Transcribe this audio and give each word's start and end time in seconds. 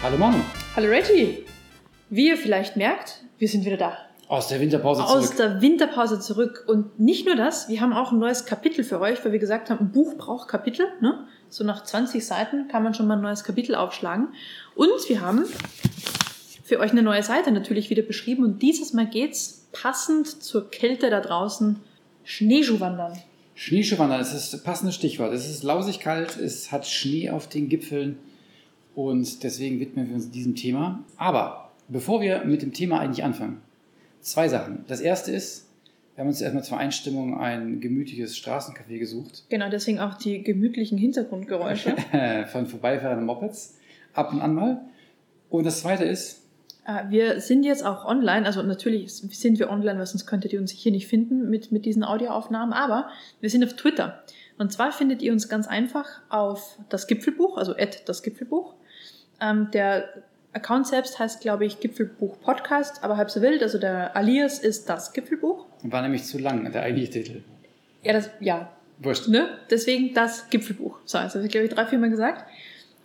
Hallo 0.00 0.16
Manu. 0.16 0.38
Hallo 0.76 0.88
Reggie. 0.90 1.44
Wie 2.08 2.28
ihr 2.28 2.36
vielleicht 2.36 2.76
merkt, 2.76 3.24
wir 3.38 3.48
sind 3.48 3.64
wieder 3.64 3.76
da. 3.76 3.98
Aus 4.28 4.46
der 4.46 4.60
Winterpause 4.60 5.02
zurück. 5.04 5.16
Aus 5.16 5.34
der 5.34 5.60
Winterpause 5.60 6.20
zurück. 6.20 6.64
Und 6.68 7.00
nicht 7.00 7.26
nur 7.26 7.34
das, 7.34 7.68
wir 7.68 7.80
haben 7.80 7.92
auch 7.92 8.12
ein 8.12 8.20
neues 8.20 8.46
Kapitel 8.46 8.84
für 8.84 9.00
euch, 9.00 9.24
weil 9.24 9.32
wir 9.32 9.40
gesagt 9.40 9.70
haben, 9.70 9.86
ein 9.86 9.90
Buch 9.90 10.16
braucht 10.16 10.46
Kapitel. 10.46 10.86
Ne? 11.00 11.26
So 11.48 11.64
nach 11.64 11.82
20 11.82 12.24
Seiten 12.24 12.68
kann 12.68 12.84
man 12.84 12.94
schon 12.94 13.08
mal 13.08 13.16
ein 13.16 13.22
neues 13.22 13.42
Kapitel 13.42 13.74
aufschlagen. 13.74 14.28
Und 14.76 15.08
wir 15.08 15.20
haben 15.20 15.44
für 16.62 16.78
euch 16.78 16.92
eine 16.92 17.02
neue 17.02 17.24
Seite 17.24 17.50
natürlich 17.50 17.90
wieder 17.90 18.02
beschrieben. 18.02 18.44
Und 18.44 18.62
dieses 18.62 18.92
Mal 18.92 19.06
geht's 19.06 19.66
passend 19.72 20.28
zur 20.28 20.70
Kälte 20.70 21.10
da 21.10 21.20
draußen 21.20 21.80
Schneeschuhwandern. 22.22 23.18
Schneeschuhwandern, 23.56 24.20
das 24.20 24.32
ist 24.32 24.52
das 24.52 24.62
passende 24.62 24.92
Stichwort. 24.92 25.32
Es 25.32 25.50
ist 25.50 25.64
lausig 25.64 25.98
kalt, 25.98 26.36
es 26.36 26.70
hat 26.70 26.86
Schnee 26.86 27.30
auf 27.30 27.48
den 27.48 27.68
Gipfeln 27.68 28.20
und 28.98 29.44
deswegen 29.44 29.78
widmen 29.78 30.08
wir 30.08 30.16
uns 30.16 30.28
diesem 30.28 30.56
Thema. 30.56 31.04
Aber 31.16 31.70
bevor 31.86 32.20
wir 32.20 32.44
mit 32.44 32.62
dem 32.62 32.72
Thema 32.72 32.98
eigentlich 32.98 33.22
anfangen, 33.22 33.60
zwei 34.20 34.48
Sachen. 34.48 34.84
Das 34.88 35.00
erste 35.00 35.30
ist, 35.30 35.68
wir 36.16 36.22
haben 36.22 36.28
uns 36.28 36.40
erstmal 36.40 36.64
zur 36.64 36.78
Einstimmung 36.78 37.38
ein 37.38 37.78
gemütliches 37.78 38.36
Straßencafé 38.36 38.98
gesucht. 38.98 39.44
Genau, 39.50 39.70
deswegen 39.70 40.00
auch 40.00 40.14
die 40.14 40.42
gemütlichen 40.42 40.98
Hintergrundgeräusche. 40.98 41.94
Von 42.50 42.66
vorbeifahrenden 42.66 43.24
Mopeds, 43.24 43.78
ab 44.14 44.32
und 44.32 44.40
an 44.40 44.54
mal. 44.54 44.80
Und 45.48 45.64
das 45.64 45.82
zweite 45.82 46.02
ist, 46.02 46.42
Ah, 46.84 47.04
Wir 47.08 47.40
sind 47.42 47.64
jetzt 47.64 47.84
auch 47.84 48.06
online, 48.06 48.46
also 48.46 48.62
natürlich 48.62 49.12
sind 49.12 49.58
wir 49.58 49.68
online, 49.68 49.98
weil 49.98 50.06
sonst 50.06 50.26
könntet 50.26 50.54
ihr 50.54 50.58
uns 50.58 50.72
hier 50.72 50.90
nicht 50.90 51.06
finden 51.06 51.50
mit, 51.50 51.70
mit 51.70 51.84
diesen 51.84 52.02
Audioaufnahmen, 52.02 52.72
aber 52.72 53.10
wir 53.40 53.50
sind 53.50 53.62
auf 53.62 53.74
Twitter. 53.74 54.24
Und 54.56 54.72
zwar 54.72 54.90
findet 54.90 55.22
ihr 55.22 55.32
uns 55.32 55.50
ganz 55.50 55.68
einfach 55.68 56.06
auf 56.30 56.78
das 56.88 57.06
Gipfelbuch, 57.06 57.58
also 57.58 57.76
at 57.76 58.08
das 58.08 58.22
Gipfelbuch. 58.22 58.74
Ähm, 59.40 59.70
der 59.72 60.08
Account 60.52 60.86
selbst 60.86 61.18
heißt, 61.18 61.40
glaube 61.40 61.64
ich, 61.64 61.80
Gipfelbuch 61.80 62.40
Podcast, 62.40 63.04
aber 63.04 63.16
halb 63.16 63.30
so 63.30 63.40
wild, 63.42 63.62
also 63.62 63.78
der 63.78 64.16
Alias 64.16 64.58
ist 64.58 64.88
das 64.88 65.12
Gipfelbuch. 65.12 65.66
war 65.82 66.02
nämlich 66.02 66.24
zu 66.24 66.38
lang, 66.38 66.70
der 66.72 66.82
eigentliche 66.82 67.12
Titel. 67.12 67.42
Ja, 68.02 68.12
das, 68.12 68.30
ja, 68.40 68.70
Wurscht. 68.98 69.28
ne? 69.28 69.48
Deswegen 69.70 70.14
das 70.14 70.48
Gipfelbuch. 70.50 70.98
So, 71.04 71.18
das 71.18 71.34
habe 71.34 71.44
ich, 71.44 71.50
glaube 71.50 71.66
ich, 71.66 71.72
drei, 71.72 71.86
vier 71.86 71.98
Mal 71.98 72.10
gesagt. 72.10 72.44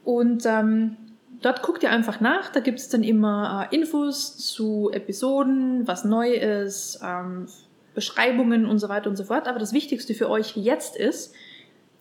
Und 0.04 0.46
ähm, 0.46 0.98
dort 1.42 1.62
guckt 1.62 1.84
ihr 1.84 1.92
einfach 1.92 2.20
nach. 2.20 2.50
Da 2.52 2.60
gibt 2.60 2.80
es 2.80 2.90
dann 2.90 3.04
immer 3.04 3.68
äh, 3.72 3.76
Infos 3.76 4.38
zu 4.38 4.90
Episoden, 4.94 5.88
was 5.88 6.06
neu 6.06 6.34
ist, 6.34 7.00
ähm, 7.04 7.48
Beschreibungen 7.94 8.66
und 8.66 8.80
so 8.80 8.90
weiter 8.90 9.10
und 9.10 9.16
so 9.16 9.26
fort. 9.26 9.48
Aber 9.48 9.60
das 9.60 9.74
Wichtigste 9.74 10.14
für 10.14 10.30
euch 10.30 10.56
jetzt 10.56 10.96
ist, 10.96 11.34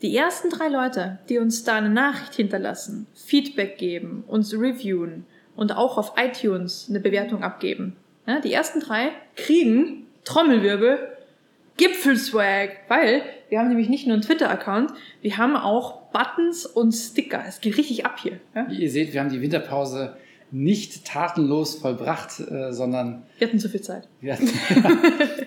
die 0.02 0.16
ersten 0.16 0.50
drei 0.50 0.68
Leute, 0.68 1.18
die 1.28 1.38
uns 1.38 1.64
da 1.64 1.76
eine 1.76 1.90
Nachricht 1.90 2.34
hinterlassen, 2.34 3.06
Feedback 3.14 3.78
geben, 3.78 4.24
uns 4.26 4.52
reviewen 4.52 5.24
und 5.54 5.76
auch 5.76 5.96
auf 5.96 6.14
iTunes 6.16 6.86
eine 6.88 7.00
Bewertung 7.00 7.42
abgeben. 7.42 7.96
Ja, 8.26 8.40
die 8.40 8.52
ersten 8.52 8.80
drei 8.80 9.10
kriegen 9.36 10.06
Trommelwirbel 10.24 10.98
Gipfelswag, 11.76 12.80
weil 12.88 13.22
wir 13.48 13.58
haben 13.58 13.68
nämlich 13.68 13.88
nicht 13.88 14.06
nur 14.06 14.14
einen 14.14 14.22
Twitter-Account, 14.22 14.92
wir 15.22 15.36
haben 15.38 15.56
auch 15.56 16.02
Buttons 16.12 16.66
und 16.66 16.92
Sticker. 16.92 17.42
Es 17.46 17.60
geht 17.60 17.76
richtig 17.76 18.04
ab 18.04 18.18
hier. 18.20 18.40
Ja? 18.54 18.66
Wie 18.68 18.82
ihr 18.82 18.90
seht, 18.90 19.12
wir 19.12 19.20
haben 19.20 19.30
die 19.30 19.40
Winterpause 19.40 20.16
nicht 20.52 21.06
tatenlos 21.06 21.76
vollbracht, 21.76 22.38
äh, 22.40 22.72
sondern 22.72 23.22
Wir 23.38 23.48
hatten 23.48 23.58
zu 23.58 23.68
viel 23.70 23.80
Zeit. 23.80 24.06
wir, 24.20 24.36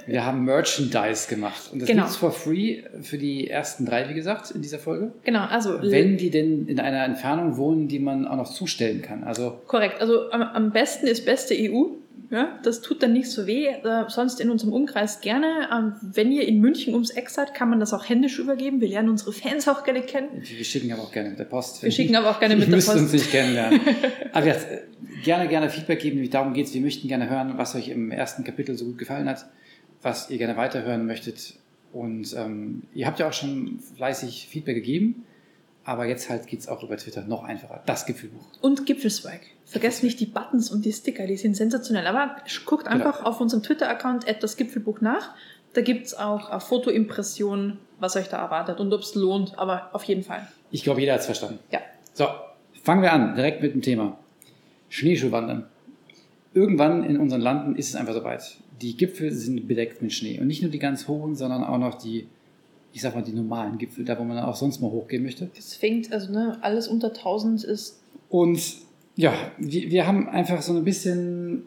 wir 0.07 0.25
haben 0.25 0.43
Merchandise 0.45 1.27
gemacht. 1.29 1.69
Und 1.71 1.81
das 1.81 1.87
Genau. 1.87 2.03
gibt's 2.03 2.17
for 2.17 2.31
free 2.31 2.81
für 3.01 3.17
die 3.17 3.47
ersten 3.49 3.85
drei, 3.85 4.09
wie 4.09 4.13
gesagt, 4.15 4.51
in 4.51 4.61
dieser 4.61 4.79
Folge. 4.79 5.13
Genau, 5.23 5.45
also 5.45 5.79
Wenn 5.81 6.17
die 6.17 6.31
denn 6.31 6.67
in 6.67 6.79
einer 6.79 7.05
Entfernung 7.05 7.57
wohnen, 7.57 7.87
die 7.87 7.99
man 7.99 8.27
auch 8.27 8.35
noch 8.37 8.51
zustellen 8.51 9.01
kann. 9.01 9.23
Also 9.23 9.59
korrekt. 9.67 10.01
Also 10.01 10.31
am, 10.31 10.41
am 10.41 10.71
besten 10.71 11.07
ist 11.07 11.25
beste 11.25 11.53
EU. 11.55 11.83
Ja, 12.31 12.59
das 12.63 12.81
tut 12.81 13.03
dann 13.03 13.13
nicht 13.13 13.29
so 13.29 13.45
weh. 13.47 13.67
Äh, 13.67 14.05
sonst 14.09 14.41
in 14.41 14.49
unserem 14.49 14.73
Umkreis 14.73 15.21
gerne. 15.21 15.69
Ähm, 15.71 15.93
wenn 16.01 16.31
ihr 16.31 16.47
in 16.47 16.59
München 16.59 16.93
ums 16.93 17.11
Eck 17.11 17.29
seid, 17.29 17.53
kann 17.53 17.69
man 17.69 17.79
das 17.79 17.93
auch 17.93 18.07
händisch 18.07 18.39
übergeben. 18.39 18.81
Wir 18.81 18.89
lernen 18.89 19.09
unsere 19.09 19.31
Fans 19.31 19.67
auch 19.67 19.83
gerne 19.83 20.01
kennen. 20.01 20.29
wir 20.41 20.65
schicken 20.65 20.91
aber 20.91 21.03
auch 21.03 21.11
gerne 21.11 21.29
mit 21.29 21.39
der 21.39 21.45
Post. 21.45 21.83
Wir 21.83 21.91
schicken 21.91 22.15
aber 22.15 22.31
auch 22.31 22.39
gerne 22.39 22.55
mit 22.55 22.67
der 22.67 22.75
Post. 22.77 22.95
uns 22.95 23.13
nicht 23.13 23.31
kennenlernen. 23.31 23.79
aber 24.33 24.47
ja, 24.47 24.55
gerne, 25.23 25.47
gerne 25.47 25.69
Feedback 25.69 25.99
geben, 25.99 26.15
nämlich 26.15 26.31
darum 26.31 26.53
geht's. 26.53 26.73
Wir 26.73 26.81
möchten 26.81 27.07
gerne 27.07 27.29
hören, 27.29 27.57
was 27.57 27.75
euch 27.75 27.89
im 27.89 28.11
ersten 28.11 28.43
Kapitel 28.43 28.77
so 28.77 28.85
gut 28.85 28.97
gefallen 28.97 29.29
hat, 29.29 29.45
was 30.01 30.29
ihr 30.29 30.37
gerne 30.37 30.57
weiterhören 30.57 31.05
möchtet. 31.05 31.55
Und 31.93 32.35
ähm, 32.35 32.83
ihr 32.93 33.07
habt 33.07 33.19
ja 33.19 33.27
auch 33.29 33.33
schon 33.33 33.79
fleißig 33.95 34.47
Feedback 34.49 34.75
gegeben, 34.75 35.23
aber 35.85 36.07
jetzt 36.07 36.29
halt 36.29 36.47
geht's 36.47 36.67
auch 36.67 36.81
über 36.83 36.97
Twitter 36.97 37.21
noch 37.21 37.43
einfacher. 37.43 37.81
Das 37.85 38.07
Gipfelbuch. 38.07 38.43
Und 38.61 38.87
Gipfelswag. 38.87 39.41
Vergesst 39.65 40.03
nicht 40.03 40.19
die 40.19 40.25
Buttons 40.25 40.71
und 40.71 40.83
die 40.83 40.91
Sticker, 40.91 41.27
die 41.27 41.37
sind 41.37 41.55
sensationell. 41.55 42.07
Aber 42.07 42.35
guckt 42.65 42.87
einfach 42.87 43.23
auf 43.23 43.39
unserem 43.39 43.61
Twitter-Account 43.61 44.25
das 44.41 44.57
Gipfelbuch 44.57 45.01
nach. 45.01 45.35
Da 45.73 45.81
gibt's 45.81 46.15
auch 46.15 46.51
äh, 46.51 46.59
Fotoimpressionen, 46.59 47.77
was 47.99 48.15
euch 48.15 48.29
da 48.29 48.37
erwartet 48.37 48.79
und 48.79 48.91
ob 48.93 49.01
es 49.01 49.13
lohnt. 49.13 49.59
Aber 49.59 49.89
auf 49.93 50.03
jeden 50.05 50.23
Fall. 50.23 50.47
Ich 50.71 50.83
glaube, 50.83 51.01
jeder 51.01 51.13
hat's 51.13 51.27
verstanden. 51.27 51.59
Ja. 51.71 51.79
So, 52.13 52.27
fangen 52.83 53.03
wir 53.03 53.13
an, 53.13 53.35
direkt 53.35 53.61
mit 53.61 53.73
dem 53.73 53.81
Thema. 53.81 54.17
Schneeschuhwandern. 54.89 55.67
Irgendwann 56.53 57.03
in 57.03 57.19
unseren 57.19 57.41
Landen 57.41 57.75
ist 57.75 57.89
es 57.89 57.95
einfach 57.95 58.13
soweit. 58.13 58.57
Die 58.81 58.97
Gipfel 58.97 59.31
sind 59.31 59.67
bedeckt 59.67 60.01
mit 60.01 60.13
Schnee. 60.13 60.39
Und 60.39 60.47
nicht 60.47 60.61
nur 60.61 60.71
die 60.71 60.79
ganz 60.79 61.07
hohen, 61.07 61.35
sondern 61.35 61.63
auch 61.63 61.77
noch 61.77 61.95
die, 61.95 62.27
ich 62.95 63.01
sag 63.01 63.13
mal, 63.13 63.21
die 63.21 63.33
normalen 63.33 63.77
Gipfel, 63.77 64.05
da 64.05 64.17
wo 64.17 64.23
man 64.23 64.39
auch 64.39 64.55
sonst 64.55 64.79
mal 64.79 64.89
hochgehen 64.89 65.21
möchte. 65.21 65.49
Es 65.57 65.75
fängt, 65.75 66.13
also 66.13 66.31
ne, 66.31 66.57
alles 66.61 66.87
unter 66.87 67.09
1000 67.09 67.65
ist 67.65 67.99
Und 68.29 68.61
ja, 69.17 69.33
wir, 69.57 69.91
wir 69.91 70.07
haben 70.07 70.29
einfach 70.29 70.61
so 70.61 70.73
ein 70.73 70.85
bisschen 70.85 71.63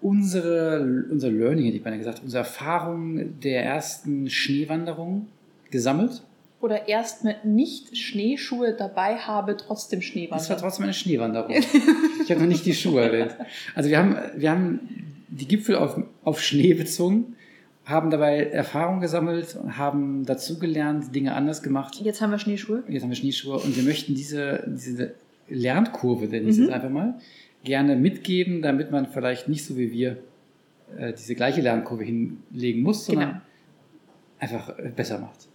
unsere, 0.00 1.04
unser 1.12 1.30
Learning, 1.30 1.66
hätte 1.66 1.76
ich 1.76 1.84
beinahe 1.84 2.00
gesagt, 2.00 2.22
unsere 2.24 2.42
Erfahrung 2.42 3.38
der 3.38 3.64
ersten 3.64 4.28
Schneewanderung 4.28 5.28
gesammelt. 5.70 6.22
oder 6.60 6.88
erstmal 6.88 7.36
nicht 7.44 7.96
Schneeschuhe 7.96 8.74
dabei 8.74 9.18
habe, 9.18 9.56
trotzdem 9.56 10.00
Das 10.00 10.50
war 10.50 10.56
trotzdem 10.56 10.84
eine 10.84 10.94
Schneewanderung. 10.94 11.52
ich 11.52 12.30
habe 12.32 12.40
noch 12.40 12.48
nicht 12.48 12.66
die 12.66 12.74
Schuhe 12.74 13.02
erwähnt. 13.02 13.36
Also 13.76 13.90
wir 13.90 13.98
haben, 13.98 14.16
wir 14.34 14.50
haben 14.50 14.80
die 15.28 15.46
Gipfel 15.46 15.76
auf, 15.76 16.00
auf 16.24 16.42
Schnee 16.42 16.74
bezogen, 16.74 17.35
haben 17.86 18.10
dabei 18.10 18.44
Erfahrung 18.46 19.00
gesammelt 19.00 19.56
und 19.56 19.78
haben 19.78 20.26
dazugelernt, 20.26 21.14
Dinge 21.14 21.34
anders 21.34 21.62
gemacht. 21.62 21.94
Jetzt 22.02 22.20
haben 22.20 22.30
wir 22.32 22.38
Schneeschuhe. 22.38 22.82
Jetzt 22.88 23.02
haben 23.02 23.10
wir 23.10 23.16
Schneeschuhe 23.16 23.56
und 23.58 23.74
wir 23.76 23.84
möchten 23.84 24.14
diese, 24.14 24.64
diese 24.66 25.14
Lernkurve, 25.48 26.26
denn 26.28 26.46
ich 26.48 26.56
Mhm. 26.58 26.64
jetzt 26.64 26.72
einfach 26.72 26.90
mal, 26.90 27.14
gerne 27.64 27.96
mitgeben, 27.96 28.60
damit 28.62 28.90
man 28.90 29.06
vielleicht 29.06 29.48
nicht 29.48 29.64
so 29.64 29.76
wie 29.76 29.90
wir 29.92 30.18
äh, 30.98 31.12
diese 31.12 31.34
gleiche 31.34 31.60
Lernkurve 31.62 32.04
hinlegen 32.04 32.82
muss, 32.82 33.06
sondern 33.06 33.28
Genau. 33.30 33.40
einfach 34.38 34.78
äh, 34.78 34.90
besser 34.94 35.18
macht. 35.18 35.48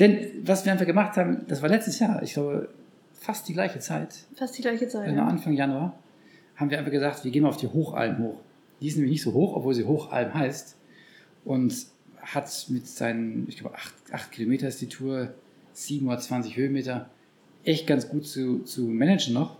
Denn 0.00 0.18
was 0.42 0.64
wir 0.64 0.72
einfach 0.72 0.86
gemacht 0.86 1.16
haben, 1.16 1.42
das 1.48 1.60
war 1.62 1.68
letztes 1.68 1.98
Jahr, 1.98 2.22
ich 2.22 2.34
glaube, 2.34 2.68
fast 3.14 3.48
die 3.48 3.52
gleiche 3.54 3.78
Zeit, 3.78 4.14
Fast 4.34 4.56
die 4.58 4.62
gleiche 4.62 4.88
Zeit. 4.88 5.08
äh, 5.08 5.14
Ja. 5.16 5.26
Anfang 5.26 5.52
Januar, 5.54 5.98
haben 6.56 6.70
wir 6.70 6.78
einfach 6.78 6.92
gesagt, 6.92 7.24
wir 7.24 7.30
gehen 7.30 7.42
mal 7.42 7.48
auf 7.50 7.56
die 7.56 7.68
Hochalm 7.68 8.18
hoch. 8.18 8.40
Die 8.80 8.88
ist 8.88 8.96
nämlich 8.96 9.12
nicht 9.12 9.22
so 9.22 9.32
hoch, 9.32 9.54
obwohl 9.56 9.72
sie 9.74 9.84
Hochalm 9.84 10.34
heißt. 10.34 10.76
Und 11.44 11.74
hat 12.20 12.66
mit 12.68 12.86
seinen, 12.86 13.46
ich 13.48 13.58
glaube, 13.58 13.74
8, 13.74 13.92
8 14.12 14.32
Kilometer 14.32 14.68
ist 14.68 14.80
die 14.80 14.88
Tour, 14.88 15.34
720 15.74 16.56
Höhenmeter, 16.56 17.10
echt 17.64 17.86
ganz 17.86 18.08
gut 18.08 18.26
zu, 18.26 18.60
zu 18.60 18.82
managen 18.82 19.34
noch. 19.34 19.56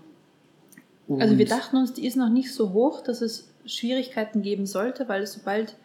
Und 1.06 1.20
Also 1.20 1.36
wir 1.36 1.46
dachten 1.46 1.76
uns, 1.76 1.92
die 1.92 2.06
ist 2.06 2.16
noch 2.16 2.30
nicht 2.30 2.52
so 2.52 2.72
hoch, 2.72 3.02
dass 3.02 3.20
es 3.20 3.48
Schwierigkeiten 3.66 4.42
geben 4.42 4.66
sollte, 4.66 5.08
weil 5.08 5.26
sobald 5.26 5.76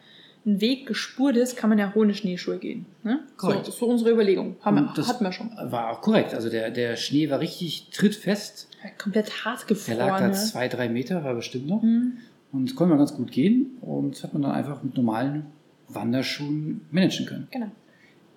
ein 0.46 0.60
Weg 0.62 0.86
gespurt 0.86 1.36
ist, 1.36 1.56
kann 1.56 1.68
man 1.68 1.78
ja 1.78 1.92
ohne 1.94 2.14
Schneeschuhe 2.14 2.58
gehen. 2.58 2.86
Ne? 3.02 3.20
So, 3.36 3.46
Korrekt. 3.48 3.60
das 3.62 3.74
ist 3.74 3.78
so 3.80 3.86
unsere 3.86 4.10
Überlegung. 4.10 4.56
Haben 4.62 4.76
wir, 4.76 4.92
das 4.96 5.08
hatten 5.08 5.24
wir 5.24 5.32
schon. 5.32 5.50
War 5.64 5.90
auch 5.90 6.00
korrekt. 6.00 6.32
Also 6.32 6.48
der, 6.48 6.70
der 6.70 6.96
Schnee 6.96 7.28
war 7.28 7.40
richtig 7.40 7.88
trittfest. 7.90 8.68
Komplett 8.96 9.44
hart 9.44 9.60
Der 9.60 9.66
gefroren. 9.76 9.98
lag 9.98 10.18
da 10.18 10.28
ne? 10.28 10.32
zwei, 10.34 10.68
drei 10.68 10.88
Meter, 10.88 11.22
war 11.24 11.34
bestimmt 11.34 11.66
noch. 11.66 11.82
Hm. 11.82 12.16
Und 12.52 12.74
konnte 12.74 12.90
man 12.90 12.98
ganz 12.98 13.14
gut 13.14 13.30
gehen. 13.30 13.76
Und 13.82 14.16
das 14.16 14.24
hat 14.24 14.32
man 14.32 14.42
dann 14.42 14.52
einfach 14.52 14.82
mit 14.82 14.96
normalen 14.96 15.46
Wanderschuhen 15.92 16.82
managen 16.90 17.26
können. 17.26 17.48
Genau. 17.50 17.70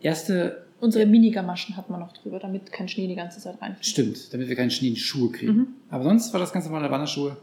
Erste, 0.01 0.65
Unsere 0.79 1.05
Minigamaschen 1.05 1.77
hatten 1.77 1.93
wir 1.93 1.97
noch 1.97 2.11
drüber, 2.11 2.39
damit 2.39 2.71
kein 2.71 2.89
Schnee 2.89 3.07
die 3.07 3.15
ganze 3.15 3.39
Zeit 3.39 3.61
reinfällt. 3.61 3.85
stimmt, 3.85 4.33
damit 4.33 4.49
wir 4.49 4.55
keinen 4.55 4.71
Schnee 4.71 4.89
in 4.89 4.95
die 4.95 4.99
Schuhe 4.99 5.31
kriegen. 5.31 5.53
Mhm. 5.53 5.67
Aber 5.89 6.03
sonst 6.03 6.33
war 6.33 6.39
das 6.39 6.51
ganz 6.51 6.65
normale 6.65 6.91
Wanderschuhe. 6.91 7.37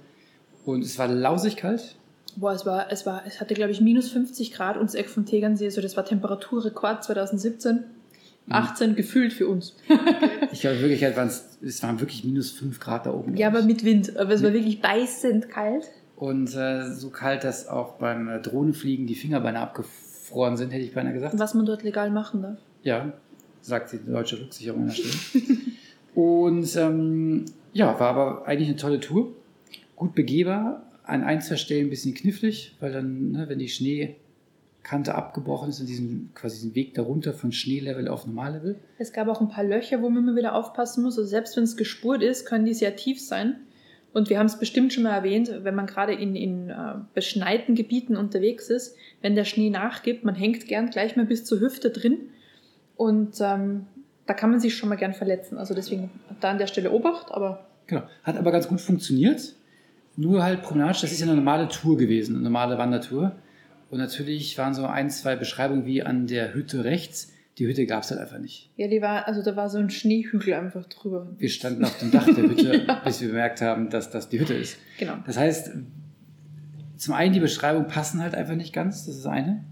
Und 0.66 0.84
es 0.84 0.98
war 0.98 1.08
lausig 1.08 1.56
kalt. 1.56 1.96
Boah, 2.36 2.52
es 2.52 2.66
war, 2.66 2.92
es 2.92 3.06
war, 3.06 3.22
es 3.26 3.40
hatte, 3.40 3.54
glaube 3.54 3.72
ich, 3.72 3.80
minus 3.80 4.10
50 4.10 4.52
Grad 4.52 4.76
ums 4.76 4.94
Eck 4.94 5.08
vom 5.08 5.24
Tegernsee. 5.24 5.70
So, 5.70 5.80
das 5.80 5.96
war 5.96 6.04
Temperaturrekord 6.04 7.02
2017. 7.02 7.84
18 8.50 8.96
gefühlt 8.96 9.32
für 9.32 9.48
uns. 9.48 9.76
Ich 10.52 10.62
glaube, 10.62 10.76
in 10.76 10.82
Wirklichkeit 10.82 11.16
waren 11.16 11.28
es, 11.28 11.58
es 11.62 11.80
waren 11.84 12.00
wirklich 12.00 12.24
minus 12.24 12.50
fünf 12.50 12.80
Grad 12.80 13.06
da 13.06 13.14
oben. 13.14 13.36
Ja, 13.36 13.46
aber 13.46 13.62
mit 13.62 13.84
Wind. 13.84 14.16
Aber 14.16 14.32
es 14.32 14.42
war 14.42 14.52
wirklich 14.52 14.80
beißend 14.80 15.48
kalt. 15.48 15.88
Und 16.20 16.54
äh, 16.54 16.92
so 16.92 17.08
kalt, 17.08 17.44
dass 17.44 17.66
auch 17.66 17.94
beim 17.94 18.28
äh, 18.28 18.40
Drohnenfliegen 18.40 19.06
die 19.06 19.14
Finger 19.14 19.40
beinahe 19.40 19.62
abgefroren 19.62 20.58
sind, 20.58 20.70
hätte 20.70 20.84
ich 20.84 20.92
beinahe 20.92 21.14
gesagt. 21.14 21.38
Was 21.38 21.54
man 21.54 21.64
dort 21.64 21.82
legal 21.82 22.10
machen 22.10 22.42
darf. 22.42 22.58
Ja, 22.82 23.14
sagt 23.62 23.92
die 23.92 24.04
deutsche 24.04 24.38
Rücksicherung 24.38 24.86
der 24.86 24.92
Stelle. 24.92 25.14
Und 26.14 26.76
ähm, 26.76 27.46
Ja, 27.72 27.98
war 27.98 28.10
aber 28.10 28.46
eigentlich 28.46 28.68
eine 28.68 28.76
tolle 28.76 29.00
Tour. 29.00 29.32
Gut 29.96 30.14
begehbar, 30.14 30.82
an 31.04 31.24
ein, 31.24 31.40
zwei 31.40 31.56
Stellen 31.56 31.86
ein 31.86 31.90
bisschen 31.90 32.12
knifflig, 32.12 32.76
weil 32.80 32.92
dann, 32.92 33.32
ne, 33.32 33.48
wenn 33.48 33.58
die 33.58 33.70
Schneekante 33.70 35.14
abgebrochen 35.14 35.70
ist 35.70 35.80
und 35.80 35.88
diesen 35.88 36.32
quasi 36.34 36.56
diesen 36.56 36.74
Weg 36.74 36.92
darunter 36.92 37.32
von 37.32 37.50
Schneelevel 37.50 38.08
auf 38.08 38.26
Normallevel. 38.26 38.78
Es 38.98 39.14
gab 39.14 39.28
auch 39.28 39.40
ein 39.40 39.48
paar 39.48 39.64
Löcher, 39.64 40.02
wo 40.02 40.10
man 40.10 40.24
immer 40.24 40.36
wieder 40.36 40.54
aufpassen 40.54 41.02
muss. 41.02 41.16
Also 41.16 41.30
selbst 41.30 41.56
wenn 41.56 41.64
es 41.64 41.78
gespurt 41.78 42.22
ist, 42.22 42.44
können 42.44 42.66
die 42.66 42.74
sehr 42.74 42.94
tief 42.96 43.22
sein. 43.22 43.56
Und 44.12 44.28
wir 44.28 44.38
haben 44.38 44.46
es 44.46 44.58
bestimmt 44.58 44.92
schon 44.92 45.04
mal 45.04 45.14
erwähnt, 45.14 45.52
wenn 45.62 45.74
man 45.74 45.86
gerade 45.86 46.12
in, 46.12 46.34
in 46.34 46.70
äh, 46.70 46.94
beschneiten 47.14 47.74
Gebieten 47.74 48.16
unterwegs 48.16 48.68
ist, 48.68 48.96
wenn 49.22 49.36
der 49.36 49.44
Schnee 49.44 49.70
nachgibt, 49.70 50.24
man 50.24 50.34
hängt 50.34 50.66
gern 50.66 50.90
gleich 50.90 51.16
mal 51.16 51.26
bis 51.26 51.44
zur 51.44 51.60
Hüfte 51.60 51.90
drin. 51.90 52.18
Und 52.96 53.36
ähm, 53.40 53.86
da 54.26 54.34
kann 54.34 54.50
man 54.50 54.60
sich 54.60 54.76
schon 54.76 54.88
mal 54.88 54.96
gern 54.96 55.14
verletzen. 55.14 55.58
Also 55.58 55.74
deswegen 55.74 56.10
da 56.40 56.50
an 56.50 56.58
der 56.58 56.66
Stelle 56.66 56.90
Obacht, 56.90 57.30
aber 57.30 57.66
Genau. 57.90 58.02
Hat 58.22 58.36
aber 58.36 58.52
ganz 58.52 58.68
gut 58.68 58.80
funktioniert. 58.80 59.54
Nur 60.16 60.44
halt 60.44 60.62
problematisch, 60.62 61.00
das 61.00 61.10
ist 61.10 61.20
ja 61.20 61.26
eine 61.26 61.34
normale 61.34 61.66
Tour 61.66 61.96
gewesen, 61.96 62.36
eine 62.36 62.44
normale 62.44 62.78
Wandertour. 62.78 63.32
Und 63.90 63.98
natürlich 63.98 64.56
waren 64.58 64.74
so 64.74 64.86
ein, 64.86 65.10
zwei 65.10 65.34
Beschreibungen 65.34 65.86
wie 65.86 66.02
an 66.04 66.28
der 66.28 66.54
Hütte 66.54 66.84
rechts. 66.84 67.32
Die 67.58 67.66
Hütte 67.66 67.84
gab 67.84 68.04
es 68.04 68.10
halt 68.10 68.20
einfach 68.20 68.38
nicht. 68.38 68.70
ja, 68.76 68.88
die 68.88 69.02
war, 69.02 69.26
also 69.26 69.42
da 69.42 69.54
war 69.56 69.68
so 69.68 69.78
ein 69.78 69.90
Schneehügel 69.90 70.54
einfach 70.54 70.86
drüber. 70.86 71.34
Wir 71.38 71.48
standen 71.48 71.84
auf 71.84 71.98
dem 71.98 72.10
Dach 72.10 72.24
der 72.24 72.44
Hütte, 72.44 72.86
bis 73.04 73.20
wir 73.20 73.28
bemerkt 73.28 73.60
haben, 73.60 73.90
dass 73.90 74.10
das 74.10 74.28
die 74.28 74.40
Hütte 74.40 74.54
ist. 74.54 74.78
Genau. 74.98 75.16
Das 75.26 75.36
heißt, 75.36 75.72
zum 76.96 77.14
einen 77.14 77.32
die 77.32 77.40
Beschreibungen 77.40 77.88
passen 77.88 78.22
halt 78.22 78.34
einfach 78.34 78.54
nicht 78.54 78.72
ganz, 78.72 79.06
das 79.06 79.16
ist 79.16 79.26
eine. 79.26 79.64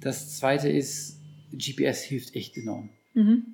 Das 0.00 0.36
zweite 0.38 0.68
ist, 0.68 1.18
GPS 1.52 2.02
hilft 2.02 2.34
echt 2.34 2.56
enorm. 2.56 2.90
Mhm. 3.14 3.44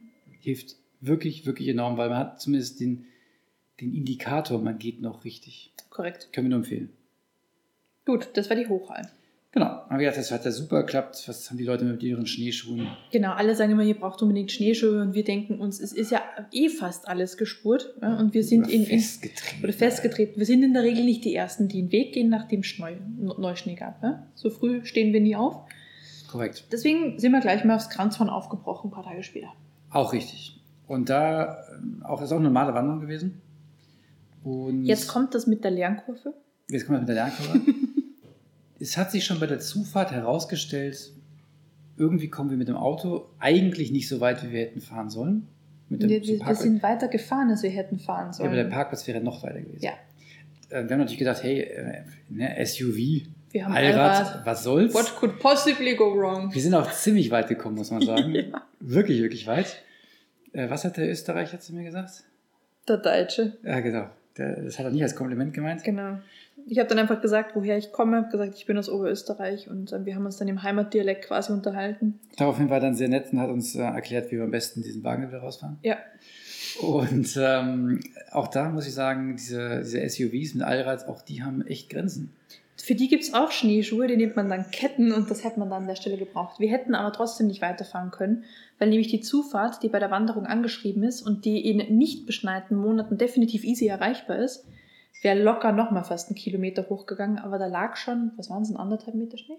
Hilft 0.40 0.76
wirklich, 1.00 1.46
wirklich 1.46 1.68
enorm, 1.68 1.96
weil 1.96 2.08
man 2.08 2.18
hat 2.18 2.40
zumindest 2.40 2.80
den, 2.80 3.04
den 3.80 3.94
Indikator, 3.94 4.60
man 4.60 4.78
geht 4.78 5.00
noch 5.00 5.24
richtig. 5.24 5.72
Korrekt. 5.90 6.30
Können 6.32 6.46
wir 6.46 6.50
nur 6.50 6.58
empfehlen. 6.60 6.90
Gut, 8.04 8.30
das 8.34 8.48
war 8.48 8.56
die 8.56 8.66
Hochalm. 8.66 9.06
Genau, 9.54 9.66
haben 9.66 9.90
wir 9.90 9.98
gedacht, 9.98 10.16
das 10.16 10.30
hat 10.30 10.46
ja 10.46 10.50
super 10.50 10.80
geklappt. 10.80 11.24
Was 11.26 11.50
haben 11.50 11.58
die 11.58 11.64
Leute 11.64 11.84
mit 11.84 12.02
ihren 12.02 12.26
Schneeschuhen? 12.26 12.86
Genau, 13.10 13.32
alle 13.32 13.54
sagen 13.54 13.72
immer, 13.72 13.82
ihr 13.82 13.98
braucht 13.98 14.22
unbedingt 14.22 14.50
Schneeschuhe 14.50 15.02
und 15.02 15.12
wir 15.12 15.24
denken 15.24 15.60
uns, 15.60 15.78
es 15.78 15.92
ist 15.92 16.10
ja 16.10 16.22
eh 16.52 16.70
fast 16.70 17.06
alles 17.06 17.36
gespurt. 17.36 17.94
Ja? 18.00 18.18
Und 18.18 18.32
wir 18.32 18.44
sind 18.44 18.64
Oder 18.64 18.72
in, 18.72 18.80
in 18.80 18.86
festgetreten. 18.86 19.62
oder 19.62 19.72
festgetreten. 19.74 20.38
Wir 20.38 20.46
sind 20.46 20.62
in 20.62 20.72
der 20.72 20.82
Regel 20.82 21.04
nicht 21.04 21.26
die 21.26 21.34
Ersten, 21.34 21.68
die 21.68 21.82
den 21.82 21.92
Weg 21.92 22.14
gehen, 22.14 22.30
nachdem 22.30 22.60
es 22.60 22.78
Neu 22.78 22.96
Neuschnee 23.18 23.74
gab. 23.74 24.02
Ja? 24.02 24.26
So 24.34 24.48
früh 24.48 24.86
stehen 24.86 25.12
wir 25.12 25.20
nie 25.20 25.36
auf. 25.36 25.56
Korrekt. 26.30 26.64
Deswegen 26.72 27.18
sind 27.18 27.32
wir 27.32 27.40
gleich 27.40 27.62
mal 27.62 27.76
aufs 27.76 27.90
Kranzhorn 27.90 28.30
aufgebrochen, 28.30 28.88
ein 28.88 28.94
paar 28.94 29.04
Tage 29.04 29.22
später. 29.22 29.48
Auch 29.90 30.14
richtig. 30.14 30.58
Und 30.86 31.10
da 31.10 31.58
ähm, 31.74 32.02
auch 32.04 32.22
ist 32.22 32.32
auch 32.32 32.36
eine 32.36 32.46
normale 32.46 32.72
Wanderung 32.72 33.00
gewesen. 33.00 33.42
Und 34.42 34.86
Jetzt 34.86 35.08
kommt 35.08 35.34
das 35.34 35.46
mit 35.46 35.62
der 35.62 35.72
Lernkurve. 35.72 36.32
Jetzt 36.70 36.86
kommen 36.86 36.96
wir 36.96 37.00
mit 37.00 37.08
der 37.10 37.16
Lernkurve. 37.16 37.60
es 38.82 38.96
hat 38.96 39.12
sich 39.12 39.24
schon 39.24 39.38
bei 39.38 39.46
der 39.46 39.60
Zufahrt 39.60 40.10
herausgestellt, 40.10 41.12
irgendwie 41.96 42.28
kommen 42.28 42.50
wir 42.50 42.56
mit 42.56 42.66
dem 42.68 42.76
Auto 42.76 43.28
eigentlich 43.38 43.92
nicht 43.92 44.08
so 44.08 44.20
weit, 44.20 44.42
wie 44.42 44.50
wir 44.50 44.60
hätten 44.60 44.80
fahren 44.80 45.08
sollen. 45.08 45.46
Mit 45.88 46.02
dem 46.02 46.10
Wir, 46.10 46.22
wir, 46.22 46.40
wir 46.40 46.54
sind 46.56 46.82
weiter 46.82 47.06
gefahren, 47.06 47.50
als 47.50 47.62
wir 47.62 47.70
hätten 47.70 47.98
fahren 47.98 48.26
ja, 48.28 48.32
sollen. 48.32 48.48
aber 48.48 48.56
der 48.56 48.64
Parkplatz 48.70 49.06
wäre 49.06 49.20
noch 49.20 49.42
weiter 49.44 49.60
gewesen. 49.60 49.84
Ja. 49.84 49.92
Äh, 50.70 50.84
Wir 50.84 50.90
haben 50.90 50.98
natürlich 50.98 51.18
gedacht, 51.18 51.42
hey, 51.44 51.60
äh, 51.60 52.02
ne, 52.28 52.56
SUV, 52.66 52.96
Wir 53.52 53.64
haben 53.64 53.72
Allrad, 53.72 54.26
Allrad. 54.26 54.46
was 54.46 54.64
soll's? 54.64 54.94
What 54.94 55.14
could 55.16 55.38
possibly 55.38 55.94
go 55.94 56.12
wrong? 56.16 56.52
Wir 56.52 56.62
sind 56.62 56.74
auch 56.74 56.90
ziemlich 56.90 57.30
weit 57.30 57.48
gekommen, 57.48 57.76
muss 57.76 57.90
man 57.90 58.02
sagen. 58.02 58.34
Ja. 58.34 58.66
Wirklich, 58.80 59.22
wirklich 59.22 59.46
weit. 59.46 59.80
Äh, 60.52 60.68
was 60.68 60.84
hat 60.84 60.96
der 60.96 61.08
Österreicher 61.08 61.60
zu 61.60 61.72
mir 61.72 61.84
gesagt? 61.84 62.24
Der 62.88 62.96
Deutsche. 62.96 63.58
Ja, 63.62 63.78
genau. 63.78 64.06
Das 64.34 64.78
hat 64.78 64.86
er 64.86 64.90
nicht 64.90 65.02
als 65.02 65.14
Kompliment 65.14 65.54
gemeint. 65.54 65.84
Genau. 65.84 66.18
Ich 66.66 66.78
habe 66.78 66.88
dann 66.88 66.98
einfach 66.98 67.20
gesagt, 67.20 67.54
woher 67.54 67.76
ich 67.76 67.92
komme, 67.92 68.16
habe 68.16 68.30
gesagt, 68.30 68.54
ich 68.56 68.66
bin 68.66 68.78
aus 68.78 68.88
Oberösterreich 68.88 69.68
und 69.68 69.92
äh, 69.92 70.04
wir 70.04 70.14
haben 70.14 70.24
uns 70.26 70.36
dann 70.36 70.48
im 70.48 70.62
Heimatdialekt 70.62 71.26
quasi 71.26 71.52
unterhalten. 71.52 72.18
Daraufhin 72.36 72.68
war 72.68 72.76
er 72.78 72.80
dann 72.80 72.94
sehr 72.94 73.08
nett 73.08 73.32
und 73.32 73.40
hat 73.40 73.50
uns 73.50 73.74
äh, 73.74 73.80
erklärt, 73.82 74.30
wie 74.30 74.36
wir 74.36 74.44
am 74.44 74.50
besten 74.50 74.82
diesen 74.82 75.02
Wagen 75.04 75.28
wieder 75.28 75.38
rausfahren. 75.40 75.78
Ja, 75.82 75.96
Und 76.80 77.36
ähm, 77.40 78.00
auch 78.30 78.48
da 78.48 78.70
muss 78.70 78.86
ich 78.86 78.94
sagen, 78.94 79.36
diese, 79.36 79.80
diese 79.80 80.08
SUVs 80.08 80.54
mit 80.54 80.62
Allrad, 80.62 81.06
auch 81.08 81.22
die 81.22 81.42
haben 81.42 81.66
echt 81.66 81.90
Grenzen. 81.90 82.32
für 82.76 82.94
die 82.94 83.08
gibt 83.08 83.24
es 83.24 83.34
auch 83.34 83.50
Schneeschuhe, 83.50 84.06
die 84.06 84.16
nimmt 84.16 84.36
man 84.36 84.48
dann 84.48 84.70
Ketten 84.70 85.12
und 85.12 85.30
das 85.30 85.44
hätte 85.44 85.58
man 85.58 85.70
dann 85.70 85.82
an 85.82 85.88
der 85.88 85.96
Stelle 85.96 86.16
gebraucht. 86.16 86.58
Wir 86.58 86.70
hätten 86.70 86.94
aber 86.94 87.12
trotzdem 87.12 87.46
nicht 87.46 87.62
weiterfahren 87.62 88.10
können, 88.10 88.44
weil 88.78 88.88
nämlich 88.88 89.08
die 89.08 89.20
Zufahrt, 89.20 89.82
die 89.82 89.88
bei 89.88 89.98
der 89.98 90.10
Wanderung 90.10 90.46
angeschrieben 90.46 91.02
ist 91.02 91.22
und 91.22 91.44
die 91.44 91.68
in 91.68 91.96
nicht 91.96 92.26
beschneiten 92.26 92.76
Monaten 92.76 93.18
definitiv 93.18 93.64
easy 93.64 93.86
erreichbar 93.86 94.38
ist, 94.38 94.64
wäre 95.22 95.40
locker 95.42 95.72
nochmal 95.72 96.04
fast 96.04 96.28
einen 96.28 96.36
Kilometer 96.36 96.88
hochgegangen, 96.88 97.38
aber 97.38 97.58
da 97.58 97.66
lag 97.66 97.96
schon, 97.96 98.32
was 98.36 98.50
waren 98.50 98.62
es, 98.62 98.70
ein 98.70 98.76
anderthalb 98.76 99.14
Meter 99.16 99.38
Schnee? 99.38 99.58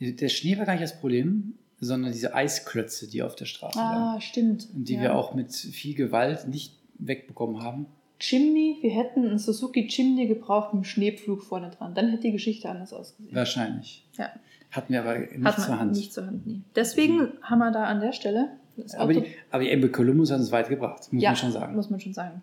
Der 0.00 0.28
Schnee 0.28 0.58
war 0.58 0.66
gar 0.66 0.72
nicht 0.72 0.82
das 0.84 0.98
Problem, 1.00 1.54
sondern 1.80 2.12
diese 2.12 2.34
Eisklötze, 2.34 3.08
die 3.08 3.22
auf 3.22 3.36
der 3.36 3.46
Straße 3.46 3.78
lagen. 3.78 3.96
Ah, 4.16 4.20
stimmt. 4.20 4.68
Und 4.74 4.88
die 4.88 4.94
Ja. 4.94 5.02
wir 5.02 5.14
auch 5.16 5.34
mit 5.34 5.52
viel 5.54 5.94
Gewalt 5.94 6.48
nicht 6.48 6.76
wegbekommen 6.98 7.62
haben. 7.62 7.86
Chimney, 8.18 8.78
wir 8.80 8.90
hätten 8.90 9.26
einen 9.26 9.38
Suzuki 9.38 9.86
Chimney 9.86 10.26
gebraucht 10.26 10.68
mit 10.68 10.74
einem 10.78 10.84
Schneepflug 10.84 11.42
vorne 11.42 11.70
dran. 11.70 11.94
Dann 11.94 12.10
hätte 12.10 12.22
die 12.22 12.32
Geschichte 12.32 12.68
anders 12.68 12.92
ausgesehen. 12.92 13.34
Wahrscheinlich. 13.34 14.06
Ja. 14.16 14.30
Hatten 14.70 14.92
wir 14.92 15.02
aber 15.02 15.18
nicht 15.18 15.44
Hat 15.44 15.58
man 15.58 15.66
zur 15.66 15.78
Hand. 15.78 15.96
nicht 15.96 16.12
zur 16.12 16.26
Hand, 16.26 16.46
nie. 16.46 16.62
Deswegen 16.74 17.28
haben 17.42 17.58
wir 17.58 17.70
da 17.70 17.84
an 17.84 18.00
der 18.00 18.12
Stelle 18.12 18.50
aber, 18.96 19.14
die, 19.14 19.24
aber 19.50 19.64
die 19.64 19.88
Columbus 19.88 20.30
hat 20.30 20.40
uns 20.40 20.50
weit 20.50 20.68
gebracht, 20.68 21.12
muss 21.12 21.22
ja, 21.22 21.30
man 21.30 21.36
schon 21.36 21.52
sagen. 21.52 21.76
muss 21.76 21.90
man 21.90 22.00
schon 22.00 22.12
sagen. 22.14 22.42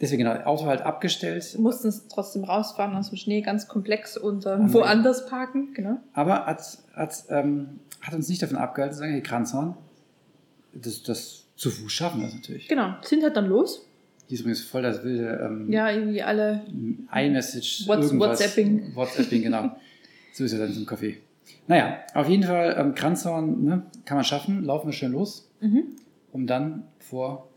Deswegen 0.00 0.24
genau, 0.24 0.34
Auto 0.44 0.66
halt 0.66 0.82
abgestellt, 0.82 1.56
mussten 1.58 1.88
es 1.88 2.08
trotzdem 2.08 2.44
rausfahren 2.44 2.96
aus 2.96 3.10
dem 3.10 3.16
Schnee, 3.16 3.42
ganz 3.42 3.68
komplex 3.68 4.16
und 4.16 4.44
ähm, 4.44 4.72
woanders 4.74 5.26
parken. 5.26 5.72
Genau. 5.74 5.98
aber 6.12 6.46
hat, 6.46 6.78
hat, 6.94 7.24
ähm, 7.28 7.78
hat 8.00 8.12
uns 8.14 8.28
nicht 8.28 8.42
davon 8.42 8.56
abgehalten 8.56 8.94
zu 8.94 8.98
sagen, 9.00 9.12
hey 9.12 9.22
Kranzhorn, 9.22 9.76
das, 10.74 11.02
das 11.04 11.44
zu 11.56 11.70
Fuß 11.70 11.92
schaffen 11.92 12.20
wir 12.20 12.26
das 12.26 12.34
natürlich. 12.34 12.66
Genau, 12.68 12.94
sind 13.02 13.22
halt 13.22 13.36
dann 13.36 13.46
los. 13.46 13.86
Die 14.28 14.34
ist 14.34 14.40
übrigens 14.40 14.62
voll 14.62 14.82
das 14.82 15.04
wilde 15.04 15.40
ähm, 15.44 15.70
Ja, 15.72 15.90
irgendwie 15.90 16.22
alle. 16.22 16.62
iMessage, 17.14 17.84
What's- 17.86 18.06
irgendwas. 18.06 18.40
WhatsApping. 18.40 18.94
WhatsApping, 18.96 19.42
genau. 19.42 19.76
so 20.32 20.42
ist 20.44 20.52
er 20.54 20.58
dann 20.60 20.72
zum 20.72 20.86
Kaffee. 20.86 21.18
Naja, 21.68 21.98
auf 22.14 22.28
jeden 22.28 22.42
Fall, 22.42 22.74
ähm, 22.78 22.94
Kranzhorn 22.94 23.62
ne, 23.64 23.82
kann 24.04 24.16
man 24.16 24.24
schaffen, 24.24 24.64
laufen 24.64 24.88
wir 24.88 24.92
schön 24.92 25.12
los, 25.12 25.48
Mhm. 25.60 25.84
um 26.32 26.46
dann 26.46 26.84
vor 26.98 27.48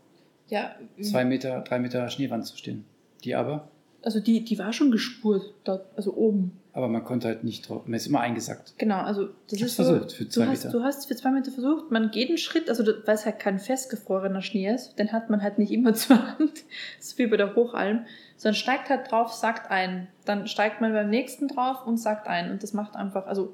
Ja, 0.48 0.74
zwei 1.00 1.24
Meter, 1.24 1.60
drei 1.60 1.78
Meter 1.78 2.08
Schneewand 2.08 2.46
zu 2.46 2.56
stehen. 2.56 2.84
Die 3.24 3.34
aber, 3.34 3.68
also 4.02 4.20
die, 4.20 4.44
die 4.44 4.58
war 4.58 4.72
schon 4.72 4.90
gespurt, 4.90 5.54
dort, 5.64 5.86
also 5.96 6.14
oben. 6.14 6.52
aber 6.72 6.88
man 6.88 7.02
konnte 7.02 7.26
halt 7.26 7.42
nicht 7.42 7.68
drauf, 7.68 7.82
man 7.86 7.94
ist 7.94 8.06
immer 8.06 8.20
eingesackt. 8.20 8.74
Genau, 8.78 8.98
also 9.00 9.28
das 9.50 9.58
Ich 9.58 9.62
ist 9.62 9.76
so, 9.76 9.84
versucht 9.84 10.12
für 10.12 10.28
zwei 10.28 10.44
du 10.44 10.50
hast, 10.50 10.64
Meter. 10.64 10.78
Du 10.78 10.84
hast 10.84 11.06
für 11.06 11.16
zwei 11.16 11.30
Meter 11.32 11.50
versucht, 11.50 11.90
man 11.90 12.10
geht 12.12 12.28
einen 12.28 12.38
Schritt, 12.38 12.68
also 12.68 12.84
weil 12.86 13.14
es 13.16 13.24
halt 13.26 13.40
kein 13.40 13.58
festgefrorener 13.58 14.40
Schnee 14.40 14.72
ist, 14.72 14.98
den 14.98 15.10
hat 15.10 15.30
man 15.30 15.42
halt 15.42 15.58
nicht 15.58 15.72
immer 15.72 15.94
zur 15.94 16.16
Hand, 16.16 16.64
so 17.00 17.18
wie 17.18 17.26
bei 17.26 17.36
der 17.36 17.56
Hochalm, 17.56 18.06
sondern 18.36 18.54
steigt 18.54 18.88
halt 18.88 19.10
drauf, 19.10 19.32
sagt 19.32 19.70
ein. 19.70 20.06
Dann 20.24 20.46
steigt 20.46 20.80
man 20.80 20.92
beim 20.92 21.10
nächsten 21.10 21.48
drauf 21.48 21.84
und 21.84 21.98
sagt 21.98 22.28
ein. 22.28 22.52
Und 22.52 22.62
das 22.62 22.72
macht 22.72 22.94
einfach, 22.94 23.26
also 23.26 23.52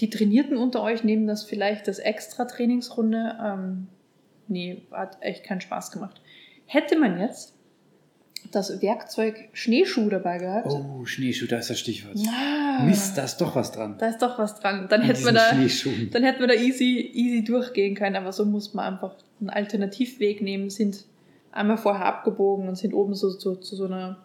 die 0.00 0.08
Trainierten 0.08 0.56
unter 0.56 0.82
euch 0.82 1.04
nehmen 1.04 1.26
das 1.26 1.44
vielleicht 1.44 1.88
als 1.88 1.98
extra 1.98 2.46
Trainingsrunde. 2.46 3.36
Ähm, 3.42 3.88
nee, 4.50 4.82
hat 4.92 5.18
echt 5.20 5.44
keinen 5.44 5.60
Spaß 5.60 5.90
gemacht. 5.92 6.20
Hätte 6.66 6.98
man 6.98 7.18
jetzt 7.20 7.54
das 8.52 8.80
Werkzeug 8.82 9.48
Schneeschuh 9.52 10.08
dabei 10.08 10.38
gehabt, 10.38 10.66
Oh, 10.68 11.04
Schneeschuh, 11.04 11.46
da 11.46 11.58
ist 11.58 11.70
das 11.70 11.78
Stichwort. 11.78 12.16
ah, 12.28 12.82
Mist, 12.84 13.16
da 13.16 13.24
ist 13.24 13.36
doch 13.40 13.54
was 13.54 13.70
dran. 13.70 13.96
da 13.98 14.08
ist 14.08 14.20
doch 14.22 14.38
was 14.38 14.58
dran. 14.58 14.86
Dann 14.88 15.00
An 15.02 15.06
hätten 15.06 15.24
wir 15.24 15.32
da, 15.32 15.50
dann 15.52 16.22
hätten 16.24 16.40
wir 16.40 16.46
da 16.48 16.54
easy, 16.54 17.10
easy 17.12 17.44
durchgehen 17.44 17.94
können, 17.94 18.16
aber 18.16 18.32
so 18.32 18.44
muss 18.44 18.74
man 18.74 18.94
einfach 18.94 19.14
einen 19.40 19.50
Alternativweg 19.50 20.40
nehmen, 20.42 20.70
sind 20.70 21.04
einmal 21.52 21.76
vorher 21.76 22.06
abgebogen 22.06 22.68
und 22.68 22.76
sind 22.76 22.94
oben 22.94 23.14
so, 23.14 23.28
so 23.30 23.56
zu 23.56 23.76
so 23.76 23.84
einer, 23.86 24.16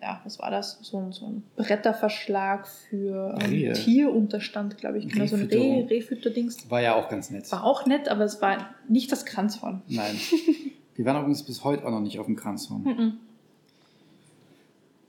ja, 0.00 0.20
was 0.24 0.38
war 0.38 0.50
das? 0.50 0.78
So, 0.82 0.98
ein- 0.98 1.12
so 1.12 1.26
ein 1.26 1.42
Bretterverschlag 1.56 2.66
für 2.68 3.38
ähm. 3.42 3.72
Tierunterstand, 3.74 4.76
glaube 4.78 4.98
ich. 4.98 5.08
Genau, 5.08 5.26
so 5.26 5.36
ein 5.36 5.42
Reh. 5.46 5.82
Rehfütterdings. 5.88 6.70
War 6.70 6.82
ja 6.82 6.94
auch 6.94 7.08
ganz 7.08 7.30
nett. 7.30 7.50
War 7.52 7.64
auch 7.64 7.86
nett, 7.86 8.08
aber 8.08 8.24
es 8.24 8.40
war 8.42 8.70
nicht 8.88 9.10
das 9.12 9.24
Kranzhorn. 9.24 9.82
Nein. 9.88 10.16
Wir 10.94 11.04
waren 11.04 11.16
übrigens 11.18 11.42
bis 11.42 11.62
heute 11.64 11.84
auch 11.86 11.90
noch 11.90 12.00
nicht 12.00 12.18
auf 12.18 12.24
dem 12.26 12.36
Kranzhorn. 12.36 12.82
Mhm. 12.82 13.12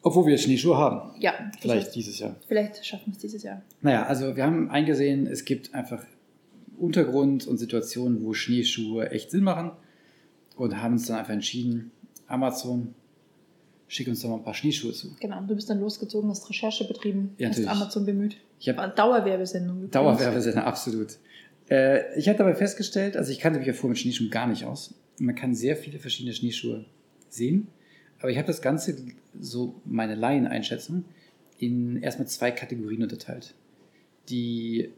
Obwohl 0.01 0.25
wir 0.27 0.37
Schneeschuhe 0.37 0.77
haben. 0.77 1.11
Ja, 1.19 1.33
Vielleicht 1.59 1.95
dieses 1.95 2.19
Jahr. 2.19 2.35
vielleicht 2.47 2.85
schaffen 2.85 3.07
wir 3.07 3.13
es 3.13 3.19
dieses 3.19 3.43
Jahr. 3.43 3.61
Naja, 3.81 4.03
also 4.05 4.35
wir 4.35 4.43
haben 4.43 4.69
eingesehen, 4.69 5.27
es 5.27 5.43
gibt 5.43 5.73
einfach 5.73 6.03
Untergrund 6.77 7.47
und 7.47 7.57
Situationen, 7.57 8.23
wo 8.23 8.33
Schneeschuhe 8.33 9.09
echt 9.11 9.31
Sinn 9.31 9.43
machen 9.43 9.71
und 10.55 10.81
haben 10.81 10.93
uns 10.93 11.07
dann 11.07 11.17
einfach 11.17 11.33
entschieden, 11.33 11.91
Amazon, 12.27 12.93
schick 13.87 14.07
uns 14.07 14.21
doch 14.21 14.29
mal 14.29 14.35
ein 14.37 14.43
paar 14.43 14.53
Schneeschuhe 14.53 14.91
zu. 14.93 15.15
Genau, 15.19 15.41
du 15.41 15.55
bist 15.55 15.69
dann 15.69 15.79
losgezogen, 15.79 16.29
hast 16.29 16.49
Recherche 16.49 16.85
betrieben, 16.85 17.33
Ja, 17.37 17.49
hast. 17.49 17.65
Amazon 17.65 18.05
bemüht. 18.05 18.37
Ich 18.59 18.69
habe 18.69 18.93
Dauerwerbesendung. 18.95 19.75
übrigens. 19.77 19.91
Dauerwerbesender, 19.93 20.65
absolut. 20.65 21.17
Äh, 21.69 22.17
ich 22.17 22.27
habe 22.27 22.37
dabei 22.37 22.55
festgestellt, 22.55 23.15
also 23.17 23.31
ich 23.31 23.39
kannte 23.39 23.59
mich 23.59 23.67
ja 23.67 23.73
vorher 23.73 23.89
mit 23.89 23.99
Schneeschuhen 23.99 24.29
gar 24.29 24.47
nicht 24.47 24.65
aus. 24.65 24.93
Man 25.19 25.35
kann 25.35 25.55
sehr 25.55 25.75
viele 25.75 25.99
verschiedene 25.99 26.33
Schneeschuhe 26.33 26.85
sehen. 27.29 27.67
Aber 28.19 28.29
ich 28.31 28.37
habe 28.37 28.47
das 28.47 28.61
Ganze, 28.61 28.95
so 29.39 29.75
meine 29.85 30.15
Laien-Einschätzung, 30.15 31.05
in 31.59 32.01
erstmal 32.01 32.27
zwei 32.27 32.51
Kategorien 32.51 33.03
unterteilt. 33.03 33.53
Die 34.29 34.91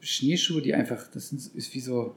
Schneeschuhe, 0.00 0.60
die 0.60 0.74
einfach, 0.74 1.08
das 1.08 1.32
ist 1.32 1.74
wie 1.74 1.80
so, 1.80 2.16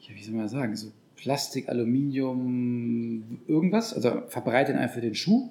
ja, 0.00 0.14
wie 0.14 0.22
soll 0.22 0.34
man 0.34 0.48
sagen, 0.48 0.76
so 0.76 0.92
Plastik, 1.22 1.68
Aluminium, 1.68 3.40
irgendwas, 3.46 3.94
also 3.94 4.22
verbreiten 4.28 4.76
einfach 4.76 5.00
den 5.00 5.14
Schuh 5.14 5.50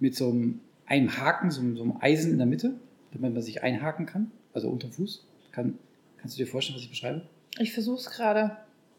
mit 0.00 0.16
so 0.16 0.30
einem, 0.30 0.60
einem 0.86 1.16
Haken, 1.16 1.50
so, 1.50 1.60
einem- 1.60 1.76
so 1.76 1.82
einem 1.84 1.96
Eisen 2.00 2.32
in 2.32 2.38
der 2.38 2.46
Mitte, 2.46 2.74
damit 3.12 3.32
man 3.34 3.42
sich 3.42 3.62
einhaken 3.62 4.06
kann, 4.06 4.30
also 4.52 4.68
unterm 4.68 4.90
Fuß. 4.92 5.24
Kann, 5.52 5.78
kannst 6.18 6.36
du 6.38 6.44
dir 6.44 6.50
vorstellen, 6.50 6.76
was 6.76 6.82
ich 6.84 6.90
beschreibe? 6.90 7.22
Ich 7.58 7.72
versuche 7.72 7.98
es 8.00 8.10
gerade. 8.10 8.56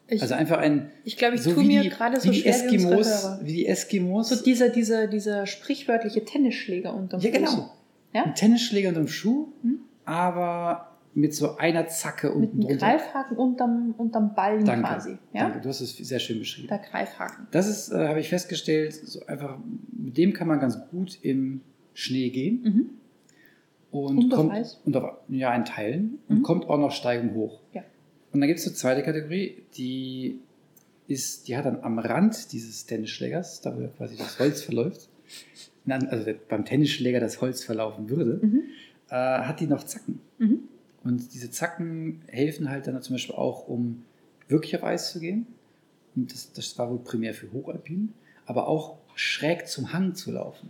Ich, 0.07 0.21
Also 0.21 0.33
einfach 0.35 0.57
ein, 0.59 0.91
ich 1.05 1.15
glaube, 1.17 1.35
ich 1.35 1.41
so 1.41 1.53
tue 1.53 1.63
mir 1.63 1.81
die, 1.83 1.89
gerade 1.89 2.19
so 2.19 2.29
die 2.31 2.39
schwer 2.41 2.53
wie 2.53 2.73
unsere 2.75 2.99
Eskimos, 2.99 3.29
wie 3.43 3.53
die 3.53 3.65
Eskimos. 3.67 4.29
So 4.29 4.43
dieser, 4.43 4.69
dieser, 4.69 5.07
dieser 5.07 5.45
sprichwörtliche 5.47 6.23
Tennisschläger 6.25 6.93
unterm 6.93 7.21
ja, 7.21 7.29
Fuß. 7.31 7.37
genau. 7.39 7.71
Ja? 8.13 8.23
Ein 8.25 8.35
Tennisschläger 8.35 8.89
unterm 8.89 9.07
Schuh, 9.07 9.47
Hm? 9.63 9.79
aber 10.05 10.90
mit 11.13 11.33
so 11.35 11.57
einer 11.57 11.87
Zacke 11.87 12.27
Mit 12.27 12.35
unten 12.35 12.51
einem 12.59 12.67
drunter. 12.79 12.85
Greifhaken 12.87 13.37
unterm, 13.37 13.93
unterm 13.97 14.33
Ballen 14.35 14.63
Danke. 14.65 14.87
quasi. 14.87 15.11
Ja? 15.33 15.43
Danke, 15.43 15.61
du 15.61 15.69
hast 15.69 15.81
es 15.81 15.95
sehr 15.97 16.19
schön 16.19 16.39
beschrieben. 16.39 16.67
Der 16.69 16.79
Greifhaken. 16.79 17.47
Das 17.51 17.67
ist, 17.67 17.91
äh, 17.91 18.07
habe 18.07 18.19
ich 18.19 18.29
festgestellt, 18.29 18.93
so 18.93 19.25
einfach, 19.25 19.57
mit 19.91 20.17
dem 20.17 20.33
kann 20.33 20.47
man 20.47 20.59
ganz 20.59 20.77
gut 20.89 21.19
im 21.21 21.61
Schnee 21.93 22.29
gehen. 22.29 22.61
Mhm. 22.63 22.89
Und, 23.91 24.17
Und 24.19 24.29
kommt, 24.31 24.51
Eis? 24.53 24.79
Und 24.85 24.95
auf, 24.95 25.17
ja, 25.27 25.53
in 25.53 25.65
Teilen. 25.65 26.19
Und 26.29 26.39
Mhm. 26.39 26.43
kommt 26.43 26.69
auch 26.69 26.77
noch 26.77 26.91
Steigung 26.91 27.33
hoch. 27.35 27.59
Ja. 27.73 27.83
Und 28.31 28.39
dann 28.39 28.47
gibt 28.47 28.59
es 28.59 28.65
eine 28.65 28.75
zweite 28.75 29.03
Kategorie, 29.03 29.63
die 29.75 30.39
ist, 31.09 31.49
die 31.49 31.57
hat 31.57 31.65
dann 31.65 31.81
am 31.81 31.99
Rand 31.99 32.53
dieses 32.53 32.85
Tennisschlägers, 32.85 33.59
da 33.59 33.75
wo 33.77 33.85
quasi 33.97 34.15
das 34.15 34.39
Holz 34.39 34.61
verläuft, 34.61 35.09
also 35.87 36.31
beim 36.47 36.63
Tennisschläger 36.63 37.19
das 37.19 37.41
Holz 37.41 37.65
verlaufen 37.65 38.09
würde, 38.09 38.39
Mhm. 38.41 38.61
äh, 39.09 39.13
hat 39.15 39.59
die 39.59 39.67
noch 39.67 39.83
Zacken. 39.83 40.21
Mhm. 40.37 40.59
Und 41.03 41.33
diese 41.33 41.49
Zacken 41.51 42.21
helfen 42.27 42.69
halt 42.69 42.87
dann 42.87 43.01
zum 43.01 43.15
Beispiel 43.15 43.35
auch, 43.35 43.67
um 43.67 44.03
wirklich 44.47 44.75
auf 44.75 44.83
Eis 44.83 45.11
zu 45.11 45.19
gehen. 45.19 45.47
Und 46.15 46.31
das, 46.33 46.51
das 46.53 46.77
war 46.77 46.89
wohl 46.91 46.99
primär 46.99 47.33
für 47.33 47.51
Hochalpinen, 47.51 48.13
aber 48.45 48.67
auch 48.67 48.97
schräg 49.15 49.67
zum 49.67 49.93
Hang 49.93 50.13
zu 50.15 50.31
laufen. 50.31 50.69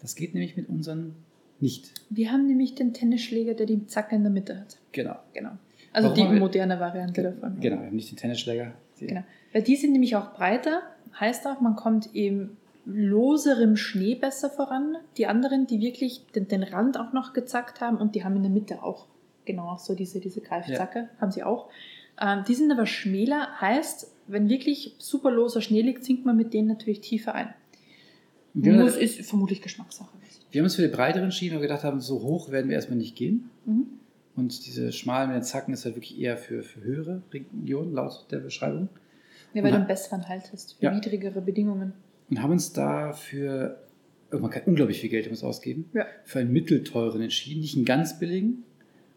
Das 0.00 0.14
geht 0.14 0.34
nämlich 0.34 0.56
mit 0.56 0.68
unseren 0.68 1.14
nicht. 1.60 1.92
Wir 2.10 2.30
haben 2.32 2.46
nämlich 2.46 2.74
den 2.74 2.92
Tennisschläger, 2.92 3.54
der 3.54 3.66
die 3.66 3.86
Zacke 3.86 4.14
in 4.16 4.22
der 4.22 4.32
Mitte 4.32 4.58
hat. 4.60 4.78
Genau. 4.92 5.16
Genau. 5.32 5.50
Also 5.92 6.10
Warum 6.10 6.32
die 6.34 6.38
moderne 6.40 6.80
Variante 6.80 7.22
davon. 7.22 7.60
Genau, 7.60 7.78
wir 7.80 7.86
haben 7.86 7.96
nicht 7.96 8.10
den 8.10 8.16
Tennisschläger. 8.16 8.72
Die- 9.00 9.06
Genau. 9.06 9.24
Weil 9.52 9.62
die 9.62 9.76
sind 9.76 9.92
nämlich 9.92 10.16
auch 10.16 10.32
breiter, 10.34 10.82
heißt 11.18 11.46
auch, 11.46 11.60
man 11.60 11.76
kommt 11.76 12.14
im 12.14 12.56
loserem 12.84 13.76
Schnee 13.76 14.14
besser 14.14 14.48
voran. 14.50 14.96
Die 15.16 15.26
anderen, 15.26 15.66
die 15.66 15.80
wirklich 15.80 16.24
den, 16.34 16.48
den 16.48 16.62
Rand 16.62 16.98
auch 16.98 17.12
noch 17.12 17.32
gezackt 17.32 17.80
haben 17.80 17.96
und 17.98 18.14
die 18.14 18.24
haben 18.24 18.36
in 18.36 18.42
der 18.42 18.50
Mitte 18.50 18.82
auch 18.82 19.06
genau 19.44 19.68
auch 19.70 19.78
so 19.78 19.94
diese, 19.94 20.20
diese 20.20 20.40
Greifzacke, 20.40 21.08
haben 21.20 21.30
sie 21.32 21.42
auch. 21.42 21.68
Ähm, 22.20 22.44
die 22.46 22.54
sind 22.54 22.70
aber 22.70 22.86
schmäler, 22.86 23.48
heißt, 23.60 24.10
wenn 24.26 24.48
wirklich 24.48 24.94
super 24.98 25.30
loser 25.30 25.60
Schnee 25.60 25.82
liegt, 25.82 26.04
sinkt 26.04 26.24
man 26.26 26.36
mit 26.36 26.52
denen 26.54 26.68
natürlich 26.68 27.00
tiefer 27.00 27.34
ein. 27.34 27.52
Wir, 28.54 28.74
haben, 28.74 28.82
Muss, 28.82 28.96
ist 28.96 29.20
vermutlich 29.28 29.62
Geschmackssache. 29.62 30.10
wir 30.50 30.60
haben 30.60 30.64
uns 30.64 30.76
für 30.76 30.82
die 30.82 30.88
breiteren 30.94 31.32
Schienen 31.32 31.60
gedacht 31.60 31.84
haben, 31.84 32.00
so 32.00 32.20
hoch 32.22 32.50
werden 32.50 32.68
wir 32.68 32.76
erstmal 32.76 32.98
nicht 32.98 33.16
gehen. 33.16 33.48
Mhm. 33.64 33.86
Und 34.36 34.66
diese 34.66 34.92
schmalen 34.92 35.28
mit 35.28 35.36
den 35.36 35.42
Zacken 35.42 35.72
ist 35.74 35.84
halt 35.84 35.94
wirklich 35.96 36.18
eher 36.18 36.36
für, 36.36 36.62
für 36.62 36.82
höhere 36.82 37.22
Regionen, 37.32 37.92
laut 37.92 38.26
der 38.30 38.38
Beschreibung. 38.38 38.88
Ja, 39.54 39.62
weil 39.62 39.64
Und 39.66 39.70
du 39.72 39.76
einen 39.78 39.86
besseren 39.86 40.28
Halt 40.28 40.50
hast, 40.52 40.74
für 40.78 40.84
Ja. 40.84 40.90
niedrigere 40.94 41.40
Bedingungen. 41.42 41.92
Und 42.30 42.42
haben 42.42 42.50
uns 42.52 42.72
dafür, 42.72 43.82
oh, 44.32 44.38
man 44.38 44.50
kann 44.50 44.62
unglaublich 44.66 45.00
viel 45.00 45.10
Geld 45.10 45.28
muss 45.28 45.42
ausgeben, 45.44 45.90
Ja. 45.92 46.06
für 46.24 46.38
einen 46.38 46.52
mittelteuren 46.52 47.20
entschieden. 47.20 47.60
Nicht 47.60 47.76
einen 47.76 47.84
ganz 47.84 48.18
billigen, 48.18 48.64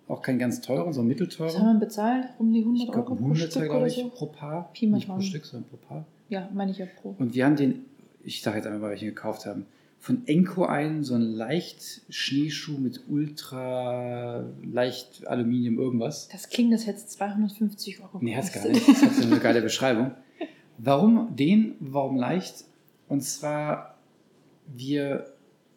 auch 0.07 0.21
keinen 0.21 0.39
ganz 0.39 0.62
teuren, 0.62 0.93
sondern 0.93 1.12
einen 1.17 1.19
Was 1.19 1.27
haben 1.27 1.27
mittelteuren. 1.27 1.79
wir 1.79 1.85
bezahlt? 1.85 2.27
Um 2.38 2.51
die 2.53 2.59
100 2.59 2.83
Ich 2.83 2.91
glaube, 2.91 3.00
Euro 3.09 3.13
ein 3.13 3.17
pro 3.17 3.24
100 3.25 3.51
Stück 3.51 3.63
glaube 3.65 3.88
ich, 3.88 3.95
so? 3.95 4.09
pro 4.09 4.25
Paar. 4.27 4.69
Pi 4.74 4.88
mal 4.88 4.97
Nicht 4.97 5.07
pro. 5.07 5.19
Stück, 5.21 5.45
sondern 5.45 5.69
pro 5.69 5.77
Paar. 5.77 6.05
Ja, 6.29 6.50
meine 6.53 6.71
ich 6.71 6.77
ja 6.77 6.85
pro. 7.01 7.15
Und 7.17 7.33
wir 7.33 7.45
haben 7.45 7.55
den, 7.55 7.85
ich 8.24 8.41
sage 8.41 8.57
jetzt 8.57 8.65
einmal 8.65 8.81
mal, 8.81 8.89
welchen 8.91 9.05
wir 9.05 9.12
gekauft 9.13 9.45
haben. 9.45 9.65
Von 10.00 10.21
Enco 10.27 10.65
ein, 10.65 11.03
so 11.03 11.15
ein 11.15 11.21
leicht 11.21 12.01
Schneeschuh 12.09 12.77
mit 12.77 13.01
ultra 13.09 14.45
leicht 14.63 15.25
Aluminium 15.27 15.79
irgendwas. 15.79 16.27
Das 16.27 16.50
klingt, 16.50 16.74
als 16.74 16.85
hätte 16.85 16.97
es 17.00 17.07
250 17.07 18.01
Euro 18.01 18.19
Nee, 18.21 18.35
hat's 18.35 18.51
gar 18.51 18.67
nicht. 18.67 18.88
Das 18.88 19.01
hat 19.01 19.13
so 19.15 19.24
eine 19.25 19.39
geile 19.39 19.62
Beschreibung. 19.63 20.12
Warum 20.77 21.35
den? 21.35 21.75
Warum 21.79 22.17
leicht? 22.17 22.65
Und 23.07 23.21
zwar, 23.24 23.97
wir 24.67 25.25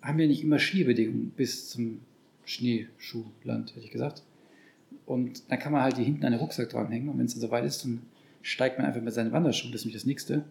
haben 0.02 0.18
ja 0.18 0.26
nicht 0.26 0.42
immer 0.42 0.58
Schneebedingungen 0.58 1.30
bis 1.30 1.70
zum 1.70 2.00
Schneeschuhland, 2.48 3.70
hätte 3.70 3.84
ich 3.84 3.90
gesagt. 3.90 4.22
Und 5.06 5.50
dann 5.50 5.58
kann 5.58 5.72
man 5.72 5.82
halt 5.82 5.96
hier 5.96 6.04
hinten 6.04 6.24
einen 6.24 6.38
Rucksack 6.38 6.70
dranhängen 6.70 7.08
und 7.08 7.18
wenn 7.18 7.26
es 7.26 7.34
dann 7.34 7.42
soweit 7.42 7.64
ist, 7.64 7.84
dann 7.84 8.02
steigt 8.42 8.78
man 8.78 8.86
einfach 8.86 9.02
mit 9.02 9.12
seinen 9.12 9.32
Wanderschuhen, 9.32 9.72
das 9.72 9.82
ist 9.82 9.84
nämlich 9.84 10.00
das 10.00 10.06
nächste, 10.06 10.44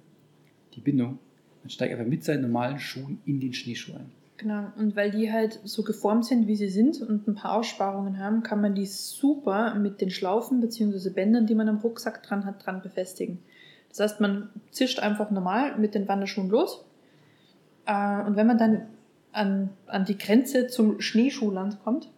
die 0.76 0.82
Bindung. 0.82 1.20
Man 1.64 1.70
steigt 1.70 1.92
einfach 1.92 2.06
mit 2.06 2.24
seinen 2.24 2.44
normalen 2.44 2.80
Schuhen 2.80 3.20
in 3.26 3.40
den 3.40 3.54
Schneeschuh 3.54 3.94
ein. 3.94 4.12
Genau, 4.38 4.68
und 4.78 4.96
weil 4.96 5.10
die 5.10 5.32
halt 5.32 5.60
so 5.64 5.82
geformt 5.82 6.26
sind, 6.26 6.48
wie 6.48 6.56
sie 6.56 6.70
sind 6.70 7.02
und 7.02 7.28
ein 7.28 7.34
paar 7.34 7.56
Aussparungen 7.56 8.20
haben, 8.20 8.44
kann 8.44 8.62
man 8.62 8.76
die 8.76 8.86
super 8.86 9.74
mit 9.74 10.00
den 10.00 10.12
Schlaufen 10.12 10.62
bzw. 10.62 11.10
Bändern, 11.10 11.48
die 11.48 11.56
man 11.56 11.68
am 11.68 11.78
Rucksack 11.78 12.22
dran 12.22 12.46
hat, 12.46 12.64
dran 12.64 12.84
befestigen. 12.84 13.40
Das 13.90 14.00
heißt, 14.00 14.22
man 14.22 14.50
zischt 14.70 15.00
einfach 15.00 15.32
normal 15.32 15.80
mit 15.80 15.96
den 15.96 16.08
Wanderschuhen 16.08 16.50
los. 16.50 16.86
Äh, 17.88 18.22
und 18.28 18.36
wenn 18.36 18.46
man 18.46 18.60
dann 18.60 18.84
an, 19.38 19.70
an 19.86 20.04
die 20.06 20.18
Grenze 20.18 20.68
zum 20.68 21.00
Schneeschuhland 21.00 21.80
kommt, 21.84 22.10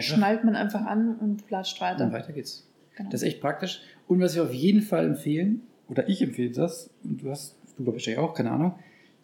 schnallt 0.00 0.44
man 0.44 0.54
einfach 0.54 0.84
an 0.86 1.16
und 1.16 1.50
latscht 1.50 1.80
und 1.80 1.86
weiter. 1.86 2.12
weiter 2.12 2.32
geht's. 2.32 2.68
Genau. 2.96 3.10
Das 3.10 3.22
ist 3.22 3.28
echt 3.28 3.40
praktisch. 3.40 3.80
Und 4.06 4.20
was 4.20 4.34
wir 4.36 4.42
auf 4.44 4.52
jeden 4.52 4.82
Fall 4.82 5.06
empfehlen, 5.06 5.62
oder 5.88 6.08
ich 6.08 6.22
empfehle 6.22 6.50
das, 6.50 6.90
und 7.04 7.22
du 7.22 7.30
hast, 7.30 7.56
du 7.76 7.82
glaube 7.84 7.98
ich 7.98 8.18
auch, 8.18 8.34
keine 8.34 8.50
Ahnung, 8.52 8.74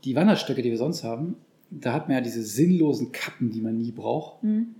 die 0.04 0.16
Wanderstöcke, 0.16 0.62
die 0.62 0.70
wir 0.70 0.78
sonst 0.78 1.04
haben, 1.04 1.36
da 1.70 1.92
hat 1.92 2.08
man 2.08 2.16
ja 2.16 2.20
diese 2.22 2.42
sinnlosen 2.42 3.12
Kappen, 3.12 3.50
die 3.50 3.60
man 3.60 3.76
nie 3.76 3.92
braucht. 3.92 4.42
Mhm. 4.42 4.74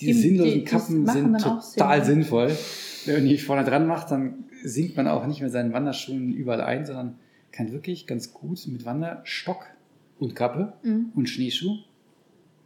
Diese 0.00 0.12
Die- 0.12 0.20
sinnlosen 0.28 0.52
die- 0.54 0.64
Kappen 0.64 1.06
sind 1.06 1.38
total 1.40 2.04
Sinn. 2.04 2.14
sinnvoll. 2.16 2.52
Wenn 3.06 3.14
man 3.16 3.24
die 3.24 3.38
vorne 3.38 3.64
dran 3.64 3.86
macht, 3.86 4.10
dann 4.10 4.44
sinkt 4.62 4.96
man 4.96 5.08
auch 5.08 5.26
nicht 5.26 5.40
mit 5.40 5.50
seinen 5.50 5.72
Wanderschuhen 5.72 6.32
überall 6.34 6.60
ein, 6.60 6.84
sondern 6.84 7.18
kann 7.50 7.72
wirklich 7.72 8.06
ganz 8.06 8.32
gut 8.34 8.66
mit 8.68 8.84
Wanderstock 8.84 9.66
und 10.18 10.34
Kappe 10.34 10.72
Mhm. 10.82 11.12
und 11.14 11.28
Schneeschuh 11.28 11.76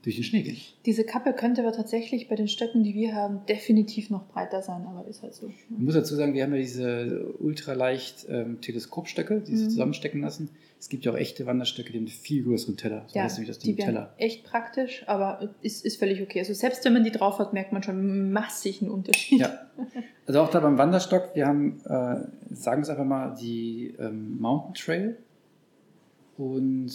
durch 0.02 0.16
den 0.16 0.24
Schnee 0.24 0.42
gehen. 0.42 0.56
Diese 0.84 1.04
Kappe 1.04 1.32
könnte 1.32 1.62
aber 1.62 1.70
tatsächlich 1.72 2.28
bei 2.28 2.34
den 2.34 2.48
Stöcken, 2.48 2.82
die 2.82 2.92
wir 2.94 3.14
haben, 3.14 3.46
definitiv 3.48 4.10
noch 4.10 4.26
breiter 4.26 4.60
sein, 4.60 4.84
aber 4.84 5.06
ist 5.06 5.22
halt 5.22 5.32
so. 5.34 5.46
Man 5.68 5.84
muss 5.84 5.94
dazu 5.94 6.16
sagen, 6.16 6.34
wir 6.34 6.42
haben 6.42 6.52
ja 6.52 6.58
diese 6.58 7.32
ultraleicht 7.38 8.26
ähm, 8.28 8.60
Teleskopstöcke, 8.60 9.40
die 9.46 9.54
sich 9.56 9.66
Mhm. 9.66 9.70
zusammenstecken 9.70 10.20
lassen. 10.20 10.48
Es 10.80 10.88
gibt 10.88 11.04
ja 11.04 11.12
auch 11.12 11.16
echte 11.16 11.46
Wanderstöcke, 11.46 11.92
die 11.92 11.98
haben 11.98 12.06
einen 12.06 12.12
viel 12.12 12.42
größeren 12.42 12.76
Teller. 12.76 13.04
So 13.06 13.16
Ja, 13.16 13.22
heißt 13.22 13.36
nämlich 13.38 13.54
das 13.54 13.60
die 13.62 13.76
Teller. 13.76 14.12
echt 14.18 14.42
praktisch, 14.42 15.04
aber 15.06 15.50
ist, 15.60 15.84
ist 15.84 15.98
völlig 16.00 16.20
okay. 16.20 16.40
Also 16.40 16.52
selbst 16.54 16.84
wenn 16.84 16.92
man 16.94 17.04
die 17.04 17.12
drauf 17.12 17.38
hat, 17.38 17.52
merkt 17.52 17.72
man 17.72 17.84
schon 17.84 17.96
einen 17.98 18.32
massigen 18.32 18.90
Unterschied. 18.90 19.38
Ja. 19.38 19.52
Also 20.26 20.40
auch 20.40 20.50
da 20.50 20.58
beim 20.58 20.78
Wanderstock, 20.78 21.30
wir 21.34 21.46
haben, 21.46 21.78
äh, 21.84 21.86
sagen 22.52 22.78
wir 22.78 22.82
es 22.82 22.88
einfach 22.88 23.04
mal, 23.04 23.36
die 23.40 23.94
ähm, 24.00 24.40
Mountain 24.40 24.74
Trail. 24.74 25.16
Und 26.36 26.90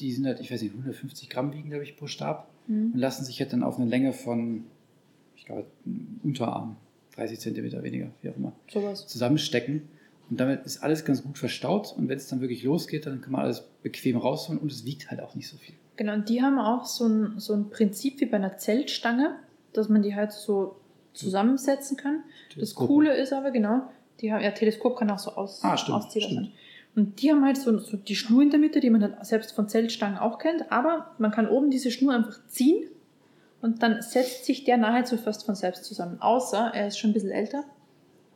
die 0.00 0.12
sind 0.12 0.26
halt, 0.26 0.40
ich 0.40 0.50
weiß 0.50 0.62
nicht, 0.62 0.72
150 0.72 1.28
Gramm 1.30 1.52
wiegen, 1.52 1.70
glaube 1.70 1.84
ich, 1.84 1.96
pro 1.96 2.06
Stab. 2.06 2.48
Und 2.68 2.74
Mhm. 2.94 2.98
lassen 2.98 3.24
sich 3.24 3.40
halt 3.40 3.52
dann 3.52 3.62
auf 3.62 3.78
eine 3.78 3.88
Länge 3.88 4.12
von, 4.12 4.64
ich 5.36 5.44
glaube, 5.44 5.66
Unterarm, 6.22 6.76
30 7.16 7.38
Zentimeter 7.38 7.82
weniger, 7.82 8.10
wie 8.22 8.30
auch 8.30 8.36
immer, 8.36 8.52
Sowas. 8.72 9.06
zusammenstecken. 9.06 9.82
Und 10.30 10.40
damit 10.40 10.64
ist 10.64 10.82
alles 10.82 11.04
ganz 11.04 11.22
gut 11.22 11.36
verstaut. 11.36 11.94
Und 11.96 12.08
wenn 12.08 12.16
es 12.16 12.28
dann 12.28 12.40
wirklich 12.40 12.62
losgeht, 12.64 13.04
dann 13.06 13.20
kann 13.20 13.32
man 13.32 13.42
alles 13.42 13.62
bequem 13.82 14.16
rausholen 14.16 14.60
und 14.60 14.72
es 14.72 14.84
wiegt 14.86 15.10
halt 15.10 15.20
auch 15.20 15.34
nicht 15.34 15.46
so 15.48 15.56
viel. 15.58 15.74
Genau, 15.96 16.14
und 16.14 16.28
die 16.30 16.40
haben 16.42 16.58
auch 16.58 16.86
so 16.86 17.06
ein, 17.06 17.38
so 17.38 17.52
ein 17.52 17.68
Prinzip 17.70 18.20
wie 18.20 18.24
bei 18.26 18.38
einer 18.38 18.56
Zeltstange, 18.56 19.36
dass 19.74 19.88
man 19.90 20.02
die 20.02 20.14
halt 20.14 20.32
so 20.32 20.76
zusammensetzen 21.12 21.96
kann. 21.96 22.22
Das 22.48 22.54
Teleskop. 22.54 22.88
Coole 22.88 23.14
ist 23.16 23.32
aber, 23.32 23.50
genau, 23.50 23.82
die 24.20 24.32
haben, 24.32 24.42
ja, 24.42 24.50
Teleskop 24.50 24.96
kann 24.98 25.10
auch 25.10 25.18
so 25.18 25.32
aus, 25.32 25.60
Ah, 25.62 25.76
stimmt, 25.76 25.98
ausziehbar 25.98 26.30
stimmt. 26.30 26.50
Und 26.96 27.20
die 27.22 27.30
haben 27.30 27.44
halt 27.44 27.56
so, 27.56 27.76
so 27.78 27.96
die 27.96 28.14
Schnur 28.14 28.42
in 28.42 28.50
der 28.50 28.60
Mitte, 28.60 28.78
die 28.80 28.90
man 28.90 29.02
halt 29.02 29.26
selbst 29.26 29.52
von 29.52 29.68
Zeltstangen 29.68 30.18
auch 30.18 30.38
kennt, 30.38 30.70
aber 30.70 31.10
man 31.18 31.30
kann 31.32 31.48
oben 31.48 31.70
diese 31.70 31.90
Schnur 31.90 32.14
einfach 32.14 32.38
ziehen 32.46 32.84
und 33.60 33.82
dann 33.82 34.00
setzt 34.00 34.44
sich 34.44 34.64
der 34.64 34.76
nahezu 34.76 35.16
fast 35.16 35.44
von 35.44 35.54
selbst 35.56 35.84
zusammen. 35.84 36.20
Außer 36.20 36.70
er 36.72 36.86
ist 36.86 36.98
schon 36.98 37.10
ein 37.10 37.14
bisschen 37.14 37.30
älter 37.32 37.64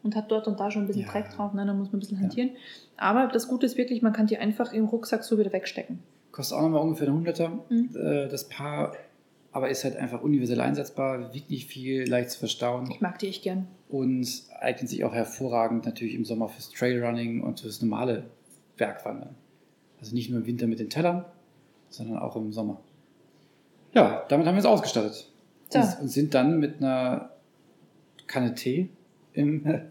und 0.03 0.17
hat 0.17 0.31
dort 0.31 0.49
und 0.49 0.59
da 0.59 0.71
schon 0.73 0.83
ein 0.85 0.87
bisschen 0.89 1.03
Ja. 1.05 1.13
Dreck 1.13 1.31
drauf, 1.31 1.53
ne, 1.55 1.65
da 1.67 1.73
muss 1.73 1.89
man 1.93 1.99
ein 1.99 2.01
bisschen 2.01 2.17
Ja. 2.17 2.25
hantieren. 2.25 2.51
Aber 2.97 3.29
das 3.29 3.47
Gute 3.47 3.67
ist 3.67 3.77
wirklich, 3.77 4.03
man 4.03 4.13
kann 4.13 4.27
die 4.27 4.39
einfach 4.39 4.73
im 4.73 4.87
Rucksack 4.87 5.23
so 5.23 5.39
wieder 5.39 5.53
wegstecken. 5.53 6.01
Kostet 6.33 6.59
auch 6.59 6.63
nochmal 6.63 6.83
ungefähr 6.83 7.07
eine 7.09 7.17
Hunderter. 7.17 7.51
Mhm. 7.69 7.91
Äh, 7.95 8.27
das 8.29 8.49
Paar, 8.49 8.95
aber 9.53 9.69
ist 9.71 9.85
halt 9.85 9.97
einfach 9.97 10.21
universell 10.23 10.61
einsetzbar, 10.61 11.33
wiegt 11.33 11.51
nicht 11.51 11.67
viel, 11.69 12.09
leicht 12.09 12.31
zu 12.31 12.41
verstauen 12.41 12.91
Ich 12.91 13.01
mag 13.01 13.19
die 13.21 13.29
echt 13.29 13.45
gern. 13.45 13.69
und 13.89 14.29
eignet 14.61 14.89
sich 14.89 15.05
auch 15.05 15.15
hervorragend 15.15 15.87
natürlich 15.87 16.15
im 16.15 16.25
Sommer 16.25 16.49
fürs 16.49 16.71
Trailrunning 16.71 17.41
und 17.43 17.61
fürs 17.61 17.81
normale 17.83 18.25
Bergwandern. 18.79 19.35
Also 20.01 20.15
nicht 20.15 20.31
nur 20.31 20.41
im 20.41 20.47
Winter 20.47 20.67
mit 20.67 20.79
den 20.79 20.89
Tellern, 20.89 21.25
sondern 21.91 22.19
auch 22.19 22.37
im 22.37 22.53
Sommer. 22.53 22.81
Ja, 23.95 24.25
damit 24.29 24.47
haben 24.47 24.55
wir 24.55 24.61
es 24.61 24.65
ausgestattet. 24.67 25.31
So. 25.71 25.79
Und, 25.79 26.09
sind 26.09 26.35
dann 26.35 26.59
mit 26.59 26.79
einer 26.79 27.31
Kanne 28.27 28.55
Tee 28.55 28.89
im 29.35 29.65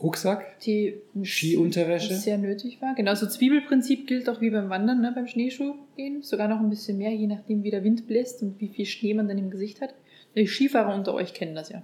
Rucksack, 0.00 0.58
Die 0.60 1.00
Skiunterwäsche. 1.22 2.14
sehr 2.14 2.36
nötig 2.36 2.82
war. 2.82 2.94
Genau, 2.94 3.14
so 3.14 3.26
Zwiebelprinzip 3.26 4.06
gilt 4.06 4.28
auch 4.28 4.40
wie 4.40 4.50
beim 4.50 4.68
Wandern, 4.68 5.00
ne, 5.00 5.12
beim 5.14 5.26
Schneeschuh 5.26 5.74
gehen. 5.96 6.22
Sogar 6.22 6.48
noch 6.48 6.60
ein 6.60 6.68
bisschen 6.68 6.98
mehr, 6.98 7.12
je 7.12 7.26
nachdem, 7.26 7.62
wie 7.62 7.70
der 7.70 7.84
Wind 7.84 8.06
bläst 8.06 8.42
und 8.42 8.60
wie 8.60 8.68
viel 8.68 8.86
Schnee 8.86 9.14
man 9.14 9.28
dann 9.28 9.38
im 9.38 9.50
Gesicht 9.50 9.80
hat. 9.80 9.94
Die 10.36 10.46
Skifahrer 10.46 10.94
unter 10.94 11.14
euch 11.14 11.32
kennen 11.32 11.54
das 11.54 11.70
ja. 11.70 11.82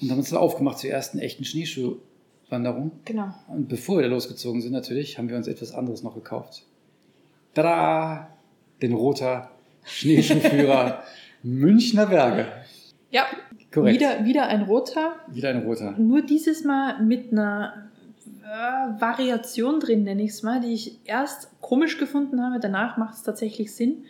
Und 0.00 0.10
haben 0.10 0.18
uns 0.18 0.30
dann 0.30 0.38
aufgemacht 0.38 0.78
zur 0.78 0.90
ersten 0.90 1.18
echten 1.18 1.44
Schneeschuhwanderung. 2.46 2.92
Genau. 3.04 3.34
Und 3.48 3.68
bevor 3.68 3.98
wir 3.98 4.08
losgezogen 4.08 4.60
sind, 4.60 4.72
natürlich, 4.72 5.18
haben 5.18 5.28
wir 5.28 5.36
uns 5.36 5.48
etwas 5.48 5.74
anderes 5.74 6.02
noch 6.02 6.14
gekauft. 6.14 6.64
Tada! 7.54 8.28
Den 8.82 8.92
Roter 8.92 9.50
Schneeschuhführer 9.84 11.02
Münchner 11.42 12.06
Berge. 12.06 12.46
Ja, 13.10 13.24
Korrekt. 13.72 13.98
wieder, 13.98 14.24
wieder 14.24 14.46
ein 14.48 14.62
roter. 14.62 15.16
Wieder 15.28 15.50
ein 15.50 15.62
roter. 15.62 15.92
Nur 15.92 16.22
dieses 16.22 16.64
Mal 16.64 17.02
mit 17.02 17.32
einer 17.32 17.88
äh, 18.42 19.00
Variation 19.00 19.80
drin, 19.80 20.04
nenne 20.04 20.22
ich 20.22 20.30
es 20.30 20.42
mal, 20.42 20.60
die 20.60 20.74
ich 20.74 20.98
erst 21.04 21.48
komisch 21.60 21.98
gefunden 21.98 22.42
habe. 22.42 22.60
Danach 22.60 22.98
macht 22.98 23.14
es 23.14 23.22
tatsächlich 23.22 23.74
Sinn. 23.74 24.04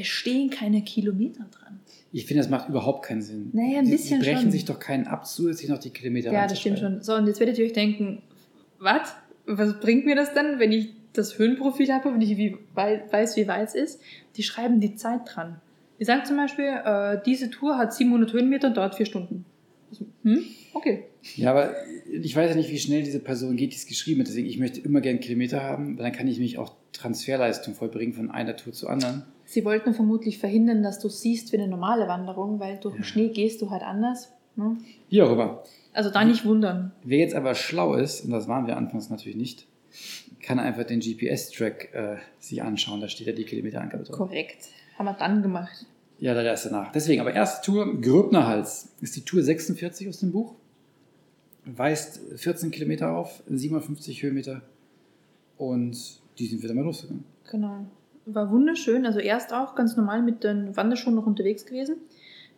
Es 0.00 0.06
stehen 0.06 0.50
keine 0.50 0.82
Kilometer 0.82 1.46
dran. 1.50 1.80
Ich 2.12 2.24
finde, 2.26 2.42
das 2.42 2.50
macht 2.50 2.68
überhaupt 2.68 3.04
keinen 3.04 3.20
Sinn. 3.22 3.50
Naja, 3.52 3.80
ein 3.80 3.84
Die- 3.84 3.90
bisschen 3.92 4.20
Die 4.20 4.26
brechen 4.26 4.42
schon. 4.42 4.50
sich 4.50 4.64
doch 4.64 4.78
keinen 4.78 5.06
ab, 5.06 5.26
zusätzlich 5.26 5.68
noch 5.68 5.78
die 5.78 5.90
Kilometer 5.90 6.32
Ja, 6.32 6.46
das 6.46 6.58
stimmt 6.60 6.78
schon. 6.78 7.02
So, 7.02 7.14
und 7.14 7.26
jetzt 7.26 7.38
werdet 7.40 7.58
ihr 7.58 7.66
euch 7.66 7.72
denken, 7.74 8.22
was? 8.78 9.14
Was 9.46 9.78
bringt 9.80 10.04
mir 10.06 10.14
das 10.16 10.32
dann, 10.34 10.58
wenn 10.58 10.72
ich 10.72 10.88
das 11.12 11.38
Höhenprofil 11.38 11.92
habe 11.92 12.08
und 12.10 12.20
ich 12.20 12.36
wie, 12.36 12.56
wei- 12.74 13.02
weiß, 13.10 13.36
wie 13.36 13.48
weit 13.48 13.68
es 13.68 13.74
ist? 13.74 14.00
Die 14.36 14.42
schreiben 14.42 14.80
die 14.80 14.94
Zeit 14.94 15.20
dran. 15.26 15.60
Die 16.00 16.04
sagen 16.04 16.24
zum 16.24 16.36
Beispiel, 16.36 16.66
äh, 16.84 17.18
diese 17.26 17.50
Tour 17.50 17.76
hat 17.76 17.92
700 17.94 18.32
Höhenmeter 18.32 18.68
und 18.68 18.76
dauert 18.76 18.94
vier 18.94 19.06
Stunden. 19.06 19.44
Also, 19.90 20.04
Hm? 20.22 20.44
Okay. 20.74 21.04
Ja, 21.34 21.50
aber 21.50 21.74
ich 22.10 22.36
weiß 22.36 22.50
ja 22.50 22.56
nicht, 22.56 22.70
wie 22.70 22.78
schnell 22.78 23.02
diese 23.02 23.18
Person 23.18 23.56
geht, 23.56 23.72
die 23.72 23.76
es 23.76 23.86
geschrieben 23.86 24.20
hat. 24.20 24.28
Deswegen, 24.28 24.46
ich 24.46 24.58
möchte 24.58 24.80
immer 24.80 25.00
gerne 25.00 25.18
Kilometer 25.18 25.62
haben, 25.62 25.96
weil 25.98 26.04
dann 26.04 26.12
kann 26.12 26.28
ich 26.28 26.38
mich 26.38 26.56
auch 26.58 26.72
Transferleistung 26.92 27.74
vollbringen 27.74 28.12
von 28.14 28.30
einer 28.30 28.56
Tour 28.56 28.72
zur 28.72 28.90
anderen. 28.90 29.24
Sie 29.48 29.64
wollten 29.64 29.94
vermutlich 29.94 30.36
verhindern, 30.36 30.82
dass 30.82 30.98
du 30.98 31.08
siehst 31.08 31.52
wie 31.52 31.56
eine 31.56 31.68
normale 31.68 32.06
Wanderung, 32.06 32.60
weil 32.60 32.76
durch 32.76 32.96
den. 32.96 33.02
Schnee 33.02 33.28
gehst 33.28 33.62
du 33.62 33.70
halt 33.70 33.82
anders. 33.82 34.30
Ne? 34.56 34.76
Auch 35.22 35.32
immer. 35.32 35.62
Also 35.94 36.10
da 36.10 36.22
nicht 36.22 36.44
wundern. 36.44 36.92
Wer 37.02 37.20
jetzt 37.20 37.34
aber 37.34 37.54
schlau 37.54 37.94
ist, 37.94 38.26
und 38.26 38.30
das 38.30 38.46
waren 38.46 38.66
wir 38.66 38.76
anfangs 38.76 39.08
natürlich 39.08 39.38
nicht, 39.38 39.66
kann 40.42 40.58
einfach 40.58 40.84
den 40.84 41.00
GPS-Track 41.00 41.94
äh, 41.94 42.16
sich 42.38 42.62
anschauen. 42.62 43.00
Da 43.00 43.08
steht 43.08 43.26
ja 43.26 43.32
die 43.32 43.44
Kilometerangabe 43.44 44.04
drauf. 44.04 44.16
Korrekt. 44.18 44.68
Haben 44.98 45.06
wir 45.06 45.14
dann 45.14 45.40
gemacht. 45.40 45.86
Ja, 46.18 46.34
der 46.34 46.42
erste 46.42 46.70
nach. 46.70 46.92
Deswegen, 46.92 47.22
aber 47.22 47.32
erste 47.32 47.64
Tour, 47.64 48.02
Gröbner 48.02 48.46
Hals, 48.46 48.92
ist 49.00 49.16
die 49.16 49.22
Tour 49.22 49.42
46 49.42 50.10
aus 50.10 50.20
dem 50.20 50.30
Buch. 50.30 50.56
Weist 51.64 52.20
14 52.36 52.70
Kilometer 52.70 53.16
auf, 53.16 53.42
57 53.48 54.22
Höhenmeter. 54.22 54.60
Und 55.56 56.20
die 56.38 56.46
sind 56.46 56.60
wir 56.60 56.68
dann 56.68 56.76
mal 56.76 56.84
losgegangen. 56.84 57.24
Genau. 57.50 57.86
War 58.30 58.50
wunderschön. 58.50 59.06
Also 59.06 59.20
erst 59.20 59.52
auch 59.52 59.74
ganz 59.74 59.96
normal 59.96 60.22
mit 60.22 60.44
den 60.44 60.76
Wanderschuhen 60.76 61.14
noch 61.14 61.26
unterwegs 61.26 61.64
gewesen. 61.64 61.96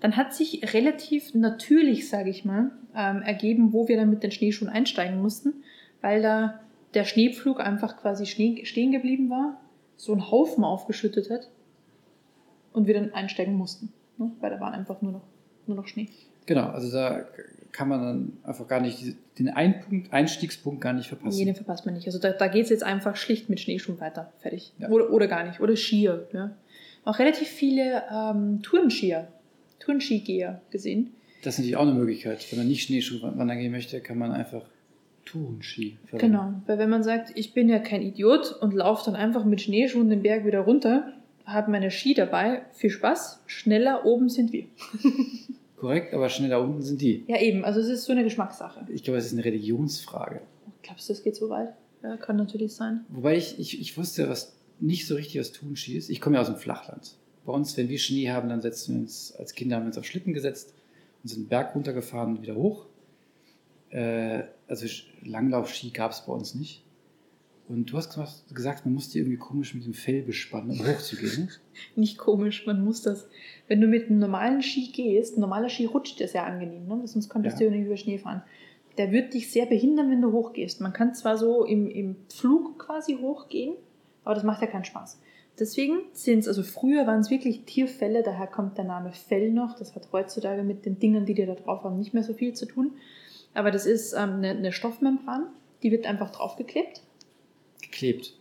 Dann 0.01 0.17
hat 0.17 0.35
sich 0.35 0.75
relativ 0.75 1.35
natürlich, 1.35 2.09
sage 2.09 2.31
ich 2.31 2.45
mal, 2.45 2.71
ähm, 2.97 3.23
ergeben, 3.23 3.73
wo 3.73 3.87
wir 3.87 3.97
dann 3.97 4.11
mit 4.11 4.23
den 4.23 4.31
Schneeschuhen 4.31 4.71
einsteigen 4.71 5.21
mussten, 5.21 5.63
weil 6.01 6.23
da 6.23 6.61
der 6.95 7.05
Schneepflug 7.05 7.61
einfach 7.61 7.99
quasi 7.99 8.27
stehen 8.27 8.93
geblieben 8.93 9.31
war, 9.31 9.61
so 9.97 10.13
einen 10.13 10.31
Haufen 10.31 10.65
aufgeschüttet 10.65 11.31
hat 11.31 11.51
und 12.73 12.87
wir 12.87 12.95
dann 12.95 13.13
einsteigen 13.13 13.55
mussten, 13.55 13.93
ne? 14.19 14.33
weil 14.41 14.51
da 14.51 14.59
war 14.59 14.73
einfach 14.73 15.03
nur 15.03 15.13
noch, 15.13 15.27
nur 15.67 15.77
noch 15.77 15.87
Schnee. 15.87 16.09
Genau, 16.47 16.69
also 16.71 16.91
da 16.91 17.27
kann 17.73 17.89
man 17.89 18.01
dann 18.03 18.33
einfach 18.43 18.67
gar 18.69 18.81
nicht, 18.81 19.17
den 19.39 19.49
Einpunkt, 19.49 20.13
Einstiegspunkt 20.13 20.81
gar 20.81 20.93
nicht 20.93 21.09
verpassen. 21.09 21.39
Nee, 21.39 21.45
den 21.45 21.55
verpasst 21.55 21.87
man 21.87 21.95
nicht. 21.95 22.07
Also 22.07 22.19
da, 22.19 22.31
da 22.31 22.49
geht 22.49 22.65
es 22.65 22.71
jetzt 22.71 22.83
einfach 22.83 23.17
schlicht 23.17 23.49
mit 23.49 23.61
Schneeschuhen 23.61 24.01
weiter. 24.01 24.33
Fertig. 24.41 24.73
Ja. 24.79 24.89
Oder, 24.89 25.11
oder 25.11 25.29
gar 25.29 25.45
nicht. 25.47 25.61
Oder 25.61 25.77
Skier. 25.77 26.29
Ja. 26.33 26.57
Auch 27.05 27.19
relativ 27.19 27.49
viele 27.49 28.03
ähm, 28.13 28.61
Tourenskier, 28.63 29.29
Tourenskigeher 29.79 30.61
gesehen. 30.71 31.11
Das 31.43 31.55
ist 31.55 31.59
natürlich 31.61 31.77
auch 31.77 31.83
eine 31.83 31.95
Möglichkeit. 31.95 32.47
Wenn 32.51 32.59
man 32.59 32.69
nicht 32.69 32.83
Schneeschuh 32.83 33.23
wandern 33.23 33.59
gehen 33.59 33.73
möchte, 33.73 34.01
kann 34.01 34.19
man 34.19 34.33
einfach 34.33 34.63
Tourenski 35.25 35.97
verwenden. 36.07 36.33
Genau. 36.33 36.55
Weil 36.67 36.79
wenn 36.79 36.91
man 36.91 37.03
sagt, 37.03 37.33
ich 37.35 37.55
bin 37.55 37.69
ja 37.69 37.79
kein 37.79 38.03
Idiot 38.03 38.53
und 38.61 38.75
laufe 38.75 39.05
dann 39.07 39.17
einfach 39.17 39.45
mit 39.45 39.63
Schneeschuhen 39.63 40.11
den 40.11 40.23
Berg 40.23 40.45
wieder 40.45 40.61
runter, 40.61 41.13
habe 41.47 41.71
meine 41.71 41.91
Ski 41.91 42.15
dabei, 42.15 42.63
viel 42.73 42.91
Spaß, 42.91 43.43
schneller 43.47 44.05
oben 44.05 44.29
sind 44.29 44.53
wir. 44.53 44.65
Korrekt, 45.81 46.13
aber 46.13 46.29
schneller 46.29 46.61
unten 46.61 46.83
sind 46.83 47.01
die. 47.01 47.25
Ja, 47.27 47.41
eben. 47.41 47.65
Also 47.65 47.81
es 47.81 47.89
ist 47.89 48.05
so 48.05 48.13
eine 48.13 48.23
Geschmackssache. 48.23 48.87
Ich 48.91 49.03
glaube, 49.03 49.19
es 49.19 49.25
ist 49.25 49.33
eine 49.33 49.47
Religionsfrage. 49.47 50.43
Glaubst 50.83 51.09
du, 51.09 51.15
das 51.15 51.23
geht 51.23 51.37
so 51.37 51.49
weit? 51.49 51.73
Ja, 52.03 52.19
kann 52.19 52.37
natürlich 52.37 52.75
sein. 52.75 53.07
Wobei 53.09 53.39
ich, 53.39 53.59
ich, 53.59 53.81
ich 53.81 53.97
wusste, 53.97 54.29
was 54.29 54.53
nicht 54.79 55.07
so 55.07 55.15
richtig 55.15 55.41
was 55.41 55.53
Tourenski 55.53 55.97
ist. 55.97 56.11
Ich 56.11 56.21
komme 56.21 56.37
ja 56.37 56.43
aus 56.43 56.49
dem 56.49 56.57
Flachland. 56.57 57.17
Bei 57.47 57.55
uns, 57.55 57.79
wenn 57.79 57.89
wir 57.89 57.99
Schnee 57.99 58.31
haben, 58.31 58.51
dann 58.51 58.61
setzen 58.61 58.95
wir 58.95 59.01
uns, 59.01 59.35
als 59.39 59.55
Kinder 59.55 59.77
haben 59.77 59.85
wir 59.85 59.89
uns 59.89 59.97
auf 59.97 60.05
Schlitten 60.05 60.35
gesetzt 60.35 60.75
und 61.23 61.31
sind 61.31 61.39
einen 61.39 61.49
Berg 61.49 61.75
runtergefahren 61.75 62.37
und 62.37 62.43
wieder 62.43 62.57
hoch. 62.57 62.85
Äh, 63.89 64.43
also 64.69 64.87
Langlaufski 65.23 65.91
gab 65.91 66.13
es 66.13 66.27
bei 66.27 66.33
uns 66.35 66.55
nicht. 66.55 66.85
Und 67.71 67.93
du 67.93 67.97
hast 67.97 68.19
gesagt- 68.53 68.85
man 68.85 68.95
musste 68.95 69.19
irgendwie 69.19 69.37
komisch 69.37 69.75
mit 69.75 69.85
dem 69.87 69.95
Fell 69.95 70.23
bespannen, 70.23 70.71
um 70.73 70.87
hochzugehen. 70.87 71.49
Nicht 71.95 72.19
komisch, 72.19 72.67
man 72.67 72.85
muss 72.85 73.03
das. 73.03 73.29
Wenn 73.69 73.81
du 73.81 73.87
mit 73.87 74.09
einem 74.09 74.19
normalen 74.19 74.61
Ski 74.61 74.91
gehst, 74.93 75.37
ein 75.37 75.41
normaler 75.41 75.69
Ski 75.69 75.85
rutscht, 75.85 76.21
ja 76.21 76.45
angenehm, 76.45 76.89
ne? 76.89 77.01
sonst 77.07 77.29
könntest 77.29 77.61
Ja. 77.61 77.67
du 77.69 77.73
ja 77.73 77.77
nicht 77.79 77.87
über 77.87 77.97
Schnee 77.97 78.19
fahren. 78.19 78.43
Der 78.99 79.13
wird 79.13 79.35
dich 79.35 79.53
sehr 79.53 79.67
behindern, 79.67 80.11
wenn 80.11 80.21
du 80.21 80.33
hochgehst. 80.33 80.81
Man 80.81 80.93
kann 80.93 81.15
zwar 81.15 81.39
so 81.39 81.65
im, 81.65 81.89
im 81.89 82.17
Flug 82.29 82.77
quasi 82.81 83.17
hochgehen, 83.21 83.75
aber 84.25 84.35
das 84.35 84.43
macht 84.43 84.63
ja 84.63 84.67
keinen 84.67 84.85
Spaß. 84.85 85.21
Deswegen 85.61 86.01
sind 86.13 86.41
es, 86.41 86.49
also 86.49 86.65
früher 86.65 87.07
waren 87.07 87.21
es 87.21 87.31
wirklich 87.31 87.63
Tierfälle, 87.67 88.23
daher 88.25 88.49
kommt 88.49 88.79
der 88.79 88.85
Name 88.85 89.13
Fell 89.13 89.53
noch. 89.53 89.79
Das 89.79 89.95
hat 89.95 90.09
heutzutage 90.11 90.65
mit 90.65 90.87
den 90.87 90.99
Dingen, 90.99 91.25
die 91.25 91.35
die 91.35 91.47
da 91.47 91.55
drauf 91.55 91.85
haben, 91.85 91.99
nicht 91.99 92.15
mehr 92.15 92.25
so 92.25 92.35
viel 92.35 92.53
zu 92.55 92.67
tun. 92.67 92.93
Aber 93.55 93.71
das 93.71 93.87
ist 93.87 94.13
ähm, 94.15 94.37
eine, 94.39 94.51
eine 94.51 94.73
Stoffmembran, 94.73 95.47
die 95.85 95.93
wird 95.93 96.07
einfach 96.07 96.31
draufgeklebt. 96.33 97.03
Geklebt. 97.81 98.35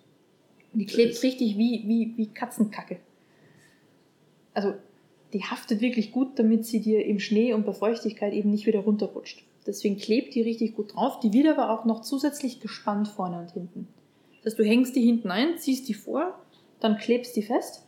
Die 0.74 0.86
klebt 0.86 1.14
ist- 1.14 1.24
richtig 1.24 1.58
wie, 1.58 1.84
wie, 1.88 2.14
wie 2.16 2.28
Katzenkacke. 2.28 3.00
Also 4.54 4.74
die 5.34 5.44
haftet 5.44 5.82
wirklich 5.82 6.12
gut, 6.12 6.40
damit 6.40 6.66
sie 6.66 6.80
dir 6.82 7.06
im 7.06 7.20
Schnee 7.20 7.54
und 7.54 7.66
bei 7.66 7.74
Feuchtigkeit 7.74 8.34
eben 8.34 8.50
nicht 8.52 8.66
wieder 8.66 8.80
runterrutscht. 8.80 9.44
Deswegen 9.66 9.98
klebt 9.98 10.34
die 10.34 10.42
richtig 10.42 10.76
gut 10.76 10.96
drauf. 10.96 11.20
Die 11.20 11.34
wird 11.34 11.48
aber 11.48 11.70
auch 11.70 11.86
noch 11.86 12.02
zusätzlich 12.02 12.60
gespannt 12.60 13.08
vorne 13.08 13.40
und 13.40 13.52
hinten. 13.52 13.88
Das 14.44 14.54
heißt, 14.54 14.60
du 14.60 14.64
hängst 14.64 14.96
die 14.96 15.02
hinten 15.02 15.30
ein, 15.30 15.58
ziehst 15.58 15.88
die 15.88 15.94
vor, 15.94 16.40
dann 16.80 16.98
klebst 16.98 17.36
die 17.36 17.44
fest. 17.44 17.86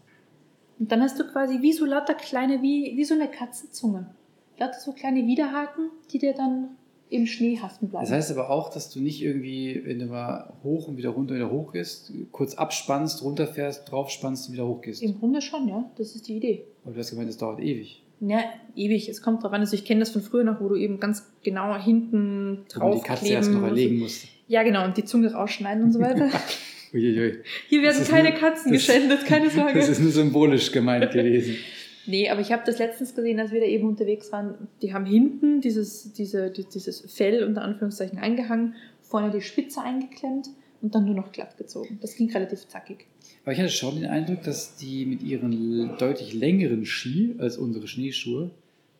Und 0.77 0.91
dann 0.91 1.01
hast 1.01 1.19
du 1.19 1.23
quasi 1.25 1.61
wie 1.61 1.73
so 1.73 1.85
lauter 1.85 2.13
kleine, 2.13 2.61
wie, 2.61 2.95
wie 2.95 3.05
so 3.05 3.13
eine 3.13 3.29
Katzenzunge. 3.29 4.13
Lauter 4.57 4.79
so 4.79 4.91
kleine 4.91 5.25
Widerhaken, 5.25 5.89
die 6.11 6.19
dir 6.19 6.33
dann 6.33 6.77
im 7.11 7.27
Schnee 7.27 7.59
haften 7.61 7.89
bleiben. 7.89 8.05
Das 8.05 8.11
heißt 8.13 8.31
aber 8.31 8.49
auch, 8.49 8.69
dass 8.73 8.89
du 8.89 8.99
nicht 9.01 9.21
irgendwie, 9.21 9.81
wenn 9.85 9.99
du 9.99 10.05
mal 10.05 10.53
hoch 10.63 10.87
und 10.87 10.97
wieder 10.97 11.09
runter, 11.09 11.35
wieder 11.35 11.51
hoch 11.51 11.73
gehst, 11.73 12.11
kurz 12.31 12.55
abspannst, 12.55 13.21
runterfährst, 13.23 13.91
draufspannst 13.91 14.47
und 14.47 14.53
wieder 14.53 14.65
hochgehst. 14.65 15.03
Im 15.03 15.19
Grunde 15.19 15.41
schon, 15.41 15.67
ja. 15.67 15.91
Das 15.97 16.15
ist 16.15 16.27
die 16.27 16.37
Idee. 16.37 16.63
Aber 16.83 16.93
du 16.93 16.99
hast 16.99 17.11
gemeint, 17.11 17.29
das 17.29 17.37
dauert 17.37 17.59
ewig. 17.59 18.01
Ja, 18.21 18.39
ewig. 18.75 19.09
Es 19.09 19.21
kommt 19.21 19.43
drauf 19.43 19.51
an. 19.51 19.61
Also 19.61 19.73
ich 19.75 19.83
kenne 19.83 19.99
das 19.99 20.11
von 20.11 20.21
früher 20.21 20.43
noch, 20.43 20.61
wo 20.61 20.69
du 20.69 20.75
eben 20.75 20.99
ganz 20.99 21.23
genau 21.43 21.75
hinten 21.75 22.65
drauf 22.69 23.01
die 23.01 23.07
Katze 23.07 23.27
erst 23.29 23.51
noch 23.51 23.63
erlegen 23.63 23.99
musst. 23.99 24.25
Ja, 24.47 24.63
genau. 24.63 24.85
Und 24.85 24.95
die 24.97 25.03
Zunge 25.05 25.31
rausschneiden 25.33 25.83
und 25.83 25.91
so 25.91 25.99
weiter. 25.99 26.29
Uiuiui. 26.93 27.39
Hier 27.69 27.81
Das 27.83 27.97
werden 27.99 28.07
keine 28.09 28.29
nur- 28.31 28.39
Katzen 28.39 28.71
das- 28.71 28.85
geschändet, 28.85 29.25
keine 29.25 29.45
Das 29.45 29.55
Sorge. 29.55 29.79
ist 29.79 29.99
nur 29.99 30.11
symbolisch 30.11 30.71
gemeint 30.71 31.11
gewesen. 31.11 31.55
Nee, 32.07 32.29
aber 32.29 32.41
ich 32.41 32.51
habe 32.51 32.63
das 32.65 32.79
letztens 32.79 33.13
gesehen, 33.15 33.39
als 33.39 33.51
wir 33.51 33.59
da 33.59 33.65
eben 33.67 33.87
unterwegs 33.87 34.31
waren. 34.31 34.67
Die 34.81 34.93
haben 34.93 35.05
hinten 35.05 35.61
dieses, 35.61 36.13
diese, 36.13 36.49
die- 36.49 36.65
dieses 36.65 37.01
Fell 37.11 37.43
unter 37.43 37.61
Anführungszeichen 37.61 38.17
eingehangen, 38.19 38.75
vorne 39.01 39.31
die 39.31 39.41
Spitze 39.41 39.81
eingeklemmt 39.81 40.47
und 40.81 40.95
dann 40.95 41.05
nur 41.05 41.15
noch 41.15 41.31
glatt 41.31 41.57
gezogen. 41.57 41.99
Das 42.01 42.15
ging 42.15 42.31
relativ 42.31 42.67
zackig. 42.67 43.05
Aber 43.43 43.53
ich 43.53 43.59
hatte 43.59 43.69
schon 43.69 43.95
den 43.99 44.05
Eindruck, 44.09 44.41
dass 44.43 44.75
die 44.77 45.05
mit 45.05 45.21
ihren 45.23 45.97
deutlich 45.97 46.33
längeren 46.33 46.85
Ski 46.85 47.35
als 47.39 47.57
unsere 47.57 47.87
Schneeschuhe 47.87 48.51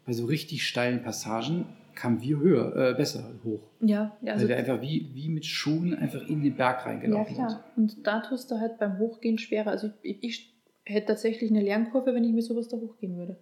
bei 0.06 0.14
so 0.14 0.26
richtig 0.26 0.64
steilen 0.68 1.02
Passagen 1.04 1.66
kamen 1.94 2.22
wir 2.22 2.40
höher, 2.40 2.76
äh, 2.76 2.94
besser 2.96 3.30
hoch. 3.44 3.60
Ja, 3.82 4.16
ja, 4.22 4.34
also 4.34 4.44
weil 4.44 4.50
wir 4.50 4.58
einfach 4.58 4.82
wie, 4.82 5.08
wie 5.14 5.30
mit 5.30 5.46
Schuhen 5.46 5.94
einfach 5.94 6.28
in 6.28 6.42
den 6.42 6.56
Berg 6.56 6.80
Ja, 6.80 6.86
reingelaufen 6.92 7.36
klar. 7.36 7.64
Und 7.76 7.98
da 8.08 8.22
tust 8.22 8.50
du 8.50 8.60
halt 8.60 8.80
beim 8.80 8.98
Hochgehen 8.98 9.38
schwerer. 9.38 9.70
Also 9.72 9.90
ich, 10.02 10.18
ich 10.22 10.51
hätte 10.86 11.08
tatsächlich 11.08 11.50
eine 11.52 11.62
Lernkurve, 11.62 12.14
wenn 12.14 12.24
ich 12.24 12.34
mit 12.34 12.44
sowas 12.44 12.68
da 12.68 12.78
hochgehen 12.78 13.18
würde. 13.18 13.38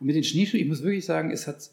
Und 0.00 0.06
mit 0.06 0.16
den 0.16 0.24
Schneeschuhen, 0.24 0.62
ich 0.62 0.68
muss 0.68 0.82
wirklich 0.82 1.04
sagen, 1.06 1.30
es 1.30 1.46
hat, 1.46 1.70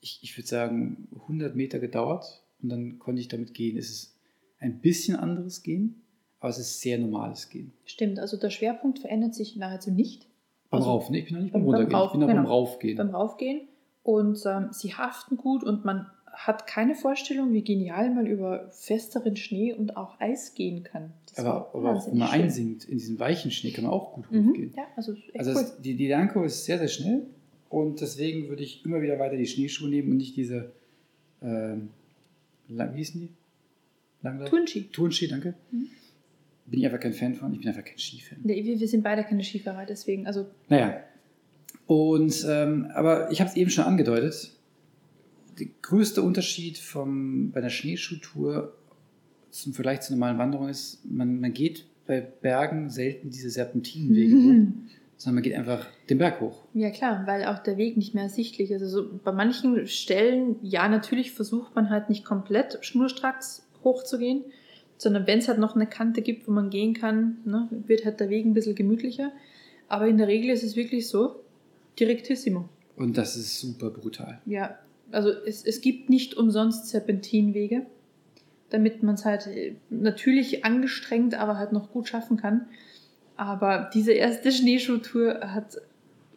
ich, 0.00 0.20
ich 0.22 0.36
würde 0.36 0.48
sagen, 0.48 1.08
100 1.22 1.54
Meter 1.56 1.78
gedauert 1.78 2.42
und 2.62 2.68
dann 2.68 2.98
konnte 2.98 3.20
ich 3.20 3.28
damit 3.28 3.54
gehen. 3.54 3.76
Es 3.76 3.88
ist 3.90 4.16
ein 4.58 4.80
bisschen 4.80 5.16
anderes 5.16 5.62
Gehen, 5.62 6.02
aber 6.40 6.50
es 6.50 6.58
ist 6.58 6.80
sehr 6.80 6.98
normales 6.98 7.48
Gehen. 7.48 7.72
Stimmt, 7.84 8.18
also 8.18 8.36
der 8.36 8.50
Schwerpunkt 8.50 8.98
verändert 8.98 9.34
sich 9.34 9.56
nahezu 9.56 9.90
nicht. 9.90 10.26
Beim 10.70 10.80
Also 10.80 10.90
Rauf, 10.90 11.10
ne? 11.10 11.18
Ich 11.18 11.26
bin 11.26 11.34
noch 11.36 11.42
nicht 11.42 11.52
beim, 11.52 11.62
beim- 11.62 11.70
beim 11.72 11.74
Runtergehen, 11.94 11.96
Rauf, 11.96 12.06
ich 12.08 12.12
bin 12.12 12.20
noch 12.20 12.26
genau. 12.28 12.42
beim 12.42 12.50
Raufgehen. 12.50 12.96
beim 12.98 13.10
Raufgehen. 13.14 13.68
Und 14.02 14.38
ähm, 14.46 14.68
sie 14.72 14.94
haften 14.94 15.36
gut 15.36 15.64
und 15.64 15.84
man 15.84 16.06
hat 16.38 16.66
keine 16.66 16.94
Vorstellung, 16.94 17.52
wie 17.52 17.62
genial 17.62 18.14
man 18.14 18.26
über 18.26 18.68
festeren 18.70 19.36
Schnee 19.36 19.72
und 19.72 19.96
auch 19.96 20.20
Eis 20.20 20.54
gehen 20.54 20.82
kann. 20.84 21.12
Das 21.34 21.44
aber, 21.44 21.70
aber 21.74 21.94
auch 21.96 22.06
wenn 22.06 22.18
man 22.18 22.28
schön. 22.28 22.42
einsinkt 22.42 22.84
in 22.84 22.98
diesen 22.98 23.18
weichen 23.18 23.50
Schnee, 23.50 23.70
kann 23.72 23.84
man 23.84 23.92
auch 23.92 24.12
gut 24.12 24.30
Mhm. 24.30 24.50
hochgehen. 24.50 24.72
Ja, 24.76 24.84
also 24.96 25.14
Also 25.36 25.52
cool. 25.52 25.60
es, 25.62 25.80
die, 25.80 25.94
die 25.96 26.08
Lernkurve 26.08 26.46
ist 26.46 26.64
sehr, 26.64 26.78
sehr 26.78 26.88
schnell 26.88 27.22
und 27.70 28.00
deswegen 28.00 28.48
würde 28.48 28.62
ich 28.62 28.84
immer 28.84 29.00
wieder 29.02 29.18
weiter 29.18 29.36
die 29.36 29.46
Schneeschuhe 29.46 29.88
nehmen 29.88 30.10
und 30.12 30.18
nicht 30.18 30.36
diese, 30.36 30.72
ähm, 31.42 31.88
lang, 32.68 32.92
wie 32.94 32.98
hießen 32.98 33.20
die? 33.20 33.28
Langlauf? 34.22 34.48
Turnschi. 34.50 34.88
Turnschi, 34.92 35.28
danke. 35.28 35.54
Mhm. 35.70 35.88
Bin 36.66 36.80
ich 36.80 36.86
einfach 36.86 37.00
kein 37.00 37.12
Fan 37.12 37.34
von, 37.34 37.52
ich 37.52 37.60
bin 37.60 37.68
einfach 37.68 37.84
kein 37.84 37.98
Skifan. 37.98 38.38
Nee, 38.42 38.62
Wir, 38.64 38.78
wir 38.78 38.88
sind 38.88 39.02
beide 39.02 39.24
keine 39.24 39.42
Skifahrer, 39.42 39.86
deswegen, 39.86 40.26
also 40.26 40.46
Naja, 40.68 41.00
und, 41.86 42.44
ähm, 42.48 42.90
aber 42.94 43.30
ich 43.30 43.40
habe 43.40 43.48
es 43.48 43.56
eben 43.56 43.70
schon 43.70 43.84
angedeutet, 43.84 44.52
der 45.58 45.68
größte 45.82 46.22
Unterschied 46.22 46.78
vom, 46.78 47.50
bei 47.50 47.60
einer 47.60 47.70
Schneeschuhtour 47.70 48.72
zum 49.50 49.72
Vergleich 49.72 50.02
zur 50.02 50.16
normalen 50.16 50.38
Wanderung 50.38 50.68
ist, 50.68 51.00
man, 51.04 51.40
man 51.40 51.52
geht 51.52 51.86
bei 52.06 52.20
Bergen 52.20 52.90
selten 52.90 53.30
diese 53.30 53.50
Serpentinenwege 53.50 54.36
hoch, 54.36 54.72
sondern 55.16 55.36
man 55.36 55.42
geht 55.42 55.54
einfach 55.54 55.86
den 56.08 56.18
Berg 56.18 56.40
hoch. 56.40 56.64
Ja 56.74 56.90
klar, 56.90 57.26
weil 57.26 57.44
auch 57.46 57.58
der 57.58 57.76
Weg 57.76 57.96
nicht 57.96 58.14
mehr 58.14 58.24
ersichtlich 58.24 58.70
ist. 58.70 58.82
Also 58.82 59.08
bei 59.24 59.32
manchen 59.32 59.86
Stellen, 59.86 60.56
ja, 60.62 60.88
natürlich 60.88 61.32
versucht 61.32 61.74
man 61.74 61.90
halt 61.90 62.08
nicht 62.08 62.24
komplett 62.24 62.78
schnurstracks 62.82 63.66
hochzugehen, 63.82 64.44
sondern 64.98 65.26
wenn 65.26 65.38
es 65.38 65.48
halt 65.48 65.58
noch 65.58 65.74
eine 65.74 65.86
Kante 65.86 66.22
gibt, 66.22 66.46
wo 66.46 66.52
man 66.52 66.70
gehen 66.70 66.94
kann, 66.94 67.38
ne, 67.44 67.68
wird 67.86 68.04
halt 68.04 68.20
der 68.20 68.30
Weg 68.30 68.44
ein 68.44 68.54
bisschen 68.54 68.74
gemütlicher. 68.74 69.32
Aber 69.88 70.06
in 70.06 70.18
der 70.18 70.28
Regel 70.28 70.50
ist 70.50 70.62
es 70.62 70.76
wirklich 70.76 71.08
so, 71.08 71.40
direktissimo. 71.98 72.68
Und 72.96 73.16
das 73.16 73.36
ist 73.36 73.60
super 73.60 73.90
brutal. 73.90 74.40
Ja, 74.46 74.78
also 75.12 75.30
es, 75.30 75.64
es 75.64 75.80
gibt 75.80 76.10
nicht 76.10 76.34
umsonst 76.34 76.88
Serpentinwege, 76.88 77.86
damit 78.70 79.02
man 79.02 79.14
es 79.14 79.24
halt 79.24 79.48
natürlich 79.90 80.64
angestrengt, 80.64 81.34
aber 81.34 81.58
halt 81.58 81.72
noch 81.72 81.92
gut 81.92 82.08
schaffen 82.08 82.36
kann. 82.36 82.66
Aber 83.36 83.90
diese 83.92 84.12
erste 84.12 84.50
Schneeschuhtour 84.50 85.40
hat 85.52 85.76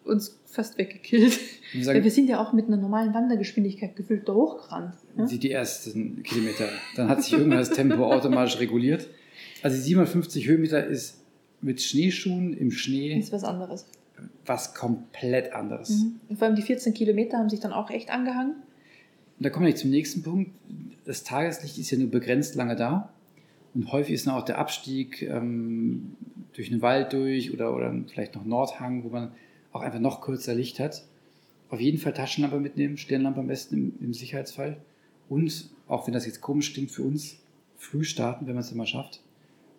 uns 0.04 0.40
fast 0.46 0.78
weggekillt. 0.78 1.40
Weil 1.74 1.80
wir 1.80 1.84
sagen, 1.86 2.10
sind 2.10 2.30
ja 2.30 2.42
auch 2.42 2.54
mit 2.54 2.68
einer 2.68 2.78
normalen 2.78 3.14
Wandergeschwindigkeit 3.14 3.96
gefühlt 3.96 4.28
da 4.28 4.34
hochgerannt. 4.34 4.96
Ne? 5.16 5.26
die, 5.26 5.52
ersten 5.52 6.24
Kilometer, 6.24 6.68
dann 6.96 7.10
hat 7.10 7.24
sich 7.24 7.34
irgendwann 7.34 7.60
das 7.60 7.70
Tempo 7.70 8.12
automatisch 8.12 8.60
reguliert. 8.60 9.08
Also 9.62 9.78
die 9.78 9.84
750 9.84 10.48
Höhenmeter 10.48 10.86
ist 10.86 11.22
mit 11.62 11.82
Schneeschuhen 11.82 12.54
im 12.54 12.72
Schnee 12.72 13.18
ist 13.18 13.32
was 13.32 13.44
anderes. 13.44 13.86
Was 14.46 14.74
komplett 14.74 15.54
anderes. 15.54 15.90
Mhm. 15.90 16.20
Und 16.30 16.40
vor 16.40 16.48
allem 16.48 16.56
die 16.56 16.62
14 16.62 16.94
Kilometer 16.94 17.38
haben 17.38 17.50
sich 17.50 17.60
dann 17.60 17.74
auch 17.74 17.90
echt 17.90 18.10
angehangen. 18.10 18.56
Und 19.40 19.46
da 19.46 19.50
wir 19.60 19.70
jetzt 19.70 19.82
zum 19.82 19.90
nächsten 19.90 20.24
Punkt. 20.24 20.52
Das 21.06 21.24
Tageslicht 21.24 21.78
ist 21.78 21.92
ja 21.92 21.98
nur 21.98 22.10
begrenzt 22.10 22.56
lange 22.56 22.76
da. 22.76 23.10
Und 23.74 23.92
häufig 23.92 24.16
ist 24.16 24.28
dann 24.28 24.36
auch 24.36 24.46
der 24.46 24.58
Abstieg 24.58 25.22
ähm, 25.22 26.16
durch 26.54 26.72
einen 26.72 26.82
Wald 26.82 27.14
durch 27.14 27.54
oder, 27.54 27.76
oder 27.76 27.94
vielleicht 28.08 28.36
noch 28.36 28.46
Nordhang, 28.46 29.04
wo 29.04 29.10
man 29.10 29.32
auch 29.72 29.82
einfach 29.82 30.00
noch 30.00 30.22
kürzer 30.22 30.56
Licht 30.56 30.80
hat. 30.80 31.04
Auf 31.70 31.80
jeden 31.80 32.00
Fall 32.00 32.14
Taschenlampe 32.14 32.60
mitnehmen, 32.60 32.98
Stirnlampe 32.98 33.40
am 33.40 33.48
besten 33.48 33.76
im, 33.76 33.94
im 34.02 34.14
Sicherheitsfall. 34.14 34.78
Und, 35.30 35.70
auch 35.88 36.08
wenn 36.08 36.14
das 36.14 36.26
jetzt 36.26 36.42
komisch 36.42 36.74
klingt 36.74 36.92
für 36.92 37.04
uns, 37.04 37.38
früh 37.78 38.04
starten, 38.04 38.48
wenn 38.48 38.56
man 38.56 38.64
es 38.64 38.72
immer 38.72 38.88
schafft, 38.88 39.22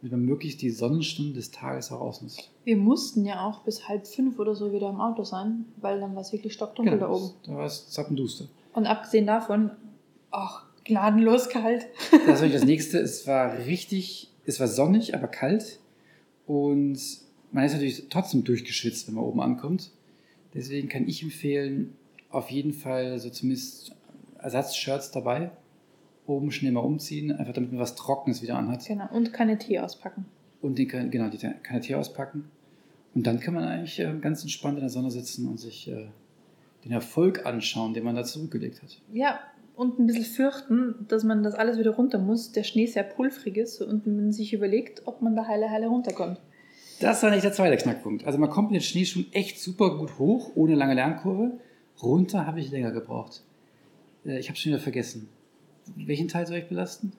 damit 0.00 0.12
man 0.12 0.24
möglichst 0.24 0.62
die 0.62 0.70
Sonnenstunden 0.70 1.34
des 1.34 1.50
Tages 1.50 1.92
auch 1.92 2.00
ausnutzt. 2.00 2.50
Wir 2.64 2.76
mussten 2.76 3.24
ja 3.24 3.46
auch 3.46 3.60
bis 3.60 3.86
halb 3.88 4.06
fünf 4.06 4.38
oder 4.38 4.54
so 4.54 4.72
wieder 4.72 4.88
im 4.88 5.00
Auto 5.00 5.24
sein, 5.24 5.66
weil 5.76 6.00
dann 6.00 6.14
war 6.14 6.22
es 6.22 6.32
wirklich 6.32 6.54
stockdunkel 6.54 6.98
da 6.98 7.10
oben. 7.10 7.30
da 7.46 7.56
war 7.56 7.66
es 7.66 7.90
zappenduster. 7.90 8.46
Und 8.72 8.86
abgesehen 8.86 9.26
davon, 9.26 9.72
ach, 10.30 10.64
gnadenlos 10.84 11.48
kalt. 11.48 11.86
Das 12.26 12.40
war 12.40 12.48
das 12.52 12.64
nächste. 12.64 12.98
Es 12.98 13.26
war 13.26 13.58
richtig, 13.66 14.30
es 14.46 14.58
war 14.58 14.68
sonnig, 14.68 15.14
aber 15.14 15.28
kalt. 15.28 15.80
Und 16.46 16.98
man 17.52 17.64
ist 17.64 17.72
natürlich 17.72 18.08
trotzdem 18.08 18.44
durchgeschwitzt, 18.44 19.06
wenn 19.06 19.14
man 19.16 19.24
oben 19.24 19.40
ankommt. 19.40 19.90
Deswegen 20.54 20.88
kann 20.88 21.06
ich 21.06 21.22
empfehlen, 21.22 21.94
auf 22.30 22.50
jeden 22.50 22.72
Fall 22.72 23.18
so 23.18 23.28
zumindest 23.28 23.92
Ersatzshirts 24.38 25.10
dabei. 25.10 25.50
Oben 26.30 26.50
schnell 26.50 26.72
mal 26.72 26.80
umziehen, 26.80 27.32
einfach 27.32 27.52
damit 27.52 27.72
man 27.72 27.80
was 27.80 27.94
Trockenes 27.96 28.42
wieder 28.42 28.56
anhat. 28.56 28.86
Genau. 28.86 29.08
Und 29.12 29.32
keine 29.32 29.58
Tee 29.58 29.78
auspacken. 29.78 30.26
Und 30.62 30.78
den, 30.78 31.10
genau, 31.10 31.28
die 31.28 31.38
kann 31.38 31.80
Tee 31.80 31.94
auspacken. 31.94 32.50
Und 33.14 33.26
dann 33.26 33.40
kann 33.40 33.54
man 33.54 33.64
eigentlich 33.64 33.98
äh, 33.98 34.12
ganz 34.20 34.42
entspannt 34.42 34.76
in 34.76 34.82
der 34.82 34.90
Sonne 34.90 35.10
sitzen 35.10 35.48
und 35.48 35.58
sich 35.58 35.90
äh, 35.90 36.06
den 36.84 36.92
Erfolg 36.92 37.44
anschauen, 37.46 37.94
den 37.94 38.04
man 38.04 38.14
da 38.14 38.24
zurückgelegt 38.24 38.82
hat. 38.82 39.00
Ja, 39.12 39.40
und 39.74 39.98
ein 39.98 40.06
bisschen 40.06 40.24
fürchten, 40.24 41.06
dass 41.08 41.24
man 41.24 41.42
das 41.42 41.54
alles 41.54 41.78
wieder 41.78 41.92
runter 41.92 42.18
muss. 42.18 42.52
Der 42.52 42.62
Schnee 42.64 42.86
sehr 42.86 43.02
pulverig 43.02 43.56
ist 43.56 43.80
und 43.80 44.06
man 44.06 44.30
sich 44.32 44.52
überlegt, 44.52 45.02
ob 45.06 45.22
man 45.22 45.34
da 45.34 45.46
heile, 45.46 45.70
heile 45.70 45.88
runterkommt. 45.88 46.40
Das 47.00 47.22
war 47.22 47.30
nicht 47.30 47.44
der 47.44 47.52
zweite 47.52 47.76
Knackpunkt. 47.78 48.26
Also 48.26 48.38
man 48.38 48.50
kommt 48.50 48.70
mit 48.70 48.80
den 48.80 48.84
Schneeschuhen 48.84 49.26
echt 49.32 49.58
super 49.58 49.96
gut 49.96 50.18
hoch, 50.18 50.52
ohne 50.54 50.74
lange 50.74 50.94
Lernkurve. 50.94 51.58
Runter 52.02 52.46
habe 52.46 52.60
ich 52.60 52.70
länger 52.70 52.92
gebraucht. 52.92 53.42
Äh, 54.24 54.38
Ich 54.38 54.48
habe 54.48 54.58
schon 54.58 54.72
wieder 54.72 54.82
vergessen. 54.82 55.28
Welchen 55.96 56.28
Teil 56.28 56.46
soll 56.46 56.58
ich 56.58 56.68
belasten? 56.68 57.12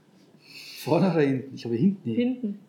Vorne 0.79 1.12
oder 1.12 1.21
hinten? 1.21 1.55
Ich 1.55 1.62
glaube 1.62 1.77
hinten. 1.77 2.10
Nee. 2.10 2.15
Hinten. 2.15 2.60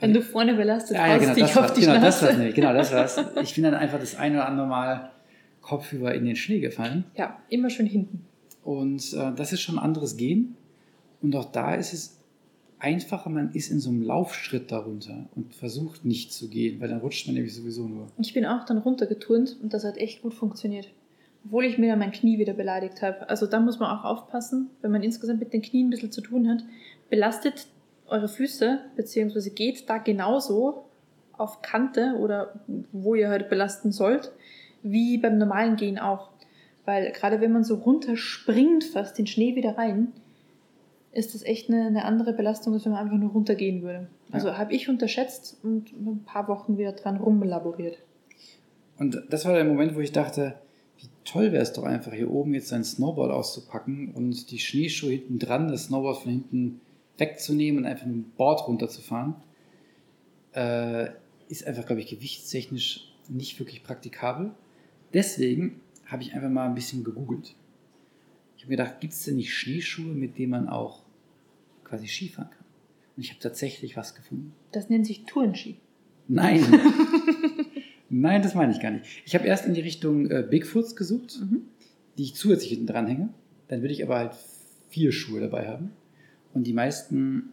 Wenn 0.00 0.14
du 0.14 0.22
vorne 0.22 0.54
belastet 0.54 0.96
Ja, 0.96 1.08
ja, 1.08 1.18
genau, 1.18 1.34
dich 1.34 1.42
das 1.42 1.56
auf 1.56 1.72
die 1.72 1.80
genau, 1.80 2.00
das 2.00 2.22
war's, 2.22 2.38
nee, 2.38 2.52
genau, 2.52 2.72
das 2.72 2.92
war's. 2.92 3.16
Ich 3.42 3.54
bin 3.54 3.64
dann 3.64 3.74
einfach 3.74 3.98
das 3.98 4.14
eine 4.14 4.36
oder 4.36 4.48
andere 4.48 4.66
Mal 4.68 5.10
kopfüber 5.60 6.14
in 6.14 6.24
den 6.24 6.36
Schnee 6.36 6.60
gefallen. 6.60 7.04
Ja, 7.16 7.38
immer 7.48 7.68
schön 7.68 7.86
hinten. 7.86 8.24
Und 8.62 9.12
äh, 9.12 9.32
das 9.34 9.52
ist 9.52 9.60
schon 9.60 9.76
ein 9.76 9.84
anderes 9.84 10.16
Gehen. 10.16 10.56
Und 11.20 11.34
auch 11.34 11.50
da 11.50 11.74
ist 11.74 11.92
es 11.92 12.18
einfacher, 12.78 13.28
man 13.28 13.50
ist 13.52 13.70
in 13.70 13.80
so 13.80 13.90
einem 13.90 14.02
Laufschritt 14.02 14.70
darunter 14.70 15.28
und 15.34 15.54
versucht 15.54 16.04
nicht 16.04 16.32
zu 16.32 16.48
gehen, 16.48 16.80
weil 16.80 16.88
dann 16.88 17.00
rutscht 17.00 17.26
man 17.26 17.34
nämlich 17.34 17.54
sowieso 17.54 17.88
nur. 17.88 18.06
Ich 18.18 18.34
bin 18.34 18.46
auch 18.46 18.64
dann 18.64 18.78
runtergeturnt 18.78 19.56
und 19.62 19.74
das 19.74 19.84
hat 19.84 19.96
echt 19.96 20.22
gut 20.22 20.34
funktioniert. 20.34 20.88
Obwohl 21.48 21.64
ich 21.64 21.78
mir 21.78 21.96
mein 21.96 22.12
Knie 22.12 22.38
wieder 22.38 22.52
beleidigt 22.52 23.00
habe. 23.00 23.28
Also 23.30 23.46
da 23.46 23.58
muss 23.58 23.78
man 23.78 23.90
auch 23.96 24.04
aufpassen, 24.04 24.68
wenn 24.82 24.90
man 24.90 25.02
insgesamt 25.02 25.40
mit 25.40 25.54
den 25.54 25.62
Knien 25.62 25.86
ein 25.86 25.90
bisschen 25.90 26.12
zu 26.12 26.20
tun 26.20 26.46
hat. 26.46 26.62
Belastet 27.08 27.68
eure 28.06 28.28
Füße, 28.28 28.80
beziehungsweise 28.96 29.50
geht 29.50 29.88
da 29.88 29.96
genauso 29.96 30.84
auf 31.32 31.62
Kante 31.62 32.16
oder 32.18 32.60
wo 32.92 33.14
ihr 33.14 33.30
halt 33.30 33.48
belasten 33.48 33.92
sollt, 33.92 34.32
wie 34.82 35.16
beim 35.16 35.38
normalen 35.38 35.76
Gehen 35.76 35.98
auch. 35.98 36.30
Weil 36.84 37.12
gerade 37.12 37.40
wenn 37.40 37.52
man 37.52 37.64
so 37.64 37.76
runterspringt, 37.76 38.84
fast 38.84 39.16
den 39.18 39.26
Schnee 39.26 39.56
wieder 39.56 39.78
rein, 39.78 40.12
ist 41.12 41.34
das 41.34 41.42
echt 41.42 41.70
eine, 41.70 41.86
eine 41.86 42.04
andere 42.04 42.34
Belastung, 42.34 42.74
als 42.74 42.84
wenn 42.84 42.92
man 42.92 43.02
einfach 43.02 43.16
nur 43.16 43.30
runtergehen 43.30 43.82
würde. 43.82 44.08
Also 44.30 44.58
habe 44.58 44.74
ich 44.74 44.90
unterschätzt 44.90 45.58
und 45.62 45.92
ein 45.92 46.24
paar 46.24 46.46
Wochen 46.48 46.76
wieder 46.76 46.92
dran 46.92 47.16
rumlaboriert. 47.16 47.98
Und 48.98 49.22
das 49.30 49.46
war 49.46 49.54
der 49.54 49.64
Moment, 49.64 49.94
wo 49.94 50.00
ich 50.00 50.12
dachte, 50.12 50.54
toll 51.28 51.52
wäre 51.52 51.62
es 51.62 51.72
doch 51.72 51.84
einfach, 51.84 52.12
hier 52.12 52.30
oben 52.30 52.54
jetzt 52.54 52.68
sein 52.68 52.84
Snowboard 52.84 53.30
auszupacken 53.30 54.12
und 54.12 54.50
die 54.50 54.58
Schneeschuhe 54.58 55.12
hinten 55.12 55.38
dran, 55.38 55.68
das 55.68 55.84
Snowboard 55.84 56.22
von 56.22 56.32
hinten 56.32 56.80
wegzunehmen 57.18 57.84
und 57.84 57.90
einfach 57.90 58.06
mit 58.06 58.14
dem 58.14 58.30
Board 58.30 58.66
runterzufahren. 58.66 59.34
Äh, 60.52 61.10
ist 61.48 61.66
einfach, 61.66 61.86
glaube 61.86 62.00
ich, 62.00 62.08
gewichtstechnisch 62.08 63.12
nicht 63.28 63.58
wirklich 63.58 63.82
praktikabel. 63.82 64.52
Deswegen 65.12 65.80
habe 66.06 66.22
ich 66.22 66.34
einfach 66.34 66.48
mal 66.48 66.66
ein 66.66 66.74
bisschen 66.74 67.04
gegoogelt. 67.04 67.54
Ich 68.56 68.62
habe 68.64 68.72
mir 68.72 68.76
gedacht, 68.78 69.00
gibt 69.00 69.12
es 69.12 69.24
denn 69.24 69.36
nicht 69.36 69.52
Schneeschuhe, 69.52 70.14
mit 70.14 70.38
denen 70.38 70.50
man 70.50 70.68
auch 70.68 71.02
quasi 71.84 72.06
Skifahren 72.06 72.50
kann? 72.50 72.64
Und 73.16 73.22
ich 73.22 73.30
habe 73.30 73.40
tatsächlich 73.40 73.96
was 73.96 74.14
gefunden. 74.14 74.54
Das 74.72 74.88
nennt 74.88 75.06
sich 75.06 75.24
Tourenski. 75.24 75.76
Nein. 76.28 76.62
Nein, 78.10 78.42
das 78.42 78.54
meine 78.54 78.72
ich 78.72 78.80
gar 78.80 78.90
nicht. 78.90 79.04
Ich 79.26 79.34
habe 79.34 79.46
erst 79.46 79.66
in 79.66 79.74
die 79.74 79.80
Richtung 79.80 80.30
äh, 80.30 80.42
Bigfoots 80.48 80.96
gesucht, 80.96 81.38
Mhm. 81.40 81.62
die 82.16 82.22
ich 82.24 82.34
zusätzlich 82.34 82.70
hinten 82.70 82.86
dranhänge. 82.86 83.28
Dann 83.68 83.82
würde 83.82 83.92
ich 83.92 84.02
aber 84.02 84.16
halt 84.16 84.32
vier 84.88 85.12
Schuhe 85.12 85.40
dabei 85.40 85.68
haben. 85.68 85.92
Und 86.54 86.66
die 86.66 86.72
meisten 86.72 87.50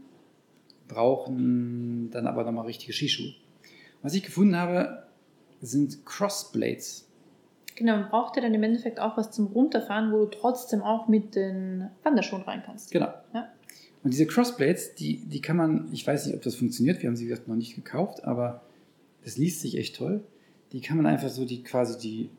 brauchen 0.88 2.10
dann 2.12 2.28
aber 2.28 2.44
nochmal 2.44 2.66
richtige 2.66 2.94
Skischuhe. 2.94 3.34
Was 4.02 4.14
ich 4.14 4.24
gefunden 4.24 4.56
habe, 4.56 5.04
sind 5.62 6.06
Crossblades. 6.06 7.08
Genau, 7.76 7.98
man 7.98 8.10
braucht 8.10 8.38
ja 8.38 8.42
dann 8.42 8.54
im 8.54 8.64
Endeffekt 8.64 9.00
auch 9.00 9.18
was 9.18 9.32
zum 9.32 9.48
Runterfahren, 9.48 10.12
wo 10.14 10.20
du 10.20 10.26
trotzdem 10.28 10.82
auch 10.82 11.08
mit 11.10 11.36
den 11.36 11.90
Wanderschuhen 12.04 12.44
rein 12.44 12.64
kannst. 12.66 12.92
Genau. 12.92 13.14
Ja. 13.34 13.50
Und 14.04 14.14
diese 14.14 14.28
Crossblades, 14.28 14.96
die, 14.96 15.18
die 15.18 15.42
kann 15.42 15.58
man, 15.58 15.90
ich 15.92 16.06
weiß 16.06 16.28
nicht, 16.28 16.36
ob 16.36 16.42
das 16.44 16.56
funktioniert, 16.56 17.02
wir 17.02 17.10
haben 17.10 17.18
sie 17.18 17.26
gesagt 17.28 17.48
noch 17.48 17.56
nicht 17.56 17.76
gekauft, 17.76 18.24
aber 18.24 18.62
es 19.24 19.38
liest 19.38 19.62
sich 19.62 19.78
echt 19.78 19.96
toll. 19.98 20.24
Die 20.72 20.82
kann 20.82 20.98
man 20.98 21.06
einfach 21.06 21.30
so 21.30 21.46
die 21.46 21.64
quasi 21.64 21.98
die, 22.00 22.30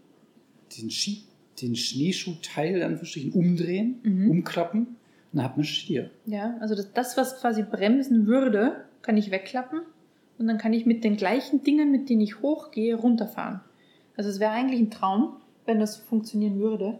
den, 0.78 0.90
Ski, 0.90 1.22
den 1.62 1.74
Schneeschuhteil 1.76 2.82
Anführungsstrichen 2.82 3.32
umdrehen, 3.32 4.00
Mhm. 4.02 4.30
umklappen 4.30 4.80
und 4.80 4.96
dann 5.32 5.44
hat 5.44 5.56
man 5.56 5.64
Stier. 5.64 6.10
Ja, 6.26 6.56
also 6.60 6.74
das, 6.74 6.92
das, 6.92 7.16
was 7.16 7.40
quasi 7.40 7.62
bremsen 7.62 8.26
würde, 8.26 8.84
kann 9.02 9.16
ich 9.16 9.30
wegklappen 9.30 9.80
und 10.38 10.46
dann 10.46 10.58
kann 10.58 10.72
ich 10.72 10.86
mit 10.86 11.04
den 11.04 11.16
gleichen 11.16 11.62
Dingen, 11.62 11.90
mit 11.90 12.08
denen 12.08 12.20
ich 12.20 12.42
hochgehe, 12.42 12.94
runterfahren. 12.96 13.60
Also 14.16 14.30
es 14.30 14.40
wäre 14.40 14.52
eigentlich 14.52 14.80
ein 14.80 14.90
Traum, 14.90 15.36
wenn 15.66 15.78
das 15.78 15.96
funktionieren 15.96 16.58
würde. 16.58 16.98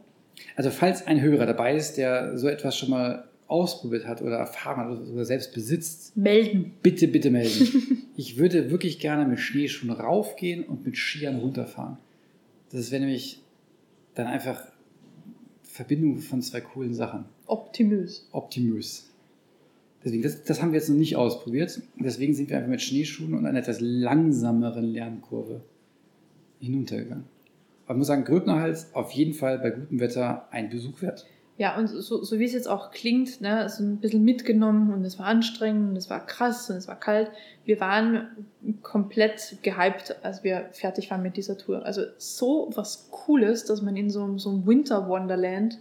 Also 0.55 0.71
falls 0.71 1.07
ein 1.07 1.21
Hörer 1.21 1.47
dabei 1.47 1.75
ist, 1.77 1.95
der 1.97 2.37
so 2.37 2.49
etwas 2.49 2.77
schon 2.77 2.91
mal 2.91 3.26
ausprobiert 3.49 4.07
hat 4.07 4.23
oder 4.23 4.37
erfahren 4.37 4.79
hat 4.79 5.09
oder 5.09 5.25
selbst 5.25 5.55
besitzt, 5.55 6.17
melden. 6.17 6.73
Bitte, 6.83 7.09
bitte 7.09 7.31
melden. 7.31 8.03
ich 8.17 8.39
würde 8.39 8.71
wirklich 8.71 8.99
gerne 8.99 9.27
mit 9.27 9.39
Schneeschuhen 9.39 9.93
raufgehen 9.93 10.65
und 10.65 10.85
mit 10.85 10.97
Skiern 10.97 11.37
runterfahren. 11.37 11.99
Das 12.71 12.91
wäre 12.91 13.01
nämlich 13.01 13.43
dann 14.15 14.27
einfach 14.27 14.61
Verbindung 15.63 16.19
von 16.19 16.43
zwei 16.43 16.61
coolen 16.61 16.95
Sachen. 16.95 17.27
Optimös. 17.47 18.29
Optimös. 18.33 19.11
Deswegen, 20.05 20.23
das, 20.23 20.45
das 20.45 20.63
haben 20.63 20.73
wir 20.73 20.79
jetzt 20.79 20.89
noch 20.89 20.97
nicht 20.97 21.17
ausprobiert. 21.17 21.81
Deswegen 21.99 22.35
sind 22.35 22.49
wir 22.49 22.57
einfach 22.57 22.71
mit 22.71 22.83
Schneeschuhen 22.83 23.35
und 23.35 23.47
einer 23.47 23.59
etwas 23.59 23.81
langsameren 23.81 24.85
Lernkurve 24.85 25.63
hinuntergegangen. 26.61 27.25
Aber 27.85 27.95
ich 27.95 27.99
muss 27.99 28.07
sagen, 28.09 28.25
Gröbnerhals 28.25 28.95
auf 28.95 29.13
jeden 29.13 29.35
Fall 29.35 29.59
bei 29.59 29.71
gutem 29.71 30.01
Wetter 30.01 30.49
ein 30.51 30.71
Besuch 30.71 31.03
wert. 31.03 31.27
Ja, 31.59 31.79
und 31.79 31.87
so, 31.87 32.23
so 32.23 32.38
wie 32.38 32.45
es 32.45 32.53
jetzt 32.53 32.69
auch 32.69 32.90
klingt, 32.90 33.40
ne, 33.40 33.64
ist 33.64 33.81
ein 33.81 33.97
bisschen 33.97 34.25
mitgenommen 34.25 34.92
und 34.92 35.05
es 35.07 35.19
war 35.19 35.27
anstrengend 35.27 35.90
und 35.90 35.97
es 35.97 36.11
war 36.11 36.25
krass 36.25 36.69
und 36.69 36.77
es 36.77 36.87
war 36.87 37.01
kalt. 37.01 37.31
Wir 37.64 37.81
waren 37.81 38.29
komplett 38.83 39.57
gehypt, 39.62 40.16
als 40.23 40.45
wir 40.45 40.69
fertig 40.73 41.11
waren 41.11 41.23
mit 41.23 41.38
dieser 41.38 41.57
Tour. 41.57 41.87
Also 41.87 42.03
so 42.19 42.71
was 42.75 43.11
Cooles, 43.11 43.64
dass 43.64 43.81
man 43.81 43.97
in 43.97 44.11
so, 44.11 44.37
so 44.37 44.51
einem 44.51 44.66
Winter 44.66 45.09
Wonderland 45.09 45.79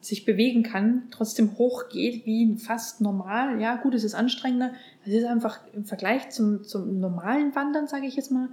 sich 0.00 0.24
bewegen 0.24 0.62
kann, 0.62 1.08
trotzdem 1.10 1.58
hochgeht 1.58 2.24
wie 2.24 2.56
fast 2.56 3.02
normal. 3.02 3.60
Ja, 3.60 3.76
gut, 3.76 3.94
es 3.94 4.04
ist 4.04 4.14
anstrengender. 4.14 4.72
Es 5.04 5.12
ist 5.12 5.24
einfach 5.24 5.60
im 5.74 5.84
Vergleich 5.84 6.30
zum, 6.30 6.64
zum 6.64 6.98
normalen 6.98 7.54
Wandern, 7.54 7.88
sage 7.88 8.06
ich 8.06 8.16
jetzt 8.16 8.30
mal, 8.30 8.48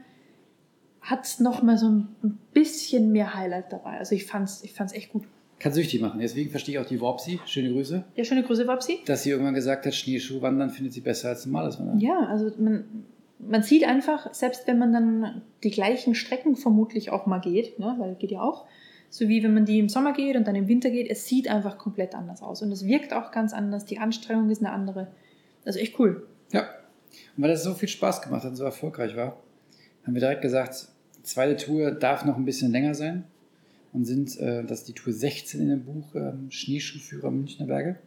hat 1.00 1.24
es 1.24 1.40
nochmal 1.40 1.78
so 1.78 1.88
ein 1.88 2.40
bisschen 2.52 3.12
mehr 3.14 3.36
Highlight 3.36 3.72
dabei. 3.72 4.00
Also 4.00 4.16
ich 4.16 4.26
fand's, 4.26 4.64
ich 4.64 4.74
fand's 4.74 4.92
echt 4.92 5.14
gut. 5.14 5.24
Kann 5.60 5.72
süchtig 5.72 6.02
machen. 6.02 6.20
Deswegen 6.20 6.50
verstehe 6.50 6.76
ich 6.76 6.80
auch 6.80 6.88
die 6.88 7.00
Worpsi. 7.00 7.40
Schöne 7.46 7.72
Grüße. 7.72 8.04
Ja, 8.16 8.24
schöne 8.24 8.44
Grüße, 8.44 8.68
Worpsi. 8.68 9.00
Dass 9.06 9.24
sie 9.24 9.30
irgendwann 9.30 9.54
gesagt 9.54 9.86
hat, 9.86 9.96
Schneeschuhwandern 9.96 10.70
findet 10.70 10.94
sie 10.94 11.02
besser 11.02 11.30
als 11.30 11.46
normales 11.46 11.80
Wandern. 11.80 12.00
Ja, 12.00 12.20
also 12.28 12.52
man, 12.60 13.06
man 13.40 13.64
sieht 13.64 13.86
einfach, 13.86 14.34
selbst 14.34 14.68
wenn 14.68 14.78
man 14.78 14.92
dann 14.92 15.42
die 15.64 15.72
gleichen 15.72 16.14
Strecken 16.14 16.56
vermutlich 16.56 17.10
auch 17.10 17.26
mal 17.26 17.40
geht, 17.40 17.80
ne, 17.80 17.96
weil 17.98 18.16
geht 18.16 18.32
ja 18.32 18.42
auch, 18.42 18.66
so 19.10 19.30
wie 19.30 19.44
wenn 19.44 19.54
man 19.54 19.66
die 19.66 19.80
im 19.80 19.88
Sommer 19.88 20.12
geht 20.12 20.36
und 20.36 20.46
dann 20.46 20.56
im 20.56 20.68
Winter 20.68 20.90
geht, 20.90 21.10
es 21.10 21.26
sieht 21.26 21.48
einfach 21.48 21.78
komplett 21.78 22.16
anders 22.16 22.42
aus. 22.42 22.62
Und 22.62 22.72
es 22.72 22.86
wirkt 22.86 23.14
auch 23.14 23.32
ganz 23.32 23.54
anders, 23.54 23.86
die 23.86 23.98
Anstrengung 23.98 24.50
ist 24.50 24.60
eine 24.60 24.74
andere. 24.74 25.08
Also 25.64 25.80
echt 25.80 25.98
cool. 26.00 26.28
Ja. 26.52 26.64
Und 27.38 27.44
weil 27.44 27.50
das 27.50 27.64
so 27.64 27.74
viel 27.74 27.88
Spaß 27.88 28.22
gemacht 28.22 28.44
hat 28.44 28.52
und 28.52 28.58
so 28.58 28.66
erfolgreich 28.66 29.16
war, 29.16 29.38
haben 30.04 30.14
wir 30.14 30.20
direkt 30.20 30.42
gesagt, 30.42 30.90
die 31.18 31.24
zweite 31.24 31.56
Tour 31.56 31.92
darf 31.92 32.26
noch 32.26 32.36
ein 32.36 32.44
bisschen 32.44 32.72
länger 32.72 32.94
sein 32.94 33.24
und 33.96 34.06
sind, 34.06 34.38
äh, 34.40 34.64
das 34.66 34.80
ist 34.80 34.90
die 34.90 34.94
Tour 34.94 35.14
16 35.14 35.62
in 35.62 35.70
dem 35.70 35.84
Buch, 35.86 36.14
äh, 36.16 36.34
Schneeschuhführer 36.50 37.32
Münchner 37.32 37.66
Berge. 37.66 37.98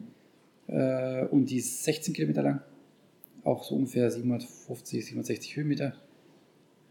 Äh, 0.67 1.25
und 1.25 1.49
die 1.49 1.57
ist 1.57 1.83
16 1.83 2.13
Kilometer 2.13 2.43
lang, 2.43 2.61
auch 3.43 3.63
so 3.63 3.75
ungefähr 3.75 4.09
750, 4.09 5.05
760 5.05 5.55
Höhenmeter. 5.55 5.93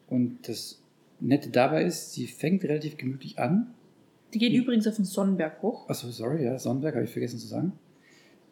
Und 0.09 0.49
das 0.49 0.83
Nette 1.21 1.51
dabei 1.51 1.85
ist, 1.85 2.13
sie 2.13 2.27
fängt 2.27 2.65
relativ 2.65 2.97
gemütlich 2.97 3.39
an 3.39 3.75
die 4.35 4.39
geht 4.39 4.53
übrigens 4.53 4.87
auf 4.87 4.97
den 4.97 5.05
Sonnenberg 5.05 5.63
hoch. 5.63 5.89
Achso, 5.89 6.11
sorry, 6.11 6.45
ja, 6.45 6.59
Sonnenberg 6.59 6.95
habe 6.95 7.05
ich 7.05 7.11
vergessen 7.11 7.39
zu 7.39 7.47
sagen. 7.47 7.73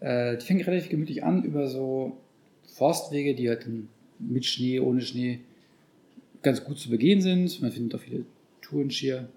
Äh, 0.00 0.38
die 0.38 0.46
fängt 0.46 0.66
relativ 0.66 0.88
gemütlich 0.88 1.22
an 1.22 1.44
über 1.44 1.68
so 1.68 2.16
Forstwege, 2.66 3.34
die 3.34 3.48
halt 3.48 3.66
mit 4.18 4.46
Schnee, 4.46 4.80
ohne 4.80 5.02
Schnee 5.02 5.40
ganz 6.42 6.64
gut 6.64 6.78
zu 6.78 6.88
begehen 6.88 7.20
sind. 7.20 7.60
Man 7.60 7.72
findet 7.72 7.94
auch 7.94 8.02
viele 8.02 8.24
Tourenskier. 8.62 9.28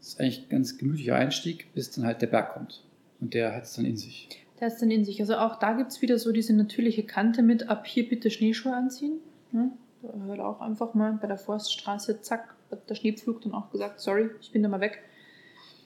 Das 0.00 0.08
ist 0.08 0.20
eigentlich 0.20 0.46
ein 0.46 0.48
ganz 0.48 0.78
gemütlicher 0.78 1.14
Einstieg, 1.14 1.72
bis 1.74 1.90
dann 1.90 2.04
halt 2.04 2.22
der 2.22 2.26
Berg 2.26 2.54
kommt. 2.54 2.82
Und 3.20 3.34
der 3.34 3.54
hat 3.54 3.64
es 3.64 3.74
dann 3.74 3.84
in 3.84 3.96
sich. 3.96 4.28
Der 4.58 4.66
hat 4.66 4.74
es 4.74 4.80
dann 4.80 4.90
in 4.90 5.04
sich. 5.04 5.20
Also 5.20 5.36
auch 5.36 5.58
da 5.58 5.74
gibt 5.74 5.92
es 5.92 6.02
wieder 6.02 6.18
so 6.18 6.32
diese 6.32 6.54
natürliche 6.54 7.04
Kante 7.04 7.42
mit, 7.42 7.68
ab 7.68 7.86
hier 7.86 8.08
bitte 8.08 8.30
Schneeschuhe 8.30 8.74
anziehen. 8.74 9.18
Ne? 9.52 9.72
Da 10.02 10.08
hört 10.24 10.40
auch 10.40 10.60
einfach 10.60 10.94
mal 10.94 11.12
bei 11.20 11.26
der 11.26 11.36
Forststraße, 11.36 12.22
zack, 12.22 12.54
hat 12.70 12.88
der 12.88 12.94
Schneepflug 12.94 13.42
dann 13.42 13.52
auch 13.52 13.70
gesagt, 13.70 14.00
sorry, 14.00 14.30
ich 14.40 14.50
bin 14.52 14.62
da 14.62 14.68
mal 14.68 14.80
weg. 14.80 15.02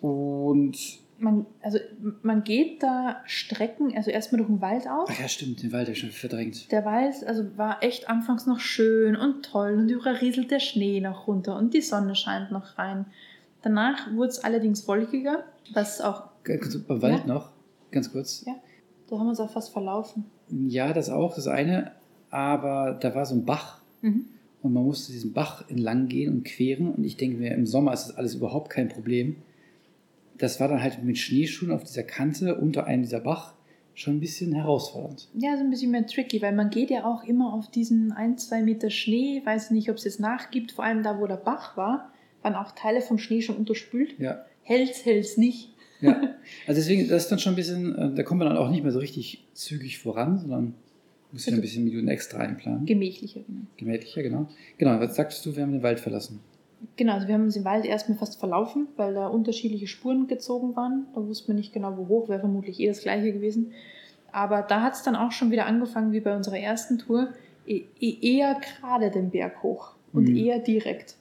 Und 0.00 0.77
man, 1.18 1.46
also 1.62 1.79
man 2.22 2.44
geht 2.44 2.83
da 2.83 3.22
Strecken, 3.27 3.96
also 3.96 4.11
erstmal 4.11 4.38
durch 4.38 4.48
den 4.50 4.61
Wald 4.61 4.87
auch. 4.87 5.07
Ach 5.09 5.20
ja, 5.20 5.29
stimmt, 5.29 5.62
den 5.62 5.72
Wald 5.72 5.85
habe 5.85 5.92
ich 5.92 6.00
schon 6.00 6.11
verdrängt. 6.11 6.70
Der 6.70 6.85
Wald 6.85 7.24
also 7.27 7.57
war 7.57 7.83
echt 7.83 8.09
anfangs 8.09 8.46
noch 8.46 8.61
schön 8.61 9.16
und 9.16 9.44
toll 9.44 9.74
und 9.74 9.88
überall 9.88 10.16
rieselt 10.16 10.50
der 10.50 10.61
Schnee 10.61 11.00
noch 11.00 11.27
runter 11.27 11.57
und 11.57 11.74
die 11.74 11.81
Sonne 11.81 12.14
scheint 12.14 12.50
noch 12.50 12.79
rein. 12.79 13.07
Danach 13.64 14.14
wurde 14.14 14.29
es 14.29 14.44
allerdings 14.44 14.87
wolkiger, 14.87 15.44
was 15.72 16.00
auch. 16.00 16.29
Beim 16.44 17.03
Wald 17.03 17.20
ja? 17.20 17.27
noch, 17.27 17.50
ganz 17.90 18.12
kurz. 18.12 18.44
Ja, 18.46 18.55
da 19.09 19.18
haben 19.18 19.27
wir 19.27 19.31
uns 19.31 19.40
auch 19.40 19.50
fast 19.50 19.72
verlaufen. 19.72 20.27
Ja, 20.50 20.92
das 20.92 21.11
auch, 21.11 21.35
das 21.35 21.48
eine. 21.48 21.92
Aber 22.31 22.98
da 23.00 23.14
war 23.14 23.24
so 23.24 23.35
ein 23.35 23.44
Bach. 23.44 23.81
Mhm. 24.03 24.27
Und 24.62 24.72
man 24.72 24.85
musste 24.85 25.12
diesen 25.12 25.33
Bach 25.33 25.68
entlang 25.68 26.09
gehen 26.09 26.33
und 26.33 26.44
queren. 26.44 26.92
Und 26.92 27.05
ich 27.05 27.16
denke 27.16 27.38
mir, 27.38 27.55
im 27.55 27.66
Sommer 27.66 27.92
ist 27.92 28.09
das 28.09 28.16
alles 28.16 28.35
überhaupt 28.35 28.70
kein 28.70 28.88
Problem 28.88 29.37
das 30.38 30.61
war 30.61 30.68
dann 30.68 30.83
halt 30.83 31.03
mit 31.03 31.18
Schneeschuhen 31.18 31.72
auf 31.72 31.85
dieser 31.85 32.03
Kante 32.03 32.57
unter 32.57 32.87
einem 32.87 33.03
dieser 33.03 33.20
Bach 33.20 33.55
schon 33.94 34.16
ein 34.16 34.20
bisschen 34.20 34.53
herausfordernd. 34.53 35.29
Ja, 35.35 35.57
so 35.57 35.62
ein 35.62 35.70
bisschen 35.70 35.92
mehr 35.92 36.07
tricky, 36.07 36.42
weil 36.42 36.55
man 36.55 36.70
geht 36.70 36.90
ja 36.90 37.05
auch 37.05 37.22
immer 37.22 37.53
auf 37.53 37.70
diesen 37.70 38.11
ein, 38.11 38.37
zwei 38.38 38.62
Meter 38.62 38.90
Schnee, 38.90 39.40
weiß 39.44 39.70
nicht, 39.70 39.88
ob 39.90 39.96
es 39.96 40.05
jetzt 40.05 40.18
nachgibt, 40.18 40.72
vor 40.72 40.85
allem 40.85 41.05
da, 41.05 41.20
wo 41.20 41.27
der 41.27 41.37
Bach 41.37 41.77
war, 41.77 42.11
waren 42.44 42.54
auch 42.54 42.72
Teile 42.72 43.00
vom 43.00 43.18
Schnee 43.18 43.40
schon 43.40 43.57
unterspült. 43.57 44.18
Ja. 44.18 44.44
Hält's, 44.62 45.04
hält's 45.04 45.37
nicht. 45.37 45.70
Ja, 46.00 46.12
also 46.66 46.80
deswegen, 46.80 47.09
das 47.09 47.24
ist 47.24 47.33
dann 47.33 47.38
schon 47.38 47.54
ein 47.54 47.57
bisschen, 47.57 47.96
äh, 47.96 48.14
da 48.14 48.22
kommt 48.22 48.38
man 48.38 48.48
dann 48.48 48.59
auch 48.59 48.70
nicht 48.70 48.83
mehr 48.83 48.92
so 48.92 48.98
richtig 48.98 49.44
zügig 49.54 49.98
voran, 49.98 50.38
sondern 50.38 50.74
muss 51.33 51.44
sich 51.44 51.54
ein 51.54 51.61
bisschen 51.61 51.85
Minuten 51.85 52.09
extra 52.09 52.38
einplanen. 52.38 52.87
Gemächlicher, 52.87 53.40
genau. 53.46 53.62
Gemächlicher, 53.76 54.22
genau. 54.22 54.48
Genau, 54.78 55.00
was 55.00 55.16
sagtest 55.16 55.44
du, 55.44 55.57
wir 55.57 55.62
haben 55.62 55.72
den 55.72 55.83
Wald 55.83 55.98
verlassen? 55.98 56.40
Genau, 56.96 57.14
also 57.14 57.26
wir 57.26 57.35
haben 57.35 57.44
uns 57.44 57.57
im 57.57 57.64
Wald 57.64 57.87
erstmal 57.87 58.18
fast 58.18 58.38
verlaufen, 58.38 58.88
weil 58.96 59.14
da 59.14 59.26
unterschiedliche 59.26 59.87
Spuren 59.87 60.26
gezogen 60.26 60.76
waren. 60.76 61.07
Da 61.14 61.26
wusste 61.26 61.50
man 61.50 61.57
nicht 61.57 61.72
genau, 61.72 61.96
wo 61.96 62.09
hoch, 62.09 62.28
wäre 62.28 62.40
vermutlich 62.40 62.78
eh 62.78 62.87
das 62.87 63.00
gleiche 63.00 63.33
gewesen. 63.33 63.72
Aber 64.30 64.62
da 64.62 64.83
hat 64.83 64.94
es 64.94 65.02
dann 65.02 65.16
auch 65.16 65.33
schon 65.33 65.50
wieder 65.50 65.66
angefangen, 65.66 66.12
wie 66.12 66.20
bei 66.20 66.37
unserer 66.37 66.59
ersten 66.59 66.98
Tour, 66.98 67.28
e, 67.66 67.85
e 67.98 68.37
eher 68.37 68.61
gerade 68.61 69.11
den 69.11 69.30
Berg 69.30 69.62
hoch 69.62 69.94
und 70.12 70.28
mhm. 70.28 70.37
eher 70.37 70.59
direkt. 70.59 71.16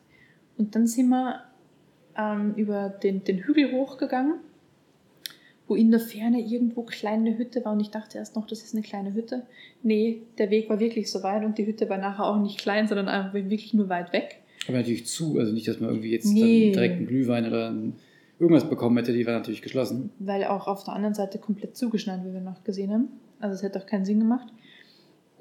Und 0.58 0.76
dann 0.76 0.88
sind 0.88 1.10
wir 1.10 1.42
ähm, 2.18 2.54
über 2.56 2.90
den, 2.90 3.24
den 3.24 3.40
Hügel 3.40 3.72
hochgegangen, 3.72 4.36
wo 5.68 5.76
in 5.76 5.92
der 5.92 6.00
Ferne 6.00 6.40
irgendwo 6.42 6.84
kleine 6.84 7.38
Hütte 7.38 7.64
war 7.66 7.74
und 7.74 7.80
ich 7.80 7.90
dachte 7.90 8.18
erst 8.18 8.36
noch, 8.36 8.46
das 8.46 8.64
ist 8.64 8.74
eine 8.74 8.84
kleine 8.84 9.14
Hütte. 9.14 9.44
Nee, 9.82 10.22
der 10.38 10.50
Weg 10.52 10.70
war 10.70 10.80
wirklich 10.80 11.10
so 11.10 11.24
weit 11.24 11.44
und 11.44 11.58
die 11.58 11.66
Hütte 11.66 11.90
war 11.90 11.98
nachher 11.98 12.26
auch 12.26 12.40
nicht 12.40 12.60
klein, 12.60 12.88
sondern 12.88 13.08
einfach 13.08 13.34
wirklich 13.34 13.74
nur 13.74 13.90
weit 13.90 14.14
weg. 14.14 14.42
Aber 14.68 14.78
natürlich 14.78 15.08
zu, 15.08 15.40
also 15.40 15.52
nicht, 15.52 15.68
dass 15.68 15.80
man 15.80 15.90
irgendwie 15.90 16.12
jetzt 16.12 16.26
nee. 16.26 16.72
direkt 16.72 16.96
einen 16.96 17.08
Glühwein 17.08 17.48
oder 17.48 17.74
irgendwas 18.40 18.70
bekommen 18.70 18.98
hätte, 18.98 19.14
die 19.14 19.26
war 19.26 19.34
natürlich 19.34 19.62
geschlossen. 19.62 20.12
Weil 20.20 20.44
auch 20.46 20.68
auf 20.68 20.84
der 20.84 20.94
anderen 20.94 21.16
Seite 21.16 21.38
komplett 21.38 21.76
zugeschneit, 21.76 22.22
wie 22.26 22.34
wir 22.34 22.42
noch 22.42 22.64
gesehen 22.64 22.92
haben. 22.92 23.08
Also 23.40 23.56
es 23.56 23.64
hätte 23.64 23.80
auch 23.80 23.86
keinen 23.86 24.06
Sinn 24.06 24.20
gemacht. 24.20 24.48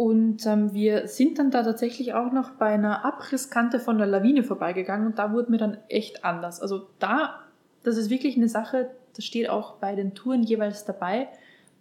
Und 0.03 0.47
ähm, 0.47 0.73
wir 0.73 1.07
sind 1.07 1.38
dann 1.38 1.51
da 1.51 1.62
tatsächlich 1.62 2.15
auch 2.15 2.33
noch 2.33 2.51
bei 2.53 2.75
einer 2.75 3.05
Abrisskante 3.05 3.79
von 3.79 3.99
der 3.99 4.07
Lawine 4.07 4.43
vorbeigegangen 4.43 5.07
und 5.07 5.19
da 5.19 5.33
wurde 5.33 5.51
mir 5.51 5.59
dann 5.59 5.79
echt 5.88 6.25
anders. 6.25 6.61
Also 6.61 6.88
da, 6.99 7.41
das 7.85 7.97
ist 7.97 8.11
wirklich 8.11 8.37
eine 8.37 8.49
Sache, 8.49 8.91
das 9.15 9.25
steht 9.25 9.49
auch 9.49 9.75
bei 9.75 9.95
den 9.95 10.15
Touren 10.15 10.43
jeweils 10.43 10.85
dabei. 10.85 11.29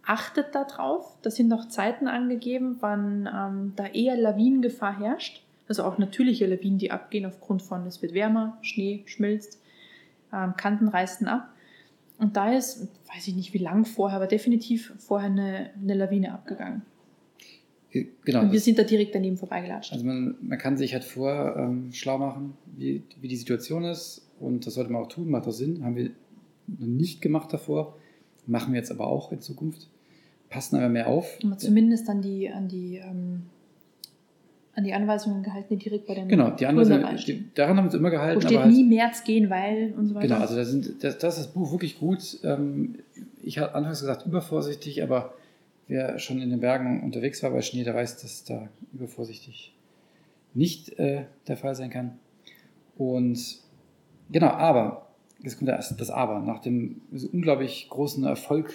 Achtet 0.05 0.53
da 0.53 0.65
drauf, 0.65 1.17
da 1.21 1.31
sind 1.31 1.51
auch 1.53 1.67
Zeiten 1.67 2.07
angegeben, 2.07 2.77
wann 2.79 3.27
ähm, 3.33 3.73
da 3.75 3.87
eher 3.87 4.17
Lawinengefahr 4.17 4.99
herrscht 4.99 5.43
also 5.71 5.85
auch 5.85 5.97
natürliche 5.97 6.45
Lawinen, 6.47 6.79
die 6.79 6.91
abgehen 6.91 7.25
aufgrund 7.25 7.61
von, 7.61 7.85
es 7.87 8.01
wird 8.01 8.13
wärmer, 8.13 8.57
Schnee 8.61 9.03
schmilzt, 9.05 9.57
ähm, 10.33 10.55
Kanten 10.57 10.89
reißen 10.89 11.27
ab. 11.27 11.47
Und 12.17 12.35
da 12.35 12.51
ist, 12.51 12.89
weiß 13.13 13.27
ich 13.27 13.35
nicht 13.35 13.53
wie 13.53 13.59
lang 13.59 13.85
vorher, 13.85 14.17
aber 14.17 14.27
definitiv 14.27 14.93
vorher 14.99 15.29
eine, 15.29 15.69
eine 15.81 15.93
Lawine 15.93 16.33
abgegangen. 16.33 16.81
Genau. 17.91 18.41
Und 18.41 18.51
wir 18.51 18.59
sind 18.59 18.79
da 18.79 18.83
direkt 18.83 19.13
daneben 19.15 19.37
vorbeigelatscht. 19.37 19.91
Also 19.91 20.05
man, 20.05 20.35
man 20.41 20.57
kann 20.57 20.77
sich 20.77 20.93
halt 20.93 21.03
vor 21.03 21.55
ähm, 21.57 21.91
schlau 21.91 22.17
machen, 22.17 22.53
wie, 22.77 23.03
wie 23.19 23.27
die 23.27 23.35
Situation 23.35 23.83
ist. 23.83 24.27
Und 24.39 24.65
das 24.65 24.75
sollte 24.75 24.91
man 24.91 25.01
auch 25.01 25.09
tun, 25.09 25.29
macht 25.29 25.47
auch 25.47 25.51
Sinn. 25.51 25.83
Haben 25.83 25.95
wir 25.95 26.11
noch 26.67 26.87
nicht 26.87 27.21
gemacht 27.21 27.51
davor. 27.51 27.97
Machen 28.47 28.73
wir 28.73 28.79
jetzt 28.79 28.91
aber 28.91 29.07
auch 29.07 29.31
in 29.31 29.41
Zukunft. 29.41 29.89
Passen 30.49 30.77
aber 30.77 30.89
mehr 30.89 31.07
auf. 31.07 31.37
Aber 31.43 31.57
zumindest 31.57 32.09
an 32.09 32.21
die, 32.21 32.49
an 32.49 32.67
die 32.67 32.97
ähm, 32.97 33.43
an 34.73 34.85
die 34.85 34.93
Anweisungen 34.93 35.43
gehalten, 35.43 35.77
die 35.77 35.83
direkt 35.83 36.07
bei 36.07 36.15
den 36.15 36.29
Genau, 36.29 36.49
die 36.51 36.65
Anweisungen, 36.65 37.51
daran 37.55 37.77
haben 37.77 37.83
wir 37.83 37.87
uns 37.89 37.93
immer 37.93 38.09
gehalten. 38.09 38.41
Wo 38.41 38.45
steht 38.45 38.59
halt, 38.59 38.71
nie 38.71 38.85
März 38.85 39.23
gehen, 39.23 39.49
weil 39.49 39.93
und 39.97 40.07
so 40.07 40.15
weiter. 40.15 40.27
Genau, 40.27 40.39
also 40.39 40.55
da 40.55 40.63
sind, 40.63 41.03
das, 41.03 41.17
das 41.17 41.37
ist 41.37 41.45
das 41.45 41.53
Buch 41.53 41.71
wirklich 41.71 41.99
gut. 41.99 42.39
Ähm, 42.43 42.95
ich 43.43 43.59
habe 43.59 43.75
anfangs 43.75 43.99
gesagt, 43.99 44.25
übervorsichtig, 44.25 45.03
aber 45.03 45.33
wer 45.87 46.19
schon 46.19 46.41
in 46.41 46.49
den 46.49 46.59
Bergen 46.59 47.03
unterwegs 47.03 47.43
war 47.43 47.51
bei 47.51 47.61
Schnee, 47.61 47.83
der 47.83 47.95
weiß, 47.95 48.21
dass 48.21 48.43
da 48.43 48.69
übervorsichtig 48.93 49.73
nicht 50.53 50.97
äh, 50.99 51.25
der 51.47 51.57
Fall 51.57 51.75
sein 51.75 51.89
kann. 51.89 52.19
Und 52.97 53.57
genau, 54.31 54.47
aber, 54.47 55.07
jetzt 55.39 55.57
kommt 55.57 55.69
das, 55.69 55.95
das 55.95 56.09
Aber, 56.09 56.39
nach 56.39 56.59
dem 56.59 57.01
unglaublich 57.31 57.87
großen 57.89 58.23
Erfolg, 58.23 58.73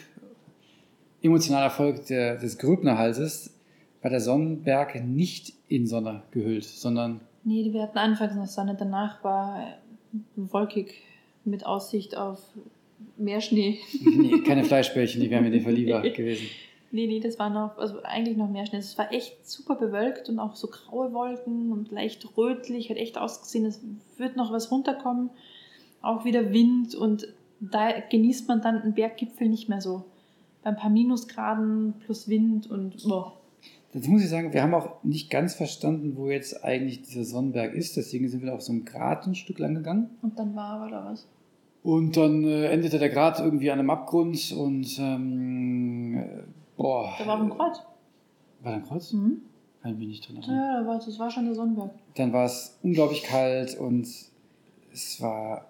emotionalen 1.23 1.65
Erfolg 1.65 2.07
der, 2.07 2.37
des 2.37 2.59
Gröbnerhalses, 2.59 3.55
war 4.03 4.11
der 4.11 4.21
Sonnenberg 4.21 5.05
nicht 5.05 5.53
in 5.69 5.87
Sonne 5.87 6.23
gehüllt, 6.31 6.65
sondern. 6.65 7.21
Nee, 7.45 7.73
wir 7.73 7.83
hatten 7.83 7.99
anfangs 7.99 8.35
noch 8.35 8.47
Sonne, 8.47 8.77
danach 8.79 9.23
war 9.25 9.79
wolkig 10.37 11.03
mit 11.45 11.65
Aussicht 11.65 12.17
auf 12.17 12.41
mehr 13.17 13.41
Schnee. 13.41 13.79
Nee, 14.03 14.41
keine 14.41 14.65
Fleischbällchen, 14.65 15.21
die 15.21 15.31
wären 15.31 15.45
mir 15.45 15.51
lieber 15.51 15.71
lieber 15.71 16.01
gewesen. 16.11 16.47
Nee, 16.93 17.07
nee, 17.07 17.21
das 17.21 17.39
war 17.39 17.51
noch, 17.51 17.79
also 17.79 18.03
eigentlich 18.05 18.37
noch 18.37 18.49
mehr 18.49 18.65
Schnee. 18.67 18.79
Es 18.79 18.97
war 18.97 19.13
echt 19.13 19.49
super 19.49 19.75
bewölkt 19.75 20.29
und 20.29 20.39
auch 20.39 20.55
so 20.55 20.69
graue 20.69 21.13
Wolken 21.13 21.73
und 21.73 21.91
leicht 21.91 22.37
rötlich, 22.37 22.91
hat 22.91 22.97
echt 22.97 23.19
ausgesehen, 23.19 23.67
es 23.67 23.81
wird 24.17 24.37
noch 24.37 24.53
was 24.53 24.71
runterkommen. 24.71 25.31
Auch 26.01 26.25
wieder 26.25 26.53
Wind 26.53 26.95
und 26.95 27.29
da 27.61 27.89
genießt 28.01 28.49
man 28.49 28.61
dann 28.61 28.81
einen 28.81 28.95
Berggipfel 28.95 29.49
nicht 29.49 29.69
mehr 29.69 29.81
so. 29.81 30.05
Bei 30.63 30.71
ein 30.71 30.77
paar 30.77 30.91
Minusgraden 30.91 31.95
plus 32.05 32.29
Wind 32.29 32.71
und 32.71 33.03
boah. 33.05 33.33
Jetzt 33.93 34.09
muss 34.09 34.23
ich 34.23 34.29
sagen, 34.29 34.53
wir 34.53 34.63
haben 34.63 34.75
auch 34.75 35.03
nicht 35.05 35.31
ganz 35.31 35.55
verstanden, 35.55 36.17
wo 36.17 36.29
jetzt 36.29 36.63
eigentlich 36.63 37.03
dieser 37.03 37.25
Sonnenberg 37.25 37.73
ist. 37.73 37.97
Deswegen 37.97 38.29
sind 38.29 38.43
wir 38.43 38.53
auf 38.53 38.61
so 38.61 38.73
einem 38.73 38.85
Grat 38.85 39.27
ein 39.27 39.35
Stück 39.35 39.59
lang 39.59 39.75
gegangen. 39.75 40.11
Und 40.21 40.39
dann 40.39 40.55
war 40.55 40.81
aber 40.81 40.91
da 40.91 41.05
was. 41.07 41.27
Und 41.83 42.17
dann 42.17 42.45
äh, 42.45 42.67
endete 42.67 42.99
der 42.99 43.09
Grat 43.09 43.39
irgendwie 43.39 43.71
an 43.71 43.79
einem 43.79 43.91
Abgrund 43.91 44.53
und 44.53 44.99
ähm, 44.99 46.17
äh, 46.19 46.43
boah. 46.77 47.15
Da 47.19 47.27
war 47.27 47.39
auch 47.39 47.43
ein 47.43 47.51
Kreuz. 47.51 47.79
War 48.61 48.73
da 48.73 48.79
ein 48.79 48.85
Kreuz? 48.85 49.13
Mhm. 49.13 49.43
Kann 49.83 49.93
ich 49.93 49.99
mich 49.99 50.09
nicht 50.09 50.29
dran 50.29 50.37
erinnern. 50.37 50.57
Ja, 50.57 50.81
da 50.81 50.87
war, 50.87 50.97
das 50.97 51.19
war 51.19 51.31
schon 51.31 51.45
der 51.45 51.55
Sonnenberg. 51.55 51.91
Dann 52.15 52.33
war 52.33 52.47
es 52.47 52.79
unglaublich 52.83 53.23
kalt 53.23 53.79
und 53.79 54.09
es 54.93 55.21
war 55.21 55.67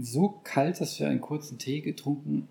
so 0.00 0.40
kalt, 0.44 0.80
dass 0.80 0.98
wir 1.00 1.08
einen 1.08 1.20
kurzen 1.20 1.58
Tee 1.58 1.80
getrunken, 1.80 2.48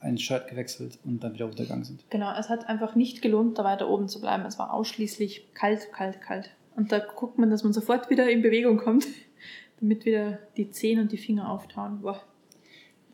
ein 0.00 0.18
Shirt 0.18 0.48
gewechselt 0.48 0.98
und 1.04 1.22
dann 1.22 1.34
wieder 1.34 1.44
runtergegangen 1.44 1.84
sind. 1.84 2.04
Genau, 2.10 2.32
es 2.38 2.48
hat 2.48 2.68
einfach 2.68 2.96
nicht 2.96 3.22
gelohnt, 3.22 3.58
da 3.58 3.64
weiter 3.64 3.88
oben 3.88 4.08
zu 4.08 4.20
bleiben. 4.20 4.44
Es 4.44 4.58
war 4.58 4.72
ausschließlich 4.72 5.52
kalt, 5.54 5.92
kalt, 5.92 6.20
kalt. 6.20 6.50
Und 6.74 6.92
da 6.92 6.98
guckt 6.98 7.38
man, 7.38 7.50
dass 7.50 7.62
man 7.62 7.72
sofort 7.72 8.10
wieder 8.10 8.28
in 8.30 8.42
Bewegung 8.42 8.78
kommt, 8.78 9.06
damit 9.80 10.04
wieder 10.04 10.38
die 10.56 10.70
Zehen 10.70 11.00
und 11.00 11.12
die 11.12 11.18
Finger 11.18 11.50
auftauen. 11.50 12.00
Boah. 12.00 12.20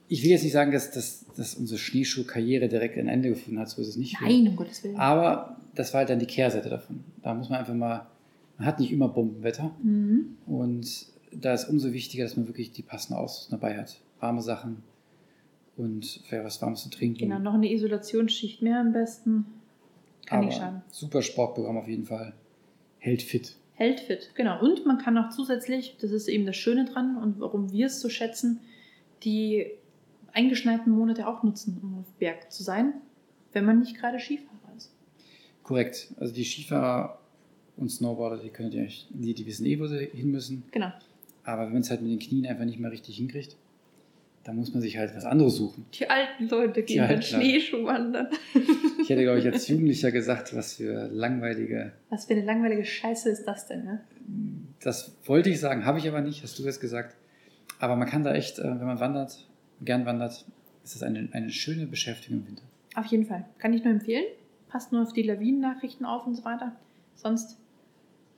Ich 0.08 0.22
will 0.22 0.30
jetzt 0.30 0.42
nicht 0.44 0.52
sagen, 0.52 0.70
dass, 0.72 0.90
dass, 0.92 1.24
dass 1.36 1.54
unsere 1.54 1.78
Schneeschuhkarriere 1.78 2.68
direkt 2.68 2.96
ein 2.96 3.08
Ende 3.08 3.28
gefunden 3.30 3.58
hat, 3.58 3.68
so 3.68 3.80
ist 3.82 3.88
es 3.88 3.96
nicht. 3.96 4.16
Nein, 4.20 4.46
um 4.48 4.56
Gottes 4.56 4.84
Willen. 4.84 4.96
Aber 4.96 5.56
das 5.74 5.92
war 5.92 5.98
halt 6.00 6.10
dann 6.10 6.18
die 6.20 6.26
Kehrseite 6.26 6.68
davon. 6.68 7.02
Da 7.22 7.34
muss 7.34 7.48
man 7.48 7.58
einfach 7.58 7.74
mal, 7.74 8.06
man 8.58 8.66
hat 8.66 8.78
nicht 8.80 8.92
immer 8.92 9.08
Bombenwetter 9.08 9.74
Mhm. 9.82 10.36
und 10.46 11.06
da 11.32 11.52
ist 11.54 11.68
umso 11.68 11.92
wichtiger, 11.92 12.24
dass 12.24 12.36
man 12.36 12.46
wirklich 12.46 12.72
die 12.72 12.82
passende 12.82 13.18
Ausrüstung 13.18 13.58
dabei 13.60 13.76
hat. 13.78 14.00
Warme 14.20 14.40
Sachen 14.42 14.82
und 15.76 16.06
vielleicht 16.26 16.44
was 16.44 16.62
Warmes 16.62 16.82
zu 16.82 16.88
trinken. 16.90 17.18
Genau, 17.18 17.38
noch 17.38 17.54
eine 17.54 17.70
Isolationsschicht 17.70 18.62
mehr 18.62 18.80
am 18.80 18.92
besten. 18.92 19.44
Kann 20.24 20.38
Aber 20.38 20.46
nicht 20.46 20.58
schaden. 20.58 20.82
Super 20.90 21.22
Sportprogramm 21.22 21.76
auf 21.76 21.88
jeden 21.88 22.04
Fall. 22.06 22.32
Hält 22.98 23.22
fit. 23.22 23.56
Hält 23.74 24.00
fit, 24.00 24.30
genau. 24.34 24.60
Und 24.62 24.86
man 24.86 24.98
kann 24.98 25.18
auch 25.18 25.28
zusätzlich, 25.30 25.96
das 26.00 26.10
ist 26.12 26.28
eben 26.28 26.46
das 26.46 26.56
Schöne 26.56 26.86
dran 26.86 27.16
und 27.16 27.38
warum 27.40 27.70
wir 27.72 27.86
es 27.86 28.00
so 28.00 28.08
schätzen, 28.08 28.60
die 29.22 29.66
eingeschneiten 30.36 30.92
Monate 30.92 31.26
auch 31.26 31.42
nutzen, 31.42 31.78
um 31.82 31.98
auf 31.98 32.12
Berg 32.18 32.52
zu 32.52 32.62
sein, 32.62 32.94
wenn 33.52 33.64
man 33.64 33.80
nicht 33.80 33.96
gerade 33.96 34.18
Skifahrer 34.20 34.76
ist. 34.76 34.92
Korrekt. 35.62 36.12
Also 36.18 36.34
die 36.34 36.44
Skifahrer 36.44 37.18
und 37.76 37.90
Snowboarder, 37.90 38.38
die 38.38 38.50
können 38.50 38.70
ja 38.70 38.84
die, 39.10 39.34
die 39.34 39.46
wissen 39.46 39.66
eh, 39.66 39.78
wo 39.80 39.86
sie 39.86 40.06
hin 40.12 40.30
müssen. 40.30 40.64
Genau. 40.70 40.92
Aber 41.44 41.66
wenn 41.66 41.72
man 41.72 41.82
es 41.82 41.90
halt 41.90 42.02
mit 42.02 42.10
den 42.10 42.18
Knien 42.18 42.46
einfach 42.46 42.64
nicht 42.64 42.78
mehr 42.78 42.90
richtig 42.90 43.16
hinkriegt, 43.16 43.56
dann 44.44 44.56
muss 44.56 44.72
man 44.72 44.80
sich 44.80 44.96
halt 44.96 45.14
was 45.16 45.24
anderes 45.24 45.56
suchen. 45.56 45.86
Die 45.94 46.08
alten 46.08 46.48
Leute 46.48 46.82
gehen 46.82 47.08
dann. 47.08 47.20
Schneeschuh 47.20 47.84
wandern. 47.84 48.28
Ich 49.02 49.10
hätte, 49.10 49.22
glaube 49.22 49.38
ich, 49.38 49.46
als 49.46 49.68
Jugendlicher 49.68 50.10
gesagt, 50.10 50.56
was 50.56 50.74
für 50.74 51.06
langweilige. 51.12 51.92
Was 52.10 52.24
für 52.24 52.34
eine 52.34 52.44
langweilige 52.44 52.84
Scheiße 52.84 53.30
ist 53.30 53.44
das 53.44 53.68
denn, 53.68 53.84
ne? 53.84 54.00
Das 54.80 55.14
wollte 55.24 55.48
ich 55.48 55.60
sagen, 55.60 55.84
habe 55.84 56.00
ich 56.00 56.08
aber 56.08 56.22
nicht, 56.22 56.42
hast 56.42 56.58
du 56.58 56.64
das 56.64 56.80
gesagt. 56.80 57.16
Aber 57.78 57.94
man 57.94 58.08
kann 58.08 58.24
da 58.24 58.34
echt, 58.34 58.58
äh, 58.58 58.64
wenn 58.64 58.86
man 58.86 58.98
wandert, 58.98 59.46
gern 59.82 60.06
wandert, 60.06 60.44
ist 60.84 60.94
das 60.94 61.02
eine, 61.02 61.28
eine 61.32 61.50
schöne 61.50 61.86
Beschäftigung 61.86 62.40
im 62.40 62.46
Winter. 62.48 62.62
Auf 62.94 63.06
jeden 63.06 63.26
Fall. 63.26 63.44
Kann 63.58 63.72
ich 63.72 63.84
nur 63.84 63.92
empfehlen. 63.92 64.24
Passt 64.68 64.92
nur 64.92 65.02
auf 65.02 65.12
die 65.12 65.22
Lawinennachrichten 65.22 66.06
auf 66.06 66.26
und 66.26 66.34
so 66.34 66.44
weiter. 66.44 66.72
Sonst 67.14 67.56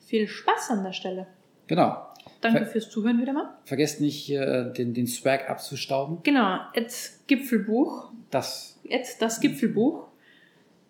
viel 0.01 0.27
Spaß 0.29 0.71
an 0.71 0.85
der 0.85 0.93
Stelle. 0.93 1.27
Genau. 1.67 2.05
Danke 2.41 2.61
Ver- 2.61 2.67
fürs 2.67 2.91
Zuhören 2.91 3.21
wieder 3.21 3.33
mal. 3.33 3.55
Vergesst 3.65 4.01
nicht, 4.01 4.31
äh, 4.31 4.73
den, 4.73 4.95
den 4.95 5.07
Swag 5.07 5.49
abzustauben. 5.51 6.19
Genau, 6.23 6.59
jetzt 6.75 7.27
Gipfelbuch. 7.29 8.11
Das. 8.31 8.79
Jetzt 8.85 9.21
das 9.23 9.41
Gipfelbuch. 9.41 10.07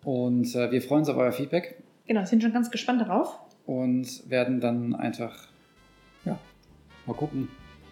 Und 0.03 0.53
äh, 0.55 0.71
wir 0.71 0.81
freuen 0.81 0.99
uns 1.01 1.09
auf 1.09 1.17
euer 1.17 1.31
Feedback 1.31 1.81
Genau, 2.07 2.25
sind 2.25 2.41
schon 2.41 2.53
ganz 2.53 2.71
gespannt 2.71 3.01
darauf. 3.01 3.37
und 3.65 4.27
werden 4.29 4.59
dann 4.61 4.95
einfach, 4.95 5.47
ja, 6.25 6.39
mal 7.05 7.13
gucken, 7.13 7.49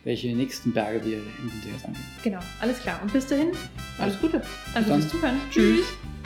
welche 0.08 0.34
nächsten 0.34 0.72
Berge 0.72 1.04
wir 1.06 1.18
im 1.18 1.52
Winter 1.52 1.68
jetzt 1.70 1.86
angehen. 1.86 2.06
Genau, 2.24 2.40
alles 2.62 2.80
klar. 2.80 3.02
Und 3.02 3.12
bis 3.12 3.28
dahin, 3.28 3.52
alles 4.00 4.18
Gute. 4.22 4.42
Danke 4.74 4.94
fürs 4.94 5.10
Zuhören. 5.10 5.36
Tschüss. 5.52 5.80
Tschüss. 5.80 6.17